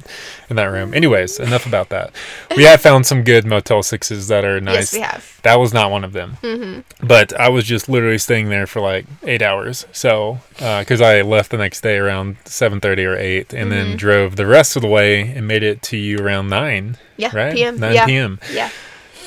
in 0.50 0.56
that 0.56 0.64
room." 0.64 0.92
Anyways, 0.94 1.38
enough 1.38 1.64
about 1.64 1.90
that. 1.90 2.12
We 2.56 2.64
have 2.64 2.80
found 2.80 3.06
some 3.06 3.22
good 3.22 3.44
Motel 3.46 3.82
Sixes 3.84 4.26
that 4.28 4.44
are 4.44 4.60
nice. 4.60 4.92
Yes, 4.92 4.94
we 4.94 5.00
have. 5.00 5.40
That 5.42 5.60
was 5.60 5.72
not 5.72 5.92
one 5.92 6.02
of 6.02 6.12
them. 6.12 6.38
Mm-hmm. 6.42 7.06
But 7.06 7.32
I 7.38 7.48
was 7.50 7.64
just 7.66 7.88
literally 7.88 8.18
staying 8.18 8.48
there 8.48 8.66
for 8.66 8.80
like 8.80 9.06
eight 9.22 9.42
hours. 9.42 9.86
So, 9.92 10.38
because 10.54 11.00
I 11.00 11.20
left 11.22 11.52
the 11.52 11.56
next 11.58 11.82
day 11.82 11.96
around 11.98 12.36
seven 12.46 12.80
thirty 12.80 13.04
or 13.04 13.16
eight, 13.16 13.52
and 13.52 13.70
Mm-hmm. 13.70 13.90
then 13.90 13.96
drove 13.96 14.34
the 14.36 14.46
rest 14.46 14.74
of 14.74 14.82
the 14.82 14.88
way 14.88 15.20
and 15.20 15.46
made 15.46 15.62
it 15.62 15.80
to 15.82 15.96
you 15.96 16.18
around 16.18 16.48
nine. 16.48 16.96
Yeah. 17.16 17.30
Right. 17.36 17.54
PM. 17.54 17.78
Nine 17.78 17.94
yeah. 17.94 18.06
p.m. 18.06 18.40
Yeah. 18.52 18.70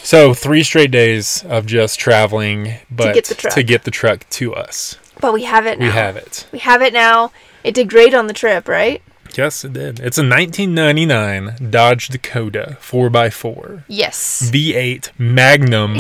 So 0.08 0.34
three 0.34 0.64
straight 0.64 0.92
days 0.92 1.44
of 1.50 1.66
just 1.66 2.00
traveling, 2.00 2.76
but 2.90 3.14
get 3.14 3.26
the 3.26 3.36
truck. 3.36 3.54
to 3.56 3.62
get 3.62 3.84
the 3.84 3.92
truck 3.92 4.26
to 4.30 4.56
us. 4.56 4.96
But 5.20 5.34
we 5.34 5.44
have 5.44 5.66
it 5.66 5.80
now. 5.80 5.86
We 5.88 5.92
have 5.92 6.16
it. 6.16 6.48
We 6.54 6.60
have 6.60 6.82
it 6.82 6.94
now. 6.94 7.34
It 7.66 7.76
did 7.76 7.90
great 7.90 8.14
on 8.14 8.28
the 8.28 8.34
trip, 8.34 8.70
right? 8.70 9.02
Yes, 9.36 9.66
it 9.66 9.74
did. 9.74 10.00
It's 10.00 10.18
a 10.18 10.22
1999 10.24 11.70
Dodge 11.70 12.08
Dakota 12.08 12.78
4x4 12.80 13.84
Yes. 13.90 14.50
V8 14.50 15.10
Magnum. 15.18 15.98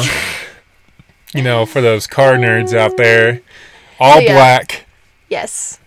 you 1.35 1.43
know, 1.43 1.65
for 1.65 1.81
those 1.81 2.07
car 2.07 2.35
nerds 2.35 2.73
out 2.73 2.95
there, 2.95 3.41
all 3.99 4.19
Oh, 4.19 4.21
yeah. 4.21 4.33
black 4.33 4.85
Yes. 5.27 5.79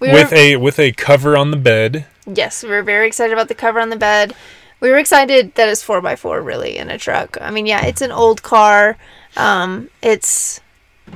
We 0.00 0.10
with 0.12 0.32
were, 0.32 0.36
a 0.36 0.56
with 0.56 0.80
a 0.80 0.90
cover 0.90 1.36
on 1.36 1.52
the 1.52 1.56
bed. 1.56 2.06
yes, 2.26 2.64
we 2.64 2.70
were 2.70 2.82
very 2.82 3.06
excited 3.06 3.32
about 3.32 3.46
the 3.46 3.54
cover 3.54 3.78
on 3.78 3.90
the 3.90 3.96
bed. 3.96 4.34
We 4.80 4.90
were 4.90 4.98
excited 4.98 5.54
that 5.56 5.68
it's 5.68 5.82
four 5.82 6.04
x 6.06 6.20
four 6.20 6.40
really 6.40 6.76
in 6.78 6.88
a 6.90 6.98
truck. 6.98 7.36
I 7.40 7.50
mean, 7.50 7.66
yeah, 7.66 7.84
it's 7.86 8.00
an 8.02 8.12
old 8.12 8.42
car. 8.42 8.96
Um, 9.36 9.90
it's 10.02 10.60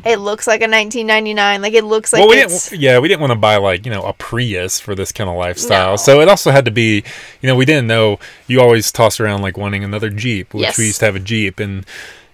it 0.06 0.16
looks 0.16 0.46
like 0.46 0.60
a 0.60 0.64
1999. 0.70 1.60
Like 1.62 1.74
it 1.74 1.84
looks 1.84 2.12
like 2.12 2.20
well, 2.20 2.28
we 2.30 2.36
didn't. 2.36 2.72
Yeah, 2.72 2.98
we 2.98 3.08
didn't 3.08 3.20
want 3.20 3.32
to 3.32 3.38
buy 3.38 3.56
like 3.58 3.84
you 3.84 3.92
know 3.92 4.02
a 4.04 4.12
Prius 4.14 4.80
for 4.80 4.94
this 4.94 5.12
kind 5.12 5.28
of 5.30 5.36
lifestyle. 5.36 5.92
No. 5.92 5.96
So 5.96 6.20
it 6.20 6.28
also 6.28 6.50
had 6.50 6.64
to 6.64 6.70
be, 6.70 7.04
you 7.40 7.46
know, 7.46 7.54
we 7.54 7.64
didn't 7.64 7.86
know. 7.86 8.18
You 8.46 8.60
always 8.60 8.90
toss 8.90 9.20
around 9.20 9.42
like 9.42 9.56
wanting 9.56 9.84
another 9.84 10.10
Jeep, 10.10 10.54
which 10.54 10.62
Yes. 10.62 10.78
we 10.78 10.86
used 10.86 11.00
to 11.00 11.06
have 11.06 11.16
a 11.16 11.20
Jeep, 11.20 11.60
and 11.60 11.84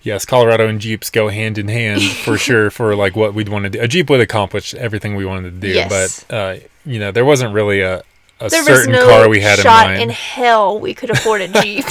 yes, 0.02 0.24
Colorado 0.24 0.66
and 0.68 0.80
Jeeps 0.80 1.10
go 1.10 1.28
hand 1.28 1.58
in 1.58 1.68
hand 1.68 2.02
for 2.24 2.38
sure 2.38 2.70
for 2.70 2.94
like 2.94 3.16
what 3.16 3.34
we'd 3.34 3.48
want 3.48 3.64
to 3.64 3.70
do. 3.70 3.80
A 3.80 3.88
Jeep 3.88 4.08
would 4.08 4.20
accomplish 4.20 4.72
everything 4.74 5.14
we 5.16 5.26
wanted 5.26 5.50
to 5.54 5.60
do, 5.60 5.68
Yes. 5.74 6.24
but 6.28 6.34
uh, 6.34 6.56
you 6.86 6.98
know, 7.00 7.10
there 7.10 7.24
wasn't 7.24 7.52
really 7.52 7.80
a 7.82 8.02
a 8.40 8.48
there 8.48 8.60
was 8.60 8.68
certain 8.80 8.92
no 8.92 9.06
car 9.08 9.28
we 9.28 9.40
had 9.40 9.58
in 9.58 9.62
shot 9.62 9.86
mind. 9.86 10.02
in 10.02 10.08
hell 10.10 10.78
we 10.78 10.94
could 10.94 11.10
afford 11.10 11.40
a 11.40 11.48
Jeep. 11.62 11.84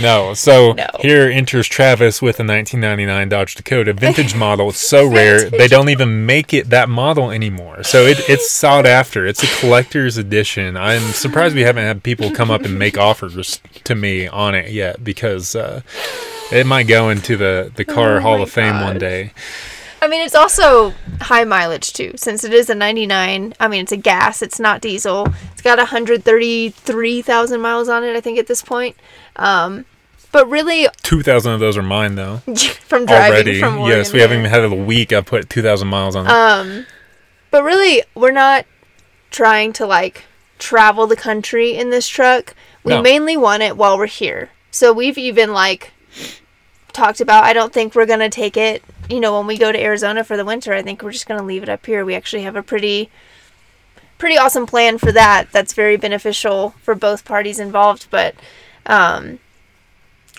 No. 0.00 0.32
So 0.32 0.72
No. 0.72 0.86
here 1.00 1.24
enters 1.30 1.68
Travis 1.68 2.22
with 2.22 2.40
a 2.40 2.44
1999 2.44 3.28
Dodge 3.28 3.54
Dakota 3.54 3.92
vintage 3.92 4.34
model. 4.46 4.70
It's 4.70 4.78
so 4.78 5.06
rare 5.06 5.50
they 5.50 5.68
don't 5.68 5.90
even 5.90 6.24
make 6.24 6.54
it 6.54 6.70
that 6.70 6.88
model 6.88 7.30
anymore. 7.30 7.82
So 7.84 8.06
it, 8.06 8.18
it's 8.28 8.50
sought 8.50 8.86
after. 8.86 9.26
It's 9.26 9.42
a 9.42 9.60
collector's 9.60 10.16
edition. 10.16 10.76
I'm 10.78 11.02
surprised 11.12 11.54
we 11.54 11.60
haven't 11.62 11.84
had 11.84 12.02
people 12.02 12.30
come 12.30 12.50
up 12.50 12.62
and 12.62 12.78
make 12.78 12.96
offers 13.08 13.60
to 13.84 13.94
me 13.94 14.26
on 14.26 14.54
it 14.54 14.70
yet 14.72 15.04
because 15.04 15.54
uh, 15.54 15.82
it 16.50 16.66
might 16.66 16.84
go 16.84 17.10
into 17.10 17.36
the 17.36 17.70
the 17.74 17.84
car 17.84 18.16
Oh 18.16 18.20
Hall 18.20 18.42
of 18.42 18.50
Fame 18.50 18.80
one 18.80 18.98
day. 18.98 19.32
I 20.02 20.08
mean, 20.08 20.20
it's 20.20 20.34
also 20.34 20.94
high 21.20 21.44
mileage 21.44 21.92
too, 21.92 22.12
since 22.16 22.42
it 22.42 22.52
is 22.52 22.68
a 22.68 22.74
99. 22.74 23.54
I 23.60 23.68
mean, 23.68 23.82
it's 23.82 23.92
a 23.92 23.96
gas, 23.96 24.42
it's 24.42 24.58
not 24.58 24.80
diesel. 24.80 25.28
It's 25.52 25.62
got 25.62 25.78
133,000 25.78 27.60
miles 27.60 27.88
on 27.88 28.02
it, 28.02 28.16
I 28.16 28.20
think, 28.20 28.36
at 28.36 28.48
this 28.48 28.62
point. 28.62 28.96
Um, 29.36 29.84
but 30.32 30.48
really, 30.50 30.88
Two 31.02 31.22
thousand 31.22 31.52
of 31.52 31.60
those 31.60 31.76
are 31.76 31.82
mine 31.82 32.16
though. 32.16 32.38
from 32.86 33.04
driving 33.06 33.32
Already, 33.32 33.60
from 33.60 33.78
Oregon, 33.78 33.98
yes, 33.98 34.12
we 34.12 34.20
haven't 34.20 34.38
even 34.38 34.50
had 34.50 34.62
it 34.64 34.72
a 34.72 34.74
week. 34.74 35.12
I 35.12 35.20
put 35.20 35.48
two 35.48 35.62
thousand 35.62 35.88
miles 35.88 36.16
on 36.16 36.26
it. 36.26 36.30
Um, 36.30 36.86
but 37.50 37.62
really, 37.62 38.02
we're 38.14 38.32
not 38.32 38.64
trying 39.30 39.72
to 39.74 39.86
like 39.86 40.24
travel 40.58 41.06
the 41.06 41.16
country 41.16 41.76
in 41.76 41.90
this 41.90 42.08
truck. 42.08 42.54
We 42.82 42.94
No. 42.94 43.02
mainly 43.02 43.36
want 43.36 43.62
it 43.62 43.76
while 43.76 43.98
we're 43.98 44.06
here. 44.06 44.48
So 44.70 44.92
we've 44.92 45.18
even 45.18 45.52
like 45.52 45.92
talked 46.94 47.20
about. 47.20 47.44
I 47.44 47.52
don't 47.52 47.72
think 47.72 47.94
we're 47.94 48.06
gonna 48.06 48.30
take 48.30 48.56
it. 48.56 48.82
You 49.08 49.20
know, 49.20 49.36
when 49.36 49.46
we 49.46 49.58
go 49.58 49.72
to 49.72 49.80
Arizona 49.80 50.24
for 50.24 50.36
the 50.36 50.44
winter, 50.44 50.72
I 50.72 50.82
think 50.82 51.02
we're 51.02 51.12
just 51.12 51.26
gonna 51.26 51.42
leave 51.42 51.62
it 51.62 51.68
up 51.68 51.84
here. 51.84 52.04
We 52.04 52.14
actually 52.14 52.42
have 52.42 52.56
a 52.56 52.62
pretty, 52.62 53.10
pretty 54.18 54.38
awesome 54.38 54.66
plan 54.66 54.98
for 54.98 55.12
that. 55.12 55.50
That's 55.52 55.74
very 55.74 55.96
beneficial 55.96 56.74
for 56.82 56.94
both 56.94 57.24
parties 57.24 57.58
involved. 57.58 58.06
But, 58.10 58.34
um, 58.86 59.38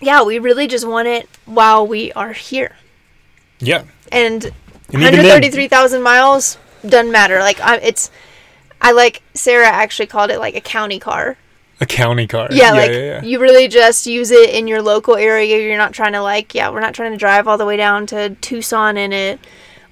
yeah, 0.02 0.24
we 0.24 0.40
really 0.40 0.68
just 0.68 0.88
want 0.88 1.08
it 1.08 1.30
while 1.46 1.86
we 1.86 2.12
are 2.14 2.34
here. 2.34 2.76
yeah, 3.60 3.84
And 4.12 4.46
and 4.46 5.02
133,000 5.02 6.02
miles 6.02 6.58
doesn't 6.88 7.12
matter. 7.12 7.40
Like 7.40 7.60
I, 7.62 7.78
it's, 7.78 8.12
I 8.82 8.92
like 8.92 9.22
Sarah 9.34 9.68
actually 9.68 10.08
called 10.08 10.30
it 10.30 10.40
like 10.40 10.56
a 10.56 10.62
county 10.62 11.00
car 11.00 11.38
A 11.82 11.86
county 11.86 12.28
car. 12.28 12.48
Yeah, 12.52 12.72
like 12.72 12.92
yeah, 12.92 12.98
yeah. 12.98 13.24
you 13.24 13.40
really 13.40 13.68
just 13.68 14.06
use 14.06 14.32
it 14.32 14.52
in 14.52 14.68
your 14.68 14.82
local 14.82 15.16
area. 15.16 15.60
You're 15.60 15.78
not 15.78 15.94
trying 15.94 16.14
to 16.14 16.22
like, 16.22 16.54
yeah, 16.54 16.70
we're 16.70 16.80
not 16.80 16.94
trying 16.94 17.12
to 17.12 17.18
drive 17.18 17.48
all 17.48 17.58
the 17.58 17.66
way 17.66 17.78
down 17.78 18.06
to 18.08 18.36
Tucson 18.36 18.96
in 18.96 19.12
it. 19.12 19.40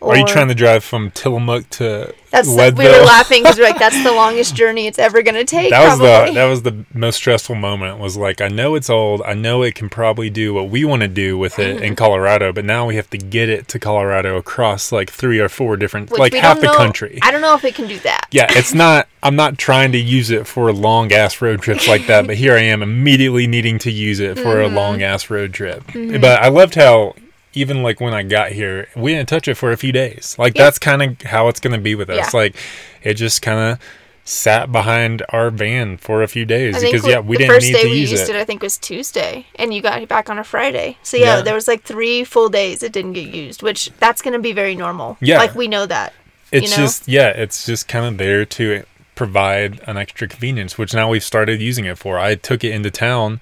Are 0.02 0.18
you 0.18 0.26
trying 0.26 0.47
to 0.47 0.56
drive 0.56 0.84
from 0.84 1.12
Tillamook 1.12 1.70
to 1.72 2.14
That's 2.32 2.47
Leadville? 2.47 2.91
we 2.91 2.99
were 2.99 3.06
laughing 3.06 3.43
because 3.43 3.58
we're 3.60 3.66
like, 3.66 3.78
that's 3.78 4.04
the 4.04 4.12
longest 4.24 4.56
journey 4.56 4.88
it's 4.88 4.97
ever 4.97 5.22
gonna 5.22 5.45
take. 5.45 5.70
that 5.70 5.88
was 5.88 5.99
probably. 5.99 6.30
the 6.32 6.36
that 6.39 6.45
was 6.45 6.64
the 6.64 6.86
most 6.93 7.18
stressful 7.18 7.56
moment 7.56 7.99
was 7.99 8.18
like 8.18 8.41
I 8.41 8.47
know 8.47 8.74
it's 8.76 8.89
old 8.89 9.22
I 9.24 9.34
know 9.36 9.62
it 9.62 9.76
can 9.76 9.89
probably 9.89 10.30
do 10.32 10.54
what 10.54 10.70
we 10.70 10.84
want 10.86 11.04
to 11.04 11.08
do 11.08 11.38
with 11.38 11.60
it 11.60 11.76
Mm-hmm. 11.76 11.84
in 11.86 11.95
Colorado 11.95 12.52
but 12.52 12.66
now 12.66 12.86
we 12.88 12.95
have 12.95 13.10
to 13.12 13.18
get 13.18 13.47
it 13.49 13.68
to 13.70 13.80
Colorado 13.80 14.38
across 14.38 14.91
like 14.91 15.10
three 15.12 15.39
or 15.39 15.49
four 15.49 15.78
different 15.78 16.10
Which 16.10 16.20
like 16.20 16.34
half 16.34 16.60
the 16.60 16.68
know- 16.68 16.76
country 16.78 17.20
I 17.22 17.30
don't 17.32 17.41
know 17.41 17.54
if 17.54 17.64
it 17.64 17.76
can 17.76 17.88
do 17.88 17.99
that. 17.99 18.26
yeah 18.32 18.47
it's 18.49 18.74
not 18.74 19.08
I'm 19.22 19.36
not 19.36 19.60
trying 19.60 19.91
to 19.91 19.99
use 19.99 20.32
it 20.32 20.47
for 20.47 20.74
long 20.74 21.12
ass 21.14 21.41
road 21.41 21.62
trips 21.62 21.88
like 21.88 22.08
that 22.08 22.26
but 22.26 22.38
here 22.38 22.56
I 22.56 22.62
am 22.62 22.82
immediately 22.82 23.45
needing 23.45 23.78
to 23.80 23.91
use 23.91 24.20
it 24.20 24.36
for 24.38 24.56
Mm-hmm. 24.56 24.74
a 24.74 24.76
long 24.76 25.04
ass 25.04 25.30
road 25.30 25.54
trip 25.54 25.84
but 25.93 26.41
I 26.41 26.47
loved 26.47 26.74
how 26.76 27.14
even 27.54 27.84
like 27.84 27.99
when 27.99 28.14
I 28.14 28.24
got 28.24 28.52
here, 28.52 28.88
we 28.95 29.14
didn't 29.14 29.30
touch 29.30 29.47
it 29.47 29.56
for 29.56 29.72
a 29.72 29.78
few 29.78 29.91
days. 29.91 30.36
Like 30.39 30.56
Yeah. 30.58 30.64
that's 30.66 30.80
kind 30.80 31.02
of 31.02 31.22
how 31.22 31.47
it's 31.47 31.60
gonna 31.60 31.78
be 31.78 31.95
with 31.95 32.10
us. 32.10 32.34
Yeah. 32.34 32.39
Like 32.39 32.56
it 33.04 33.16
just 33.16 33.41
kind 33.41 33.60
of 33.74 33.80
sat 34.24 34.72
behind 34.72 35.24
our 35.30 35.49
van 35.49 35.97
for 35.97 36.22
a 36.22 36.28
few 36.28 36.45
days 36.45 36.80
because 36.82 37.06
yeah, 37.08 37.20
we 37.20 37.38
didn't 37.38 37.52
first 37.56 37.66
need 37.68 37.74
day 37.74 37.84
to 37.84 37.89
we 37.89 37.95
use 37.97 38.12
used 38.12 38.30
it. 38.30 38.36
it. 38.36 38.39
I 38.39 38.45
think 38.45 38.62
was 38.62 38.78
Tuesday, 38.78 39.47
and 39.56 39.74
you 39.74 39.82
got 39.82 40.02
it 40.02 40.08
back 40.08 40.30
on 40.30 40.38
a 40.38 40.43
Friday. 40.43 40.97
So 41.04 41.18
yeah, 41.18 41.38
Yeah. 41.38 41.41
there 41.41 41.56
was 41.56 41.68
like 41.68 41.84
three 41.84 42.24
full 42.24 42.47
days 42.47 42.84
it 42.84 42.91
didn't 42.93 43.14
get 43.14 43.34
used, 43.34 43.64
which 43.64 43.89
that's 43.99 44.22
gonna 44.22 44.39
be 44.39 44.54
very 44.54 44.76
normal. 44.76 45.18
Yeah. 45.20 45.38
like 45.39 45.56
we 45.56 45.68
know 45.68 45.86
that. 45.86 46.14
It's 46.52 46.66
you 46.66 46.70
know? 46.72 46.84
just 46.84 47.08
yeah, 47.08 47.30
it's 47.30 47.66
just 47.66 47.88
kind 47.88 48.06
of 48.06 48.18
there 48.18 48.45
to 48.45 48.84
provide 49.16 49.82
an 49.88 49.97
extra 49.97 50.28
convenience, 50.28 50.78
which 50.78 50.93
now 50.93 51.10
we've 51.10 51.24
started 51.24 51.62
using 51.62 51.86
it 51.86 51.97
for. 51.97 52.18
I 52.20 52.36
took 52.36 52.64
it 52.64 52.72
into 52.72 52.91
town 52.91 53.39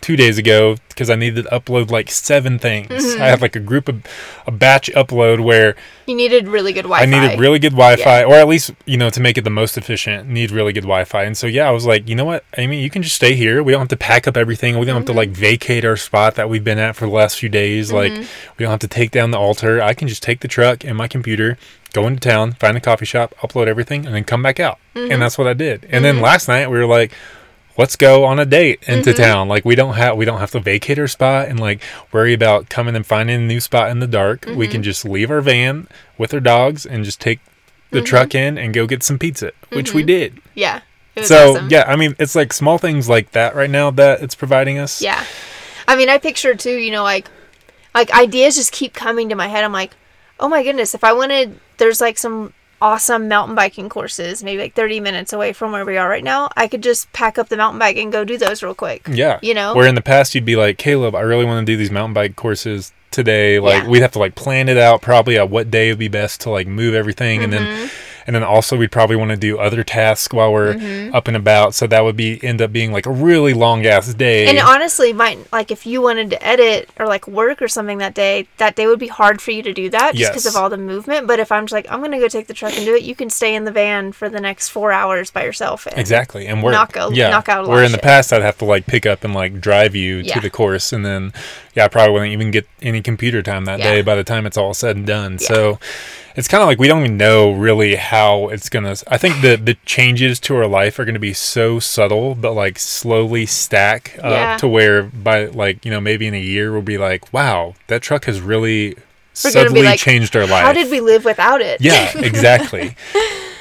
two 0.00 0.16
days 0.16 0.38
ago 0.38 0.76
because 0.88 1.08
I 1.10 1.14
needed 1.14 1.44
to 1.44 1.50
upload 1.50 1.90
like 1.90 2.10
seven 2.10 2.58
things. 2.58 2.88
Mm-hmm. 2.88 3.22
I 3.22 3.26
had 3.26 3.40
like 3.40 3.56
a 3.56 3.60
group 3.60 3.88
of 3.88 4.02
a 4.46 4.50
batch 4.50 4.90
upload 4.92 5.40
where 5.40 5.76
You 6.06 6.14
needed 6.14 6.48
really 6.48 6.72
good 6.72 6.82
Wi-Fi. 6.82 7.02
I 7.02 7.06
needed 7.06 7.38
really 7.40 7.58
good 7.58 7.72
Wi-Fi, 7.72 8.24
or 8.24 8.34
at 8.34 8.48
least 8.48 8.72
you 8.86 8.96
know 8.96 9.10
to 9.10 9.20
make 9.20 9.38
it 9.38 9.44
the 9.44 9.50
most 9.50 9.78
efficient, 9.78 10.28
need 10.28 10.50
really 10.50 10.72
good 10.72 10.82
Wi-Fi. 10.82 11.24
And 11.24 11.36
so 11.36 11.46
yeah, 11.46 11.68
I 11.68 11.70
was 11.70 11.86
like, 11.86 12.08
you 12.08 12.14
know 12.14 12.24
what, 12.24 12.44
Amy, 12.56 12.82
you 12.82 12.90
can 12.90 13.02
just 13.02 13.16
stay 13.16 13.34
here. 13.34 13.62
We 13.62 13.72
don't 13.72 13.80
have 13.80 13.88
to 13.88 13.96
pack 13.96 14.26
up 14.28 14.36
everything. 14.36 14.78
We 14.78 14.86
don't 14.86 14.96
have 14.96 15.06
to 15.06 15.12
like 15.12 15.30
Mm-hmm. 15.30 15.40
vacate 15.40 15.84
our 15.84 15.96
spot 15.96 16.34
that 16.34 16.48
we've 16.50 16.64
been 16.64 16.78
at 16.78 16.96
for 16.96 17.06
the 17.06 17.12
last 17.12 17.38
few 17.38 17.48
days. 17.48 17.92
Like 17.92 18.12
we 18.12 18.64
don't 18.64 18.70
have 18.70 18.80
to 18.80 18.88
take 18.88 19.10
down 19.10 19.30
the 19.30 19.38
altar. 19.38 19.80
I 19.80 19.94
can 19.94 20.08
just 20.08 20.22
take 20.22 20.40
the 20.40 20.48
truck 20.48 20.84
and 20.84 20.96
my 20.96 21.08
computer, 21.08 21.56
go 21.92 22.06
into 22.06 22.20
town, 22.20 22.52
find 22.54 22.76
a 22.76 22.80
coffee 22.80 23.04
shop, 23.04 23.34
upload 23.40 23.66
everything, 23.68 24.06
and 24.06 24.14
then 24.14 24.24
come 24.24 24.42
back 24.42 24.58
out. 24.58 24.78
Mm-hmm. 24.94 25.12
And 25.12 25.22
that's 25.22 25.38
what 25.38 25.46
I 25.46 25.54
did. 25.54 25.86
And 25.90 26.04
then 26.04 26.20
last 26.20 26.48
night 26.48 26.68
we 26.70 26.78
were 26.78 26.86
like. 26.86 27.12
Let's 27.80 27.96
go 27.96 28.24
on 28.24 28.38
a 28.38 28.44
date 28.44 28.82
into 28.86 29.10
Mm-hmm. 29.10 29.22
town. 29.22 29.48
Like 29.48 29.64
we 29.64 29.74
don't 29.74 29.94
have 29.94 30.16
we 30.16 30.24
don't 30.24 30.38
have 30.40 30.50
to 30.52 30.60
vacate 30.60 30.98
our 30.98 31.08
spot 31.08 31.48
and 31.48 31.58
like 31.58 31.80
worry 32.12 32.34
about 32.34 32.68
coming 32.68 32.94
and 32.94 33.06
finding 33.06 33.36
a 33.42 33.46
new 33.46 33.58
spot 33.60 33.90
in 33.90 34.00
the 34.00 34.06
dark. 34.06 34.44
We 34.46 34.52
Mm-hmm. 34.52 34.72
can 34.72 34.82
just 34.82 35.04
leave 35.04 35.30
our 35.30 35.40
van 35.40 35.88
with 36.18 36.34
our 36.34 36.40
dogs 36.40 36.84
and 36.84 37.04
just 37.04 37.20
take 37.20 37.40
the 37.90 37.98
Mm-hmm. 37.98 38.04
truck 38.04 38.34
in 38.34 38.58
and 38.58 38.72
go 38.74 38.86
get 38.86 39.02
some 39.02 39.18
pizza, 39.18 39.52
which 39.70 39.94
we 39.94 40.02
did. 40.02 40.40
Yeah. 40.54 40.82
So 41.22 41.52
awesome. 41.54 41.68
yeah, 41.70 41.84
I 41.88 41.96
mean, 41.96 42.14
it's 42.18 42.34
like 42.36 42.52
small 42.52 42.78
things 42.78 43.08
like 43.08 43.32
that 43.32 43.54
right 43.56 43.68
now 43.70 43.90
that 43.92 44.22
it's 44.22 44.34
providing 44.34 44.78
us. 44.78 45.02
Yeah. 45.02 45.24
I 45.88 45.96
mean, 45.96 46.08
I 46.08 46.18
picture 46.18 46.54
too, 46.54 46.76
you 46.76 46.92
know, 46.92 47.02
like 47.02 47.26
like 47.94 48.12
ideas 48.12 48.54
just 48.56 48.72
keep 48.72 48.92
coming 48.94 49.28
to 49.30 49.34
my 49.34 49.48
head. 49.48 49.64
I'm 49.64 49.72
like, 49.72 49.92
"Oh 50.38 50.48
my 50.48 50.62
goodness, 50.62 50.94
if 50.94 51.02
I 51.02 51.12
wanted 51.12 51.58
there's 51.78 52.00
like 52.00 52.16
some 52.18 52.52
awesome 52.82 53.28
mountain 53.28 53.54
biking 53.54 53.88
courses, 53.88 54.42
maybe 54.42 54.62
like 54.62 54.74
30 54.74 55.00
minutes 55.00 55.32
away 55.32 55.52
from 55.52 55.72
where 55.72 55.84
we 55.84 55.96
are 55.96 56.08
right 56.08 56.24
now. 56.24 56.48
I 56.56 56.66
could 56.68 56.82
just 56.82 57.12
pack 57.12 57.38
up 57.38 57.48
the 57.48 57.56
mountain 57.56 57.78
bike 57.78 57.96
and 57.96 58.10
go 58.12 58.24
do 58.24 58.38
those 58.38 58.62
real 58.62 58.74
quick." 58.74 59.06
Yeah. 59.10 59.38
You 59.42 59.54
know? 59.54 59.74
Where 59.74 59.86
in 59.86 59.94
the 59.94 60.00
past 60.02 60.34
you'd 60.34 60.44
be 60.44 60.56
like, 60.56 60.78
Caleb, 60.78 61.14
I 61.14 61.20
really 61.20 61.44
want 61.44 61.66
to 61.66 61.72
do 61.72 61.76
these 61.76 61.90
mountain 61.90 62.14
bike 62.14 62.36
courses 62.36 62.92
today. 63.10 63.58
Like 63.58 63.82
Yeah. 63.84 63.88
we'd 63.88 64.02
have 64.02 64.12
to 64.12 64.18
like 64.18 64.34
plan 64.34 64.68
it 64.68 64.78
out 64.78 65.02
probably 65.02 65.36
at 65.38 65.50
what 65.50 65.70
day 65.70 65.90
would 65.90 65.98
be 65.98 66.08
best 66.08 66.40
to 66.42 66.50
like 66.50 66.66
move 66.66 66.94
everything 66.94 67.42
and 67.42 67.52
Mm-hmm. 67.52 67.64
then 67.64 67.90
and 68.26 68.34
then 68.36 68.42
also 68.42 68.76
we'd 68.76 68.92
probably 68.92 69.16
want 69.16 69.30
to 69.30 69.36
do 69.36 69.58
other 69.58 69.82
tasks 69.84 70.32
while 70.32 70.52
we're 70.52 70.74
Mm-hmm. 70.74 71.14
up 71.14 71.26
and 71.28 71.36
about. 71.36 71.74
So 71.74 71.86
that 71.88 72.02
would 72.04 72.16
be 72.16 72.42
end 72.44 72.62
up 72.62 72.72
being 72.72 72.92
like 72.92 73.06
a 73.06 73.10
really 73.10 73.52
long 73.54 73.84
ass 73.86 74.12
day. 74.14 74.46
And 74.46 74.58
honestly, 74.58 75.12
might 75.12 75.50
like 75.52 75.70
if 75.70 75.84
you 75.86 76.00
wanted 76.02 76.30
to 76.30 76.46
edit 76.46 76.88
or 76.98 77.06
like 77.06 77.26
work 77.26 77.60
or 77.60 77.68
something 77.68 77.98
that 77.98 78.14
day, 78.14 78.46
that 78.58 78.76
day 78.76 78.86
would 78.86 78.98
be 78.98 79.08
hard 79.08 79.40
for 79.42 79.50
you 79.50 79.62
to 79.62 79.72
do 79.72 79.90
that 79.90 80.14
just 80.14 80.30
because 80.32 80.44
Yes. 80.44 80.54
of 80.54 80.60
all 80.62 80.70
the 80.70 80.76
movement. 80.76 81.26
But 81.26 81.40
if 81.40 81.50
I'm 81.52 81.64
just 81.64 81.72
like, 81.72 81.86
I'm 81.90 82.00
gonna 82.00 82.18
go 82.20 82.28
take 82.28 82.46
the 82.46 82.54
truck 82.54 82.74
and 82.76 82.84
do 82.84 82.94
it, 82.94 83.02
you 83.02 83.14
can 83.14 83.30
stay 83.30 83.54
in 83.54 83.64
the 83.64 83.72
van 83.72 84.12
for 84.12 84.28
the 84.28 84.40
next 84.40 84.68
four 84.68 84.92
hours 84.92 85.30
by 85.30 85.44
yourself. 85.44 85.86
And 85.86 85.98
Exactly, 85.98 86.46
and 86.46 86.62
work. 86.62 86.72
knock 86.72 86.96
a- 86.96 87.10
yeah. 87.12 87.30
knock 87.30 87.48
out 87.48 87.60
a 87.64 87.66
lot 87.66 87.70
Where 87.70 87.84
in 87.84 87.92
the 87.92 87.98
shit. 87.98 88.04
past 88.04 88.32
I'd 88.32 88.42
have 88.42 88.58
to 88.58 88.64
like 88.64 88.86
pick 88.86 89.06
up 89.06 89.24
and 89.24 89.34
like 89.34 89.60
drive 89.60 89.94
you 89.96 90.16
Yeah. 90.18 90.34
to 90.34 90.40
the 90.40 90.50
course, 90.50 90.92
and 90.92 91.04
then 91.04 91.32
yeah, 91.74 91.84
I 91.84 91.88
probably 91.88 92.12
wouldn't 92.12 92.32
even 92.32 92.50
get 92.50 92.66
any 92.82 93.00
computer 93.02 93.42
time 93.42 93.64
that 93.66 93.78
Yeah. 93.80 93.90
day 93.94 94.02
by 94.02 94.14
the 94.14 94.24
time 94.24 94.46
it's 94.46 94.56
all 94.56 94.74
said 94.74 94.96
and 94.96 95.06
done. 95.06 95.32
Yeah. 95.40 95.48
So 95.48 95.78
it's 96.36 96.48
kind 96.48 96.62
of 96.62 96.66
like 96.68 96.78
we 96.78 96.88
don't 96.88 97.04
even 97.04 97.16
know 97.16 97.52
really 97.52 97.96
how 97.96 98.48
it's 98.48 98.68
gonna. 98.68 98.94
I 99.08 99.18
think 99.18 99.40
the 99.42 99.56
the 99.56 99.74
changes 99.84 100.38
to 100.40 100.56
our 100.56 100.66
life 100.66 100.98
are 100.98 101.04
gonna 101.04 101.18
be 101.18 101.32
so 101.34 101.78
subtle, 101.78 102.34
but 102.34 102.52
like 102.52 102.78
slowly 102.78 103.46
stack 103.46 104.16
up 104.18 104.24
Yeah. 104.32 104.56
to 104.58 104.68
where 104.68 105.02
by 105.04 105.46
like 105.46 105.84
you 105.84 105.90
know 105.90 106.00
maybe 106.00 106.26
in 106.26 106.34
a 106.34 106.40
year 106.40 106.72
we'll 106.72 106.82
be 106.82 106.98
like, 106.98 107.32
wow, 107.32 107.74
that 107.88 108.02
truck 108.02 108.24
has 108.26 108.40
really 108.40 108.90
We're 108.94 109.50
suddenly 109.50 109.82
like, 109.82 109.98
changed 110.00 110.36
our 110.36 110.46
life. 110.46 110.62
How 110.64 110.72
did 110.72 110.90
we 110.90 111.00
live 111.00 111.24
without 111.24 111.60
it? 111.60 111.80
Yeah, 111.80 112.10
exactly. 112.18 112.94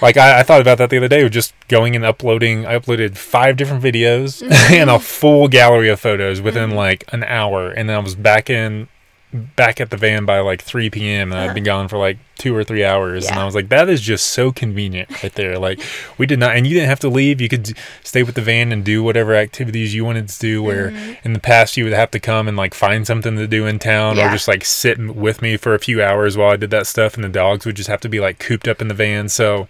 like 0.01 0.17
I, 0.17 0.39
I 0.39 0.43
thought 0.43 0.61
about 0.61 0.77
that 0.77 0.89
the 0.89 0.97
other 0.97 1.07
day 1.07 1.23
with 1.23 1.33
just 1.33 1.53
going 1.67 1.95
and 1.95 2.05
uploading. 2.05 2.65
I 2.65 2.77
uploaded 2.77 3.17
five 3.17 3.57
different 3.57 3.83
videos 3.83 4.41
Mm-hmm. 4.43 4.73
and 4.73 4.89
a 4.89 4.99
full 4.99 5.47
gallery 5.47 5.89
of 5.89 5.99
photos 5.99 6.41
within 6.41 6.71
like 6.71 7.03
an 7.13 7.23
hour, 7.23 7.69
and 7.71 7.89
then 7.89 7.95
I 7.95 7.99
was 7.99 8.15
back 8.15 8.49
in 8.49 8.87
back 9.31 9.79
at 9.79 9.91
the 9.91 9.97
van 9.97 10.25
by 10.25 10.39
like 10.39 10.61
3 10.61 10.89
p.m. 10.89 11.31
and 11.31 11.39
I'd 11.39 11.53
been 11.53 11.63
gone 11.63 11.87
for 11.87 11.97
like 11.97 12.17
two 12.39 12.55
or 12.55 12.63
three 12.63 12.83
hours, 12.83 13.25
and 13.25 13.33
Uh-huh. 13.33 13.41
I 13.41 13.45
was 13.45 13.53
like, 13.53 13.69
that 13.69 13.87
is 13.89 14.01
just 14.01 14.27
so 14.27 14.51
convenient 14.51 15.21
right 15.21 15.31
there. 15.33 15.59
Like 15.59 15.79
we 16.17 16.25
did 16.25 16.39
not, 16.39 16.55
and 16.55 16.65
you 16.65 16.73
didn't 16.73 16.89
have 16.89 17.01
to 17.01 17.09
leave. 17.09 17.39
You 17.39 17.47
could 17.49 17.77
stay 18.03 18.23
with 18.23 18.33
the 18.35 18.41
van 18.41 18.71
and 18.71 18.83
do 18.83 19.03
whatever 19.03 19.35
activities 19.35 19.93
you 19.93 20.03
wanted 20.05 20.29
to 20.29 20.39
do. 20.39 20.63
Where 20.63 20.89
Mm-hmm. 20.89 21.13
in 21.27 21.33
the 21.33 21.39
past 21.39 21.77
you 21.77 21.83
would 21.83 21.93
have 21.93 22.09
to 22.11 22.19
come 22.19 22.47
and 22.47 22.57
like 22.57 22.73
find 22.73 23.05
something 23.05 23.35
to 23.35 23.45
do 23.47 23.67
in 23.67 23.77
town, 23.77 24.17
or 24.17 24.29
just 24.31 24.47
like 24.47 24.65
sit 24.65 24.97
with 25.15 25.41
me 25.41 25.57
for 25.57 25.75
a 25.75 25.79
few 25.79 26.01
hours 26.03 26.35
while 26.35 26.49
I 26.51 26.55
did 26.55 26.71
that 26.71 26.87
stuff, 26.87 27.13
and 27.15 27.23
the 27.23 27.29
dogs 27.29 27.65
would 27.65 27.75
just 27.75 27.89
have 27.89 28.01
to 28.01 28.09
be 28.09 28.19
like 28.19 28.39
cooped 28.39 28.67
up 28.67 28.81
in 28.81 28.87
the 28.87 28.93
van. 28.95 29.29
So. 29.29 29.67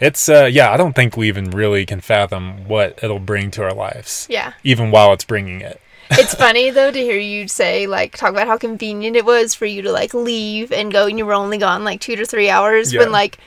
It's 0.00 0.28
uh 0.28 0.46
yeah, 0.50 0.72
I 0.72 0.76
don't 0.76 0.94
think 0.96 1.16
we 1.16 1.28
even 1.28 1.50
really 1.52 1.86
can 1.86 2.00
fathom 2.00 2.66
what 2.66 2.98
it'll 3.04 3.20
bring 3.20 3.52
to 3.52 3.62
our 3.62 3.72
lives. 3.72 4.26
Yeah. 4.28 4.54
Even 4.64 4.90
while 4.90 5.12
it's 5.12 5.24
bringing 5.24 5.60
it. 5.60 5.80
It's 6.18 6.34
funny 6.34 6.70
though 6.70 6.90
to 6.90 6.98
hear 7.00 7.18
you 7.18 7.48
say 7.48 7.86
like 7.86 8.16
talk 8.16 8.30
about 8.30 8.46
how 8.46 8.58
convenient 8.58 9.16
it 9.16 9.24
was 9.24 9.54
for 9.54 9.66
you 9.66 9.82
to 9.82 9.92
like 9.92 10.14
leave 10.14 10.72
and 10.72 10.92
go 10.92 11.06
and 11.06 11.18
you 11.18 11.26
were 11.26 11.34
only 11.34 11.58
gone 11.58 11.84
like 11.84 12.00
2 12.00 12.16
to 12.16 12.24
3 12.26 12.48
hours 12.50 12.92
Yeah. 12.92 13.00
when 13.00 13.12
like 13.12 13.38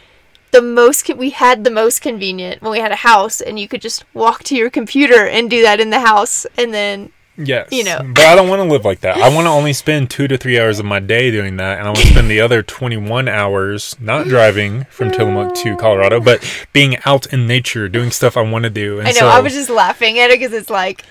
the 0.51 0.61
most 0.61 1.13
we 1.15 1.31
had 1.31 1.63
the 1.63 1.71
most 1.71 2.01
convenient 2.01 2.61
when 2.61 2.71
we 2.71 2.79
had 2.79 2.91
a 2.91 2.97
house 2.97 3.41
and 3.41 3.59
you 3.59 3.67
could 3.67 3.81
just 3.81 4.05
walk 4.13 4.43
to 4.43 4.55
your 4.55 4.69
computer 4.69 5.27
and 5.27 5.49
do 5.49 5.61
that 5.63 5.79
in 5.79 5.89
the 5.89 5.99
house 5.99 6.45
and 6.57 6.73
then 6.73 7.11
Yes. 7.37 7.67
You 7.69 7.83
know. 7.83 7.99
But 8.15 8.23
I 8.23 8.35
don't 8.35 8.47
want 8.47 8.61
to 8.61 8.63
live 8.69 8.85
like 8.85 9.01
that. 9.01 9.17
I 9.17 9.27
want 9.27 9.45
to 9.45 9.49
only 9.49 9.73
spend 9.73 10.09
two 10.09 10.25
to 10.29 10.37
three 10.37 10.57
hours 10.57 10.79
of 10.79 10.85
my 10.85 11.01
day 11.01 11.31
doing 11.31 11.57
that. 11.57 11.79
And 11.79 11.81
I 11.85 11.89
want 11.89 11.97
to 11.99 12.07
spend 12.07 12.29
the 12.31 12.39
other 12.39 12.63
21 12.63 13.27
hours 13.27 13.93
not 13.99 14.27
driving 14.27 14.85
from 14.85 15.11
Tillamook 15.11 15.53
to 15.55 15.75
Colorado, 15.75 16.21
but 16.21 16.41
being 16.71 16.95
out 17.05 17.25
in 17.33 17.45
nature, 17.45 17.89
doing 17.89 18.09
stuff 18.11 18.37
I 18.37 18.41
want 18.41 18.63
to 18.63 18.69
do. 18.69 18.99
And 18.99 19.07
I 19.09 19.11
know 19.11 19.19
so, 19.19 19.27
I 19.27 19.41
was 19.41 19.51
just 19.51 19.69
laughing 19.69 20.17
at 20.17 20.29
it 20.31 20.39
because 20.39 20.53
it's 20.53 20.69
like 20.69 21.03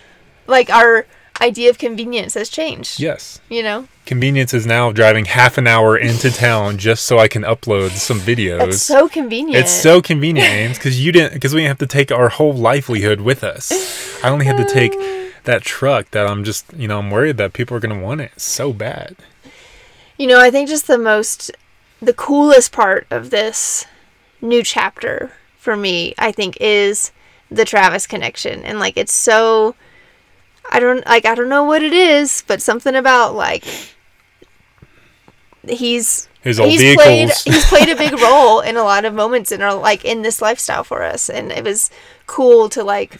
like 0.46 0.70
our 0.70 1.04
idea 1.40 1.70
of 1.70 1.78
convenience 1.78 2.34
has 2.34 2.48
changed. 2.48 3.00
Yes. 3.00 3.40
You 3.48 3.62
know? 3.62 3.88
Convenience 4.06 4.54
is 4.54 4.66
now 4.66 4.92
driving 4.92 5.24
half 5.24 5.58
an 5.58 5.66
hour 5.66 5.96
into 5.96 6.30
town 6.30 6.78
just 6.78 7.04
so 7.04 7.18
I 7.18 7.28
can 7.28 7.42
upload 7.42 7.90
some 7.90 8.20
videos. 8.20 8.68
It's 8.68 8.82
so 8.82 9.08
convenient. 9.08 9.64
It's 9.64 9.72
so 9.72 10.00
convenient, 10.00 10.48
Ames, 10.48 10.78
because 10.78 11.04
you 11.04 11.12
didn't, 11.12 11.34
because 11.34 11.54
we 11.54 11.60
didn't 11.60 11.78
have 11.78 11.88
to 11.88 11.92
take 11.92 12.12
our 12.12 12.28
whole 12.28 12.54
livelihood 12.54 13.20
with 13.20 13.42
us. 13.42 13.72
I 14.22 14.30
only 14.30 14.46
had 14.46 14.56
to 14.56 14.72
take 14.72 14.92
that 15.44 15.62
truck 15.62 16.10
that 16.10 16.26
I'm 16.26 16.44
just, 16.44 16.72
you 16.74 16.88
know, 16.88 16.98
I'm 16.98 17.10
worried 17.10 17.36
that 17.38 17.52
people 17.52 17.76
are 17.76 17.80
going 17.80 17.98
to 17.98 18.04
want 18.04 18.20
it 18.20 18.32
so 18.40 18.72
bad. 18.72 19.16
You 20.18 20.26
know, 20.26 20.40
I 20.40 20.50
think 20.50 20.68
just 20.68 20.86
the 20.86 20.98
most, 20.98 21.50
the 22.00 22.12
coolest 22.12 22.72
part 22.72 23.06
of 23.10 23.30
this 23.30 23.86
new 24.40 24.62
chapter 24.62 25.32
for 25.58 25.76
me, 25.76 26.14
I 26.18 26.30
think, 26.30 26.56
is 26.60 27.10
the 27.50 27.64
Travis 27.64 28.06
connection. 28.06 28.64
And 28.64 28.78
like, 28.78 28.96
it's 28.96 29.12
so, 29.12 29.74
I 30.70 30.80
don't, 30.80 31.06
like, 31.06 31.26
I 31.26 31.34
don't 31.34 31.48
know 31.48 31.64
what 31.64 31.82
it 31.82 31.92
is, 31.92 32.42
but 32.46 32.60
something 32.62 32.94
about 32.94 33.34
like, 33.34 33.64
he's, 35.68 36.28
His 36.42 36.58
old 36.58 36.70
he's 36.70 36.80
vehicles. 36.80 37.04
played, 37.04 37.30
he's 37.44 37.64
played 37.66 37.88
a 37.88 37.96
big 38.10 38.18
role 38.20 38.60
in 38.60 38.76
a 38.76 38.82
lot 38.82 39.04
of 39.04 39.14
moments 39.14 39.52
in 39.52 39.62
our, 39.62 39.74
like, 39.74 40.04
in 40.04 40.22
this 40.22 40.42
lifestyle 40.42 40.84
for 40.84 41.02
us. 41.02 41.28
And 41.28 41.52
it 41.52 41.64
was 41.64 41.90
cool 42.26 42.68
to 42.70 42.82
like, 42.82 43.18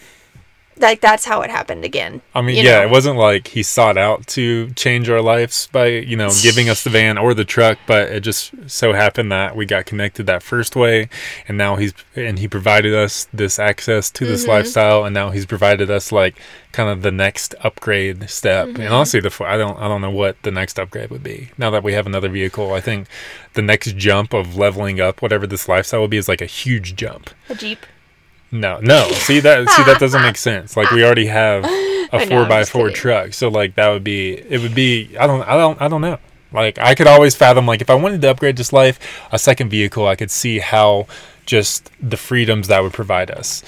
like 0.77 1.01
that's 1.01 1.25
how 1.25 1.41
it 1.41 1.49
happened 1.49 1.85
again. 1.85 2.21
I 2.33 2.41
mean, 2.41 2.57
yeah, 2.63 2.79
know? 2.79 2.87
it 2.87 2.89
wasn't 2.89 3.17
like 3.17 3.47
he 3.49 3.63
sought 3.63 3.97
out 3.97 4.27
to 4.27 4.69
change 4.71 5.09
our 5.09 5.21
lives 5.21 5.67
by, 5.71 5.87
you 5.87 6.17
know, 6.17 6.31
giving 6.41 6.69
us 6.69 6.83
the 6.83 6.89
van 6.89 7.17
or 7.17 7.33
the 7.33 7.45
truck, 7.45 7.77
but 7.87 8.09
it 8.09 8.21
just 8.21 8.53
so 8.69 8.93
happened 8.93 9.31
that 9.31 9.55
we 9.55 9.65
got 9.65 9.85
connected 9.85 10.25
that 10.25 10.43
first 10.43 10.75
way, 10.75 11.09
and 11.47 11.57
now 11.57 11.75
he's 11.77 11.93
and 12.15 12.39
he 12.39 12.47
provided 12.47 12.93
us 12.93 13.27
this 13.33 13.59
access 13.59 14.11
to 14.11 14.25
Mm-hmm. 14.25 14.31
this 14.33 14.47
lifestyle, 14.47 15.05
and 15.05 15.13
now 15.13 15.29
he's 15.29 15.45
provided 15.45 15.89
us 15.91 16.11
like 16.11 16.35
kind 16.71 16.89
of 16.89 17.03
the 17.03 17.11
next 17.11 17.55
upgrade 17.63 18.29
step. 18.29 18.67
Mm-hmm. 18.67 18.81
And 18.81 18.93
honestly, 18.93 19.19
the 19.21 19.31
I 19.45 19.55
don't 19.55 19.77
I 19.79 19.87
don't 19.87 20.01
know 20.01 20.11
what 20.11 20.41
the 20.43 20.51
next 20.51 20.77
upgrade 20.79 21.09
would 21.09 21.23
be. 21.23 21.51
Now 21.57 21.69
that 21.71 21.83
we 21.83 21.93
have 21.93 22.05
another 22.05 22.27
vehicle, 22.29 22.73
I 22.73 22.81
think 22.81 23.07
the 23.53 23.61
next 23.61 23.95
jump 23.95 24.33
of 24.33 24.57
leveling 24.57 24.99
up 24.99 25.21
whatever 25.21 25.47
this 25.47 25.69
lifestyle 25.69 26.01
will 26.01 26.07
be 26.07 26.17
is 26.17 26.27
like 26.27 26.41
a 26.41 26.45
huge 26.47 26.95
jump. 26.95 27.29
a 27.49 27.55
Jeep. 27.55 27.85
No, 28.59 28.79
no. 28.81 29.07
See 29.09 29.39
that? 29.41 29.69
See 29.69 29.83
that 29.83 29.99
doesn't 29.99 30.21
make 30.21 30.37
sense. 30.49 30.77
Like 30.77 30.91
we 30.91 31.03
already 31.03 31.27
have 31.27 31.63
a 31.65 32.25
four 32.27 32.45
by 32.45 32.63
four 32.63 32.89
truck, 32.89 33.33
so 33.33 33.49
like 33.49 33.75
that 33.75 33.89
would 33.89 34.03
be. 34.03 34.33
It 34.33 34.61
would 34.61 34.75
be. 34.75 35.15
I 35.17 35.27
don't. 35.27 35.41
I 35.43 35.55
don't. 35.57 35.81
I 35.81 35.87
don't 35.87 36.01
know. 36.01 36.17
Like 36.51 36.79
I 36.79 36.95
could 36.95 37.07
always 37.07 37.35
fathom. 37.35 37.65
Like 37.65 37.81
if 37.81 37.89
I 37.89 37.95
wanted 37.95 38.21
to 38.21 38.31
upgrade 38.31 38.57
this 38.57 38.71
life, 38.71 38.99
a 39.31 39.39
second 39.39 39.69
vehicle, 39.69 40.07
I 40.07 40.15
could 40.15 40.31
see 40.31 40.59
how 40.59 41.07
just 41.45 41.91
the 42.01 42.17
freedoms 42.17 42.67
that 42.69 42.81
would 42.81 42.93
provide 42.93 43.29
us. 43.29 43.63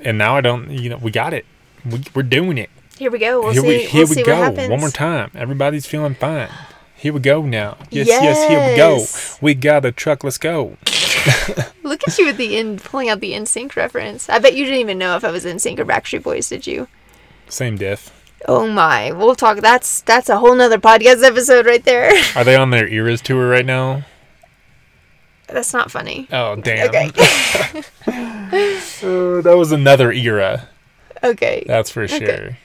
And 0.00 0.18
now 0.18 0.36
I 0.36 0.40
don't. 0.40 0.70
You 0.70 0.90
know, 0.90 0.98
we 0.98 1.10
got 1.10 1.32
it. 1.32 1.46
We, 1.84 2.02
we're 2.14 2.22
doing 2.22 2.58
it. 2.58 2.70
Here 2.98 3.10
we 3.10 3.18
go. 3.20 3.40
We'll 3.40 3.52
here 3.52 3.62
see. 3.62 3.68
we 3.68 3.84
here 3.84 4.06
we'll 4.06 4.16
we 4.16 4.22
go. 4.24 4.68
One 4.68 4.80
more 4.80 4.90
time. 4.90 5.30
Everybody's 5.34 5.86
feeling 5.86 6.14
fine. 6.14 6.48
Here 6.96 7.12
we 7.12 7.20
go 7.20 7.42
now. 7.42 7.76
Yes, 7.90 8.08
yes, 8.08 8.48
here 8.48 8.70
we 8.70 8.76
go. 8.76 9.04
We 9.40 9.54
got 9.54 9.84
a 9.84 9.92
truck. 9.92 10.24
Let's 10.24 10.36
go. 10.36 10.76
Look 11.82 12.06
at 12.06 12.18
you 12.18 12.28
at 12.28 12.36
the 12.36 12.56
end, 12.56 12.82
pulling 12.82 13.08
out 13.08 13.20
the 13.20 13.32
NSYNC 13.32 13.76
reference. 13.76 14.28
I 14.28 14.38
bet 14.38 14.54
you 14.54 14.64
didn't 14.64 14.80
even 14.80 14.98
know 14.98 15.16
if 15.16 15.24
I 15.24 15.30
was 15.30 15.44
NSYNC 15.44 15.78
or 15.78 15.84
Backstreet 15.84 16.22
Boys, 16.22 16.48
did 16.48 16.66
you? 16.66 16.88
Same 17.48 17.76
diff. 17.76 18.14
Oh 18.46 18.68
my, 18.68 19.10
we'll 19.12 19.34
talk. 19.34 19.58
That's 19.58 20.02
that's 20.02 20.28
a 20.28 20.38
whole 20.38 20.54
nother 20.54 20.78
podcast 20.78 21.24
episode 21.24 21.66
right 21.66 21.84
there. 21.84 22.12
Are 22.36 22.44
they 22.44 22.54
on 22.56 22.70
their 22.70 22.86
eras 22.86 23.20
tour 23.20 23.48
right 23.48 23.66
now? 23.66 24.04
that's 25.48 25.72
not 25.72 25.90
funny. 25.90 26.28
Oh 26.30 26.56
damn. 26.56 26.88
Okay. 26.88 27.10
Uh, 28.06 29.40
that 29.42 29.54
was 29.56 29.72
another 29.72 30.12
era. 30.12 30.68
okay. 31.24 31.64
That's 31.66 31.90
for 31.90 32.06
sure. 32.06 32.58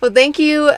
Well, 0.00 0.10
thank 0.10 0.38
you 0.38 0.72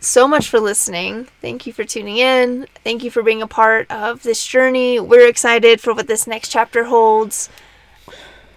so 0.00 0.28
much 0.28 0.48
for 0.48 0.60
listening. 0.60 1.28
Thank 1.40 1.66
you 1.66 1.72
for 1.72 1.84
tuning 1.84 2.18
in. 2.18 2.66
Thank 2.84 3.02
you 3.02 3.10
for 3.10 3.22
being 3.22 3.42
a 3.42 3.46
part 3.46 3.90
of 3.90 4.22
this 4.22 4.46
journey. 4.46 5.00
We're 5.00 5.28
excited 5.28 5.80
for 5.80 5.92
what 5.94 6.06
this 6.06 6.26
next 6.26 6.48
chapter 6.50 6.84
holds. 6.84 7.48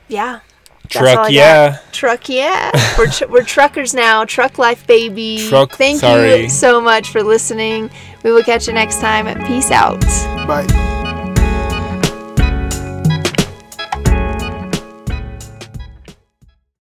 Yeah. 0.08 0.42
That's 0.84 0.96
all 0.98 1.02
Truck, 1.04 1.16
got. 1.16 1.32
yeah. 1.32 1.80
Truck, 1.94 2.30
yeah. 2.30 2.72
We're, 2.98 3.08
tr- 3.08 3.26
we're 3.28 3.44
truckers 3.44 3.94
now. 3.94 4.26
Truck 4.26 4.58
life, 4.58 4.86
baby. 4.86 5.48
Truck, 5.48 5.72
Thank 5.74 6.02
sorry. 6.02 6.36
you 6.44 6.50
so 6.50 6.82
much 6.82 7.10
for 7.10 7.24
listening. 7.24 7.90
We 8.24 8.32
will 8.32 8.44
catch 8.44 8.68
you 8.68 8.74
next 8.74 9.00
time. 9.00 9.26
Peace 9.48 9.72
out. 9.72 10.02
Bye. 10.48 10.68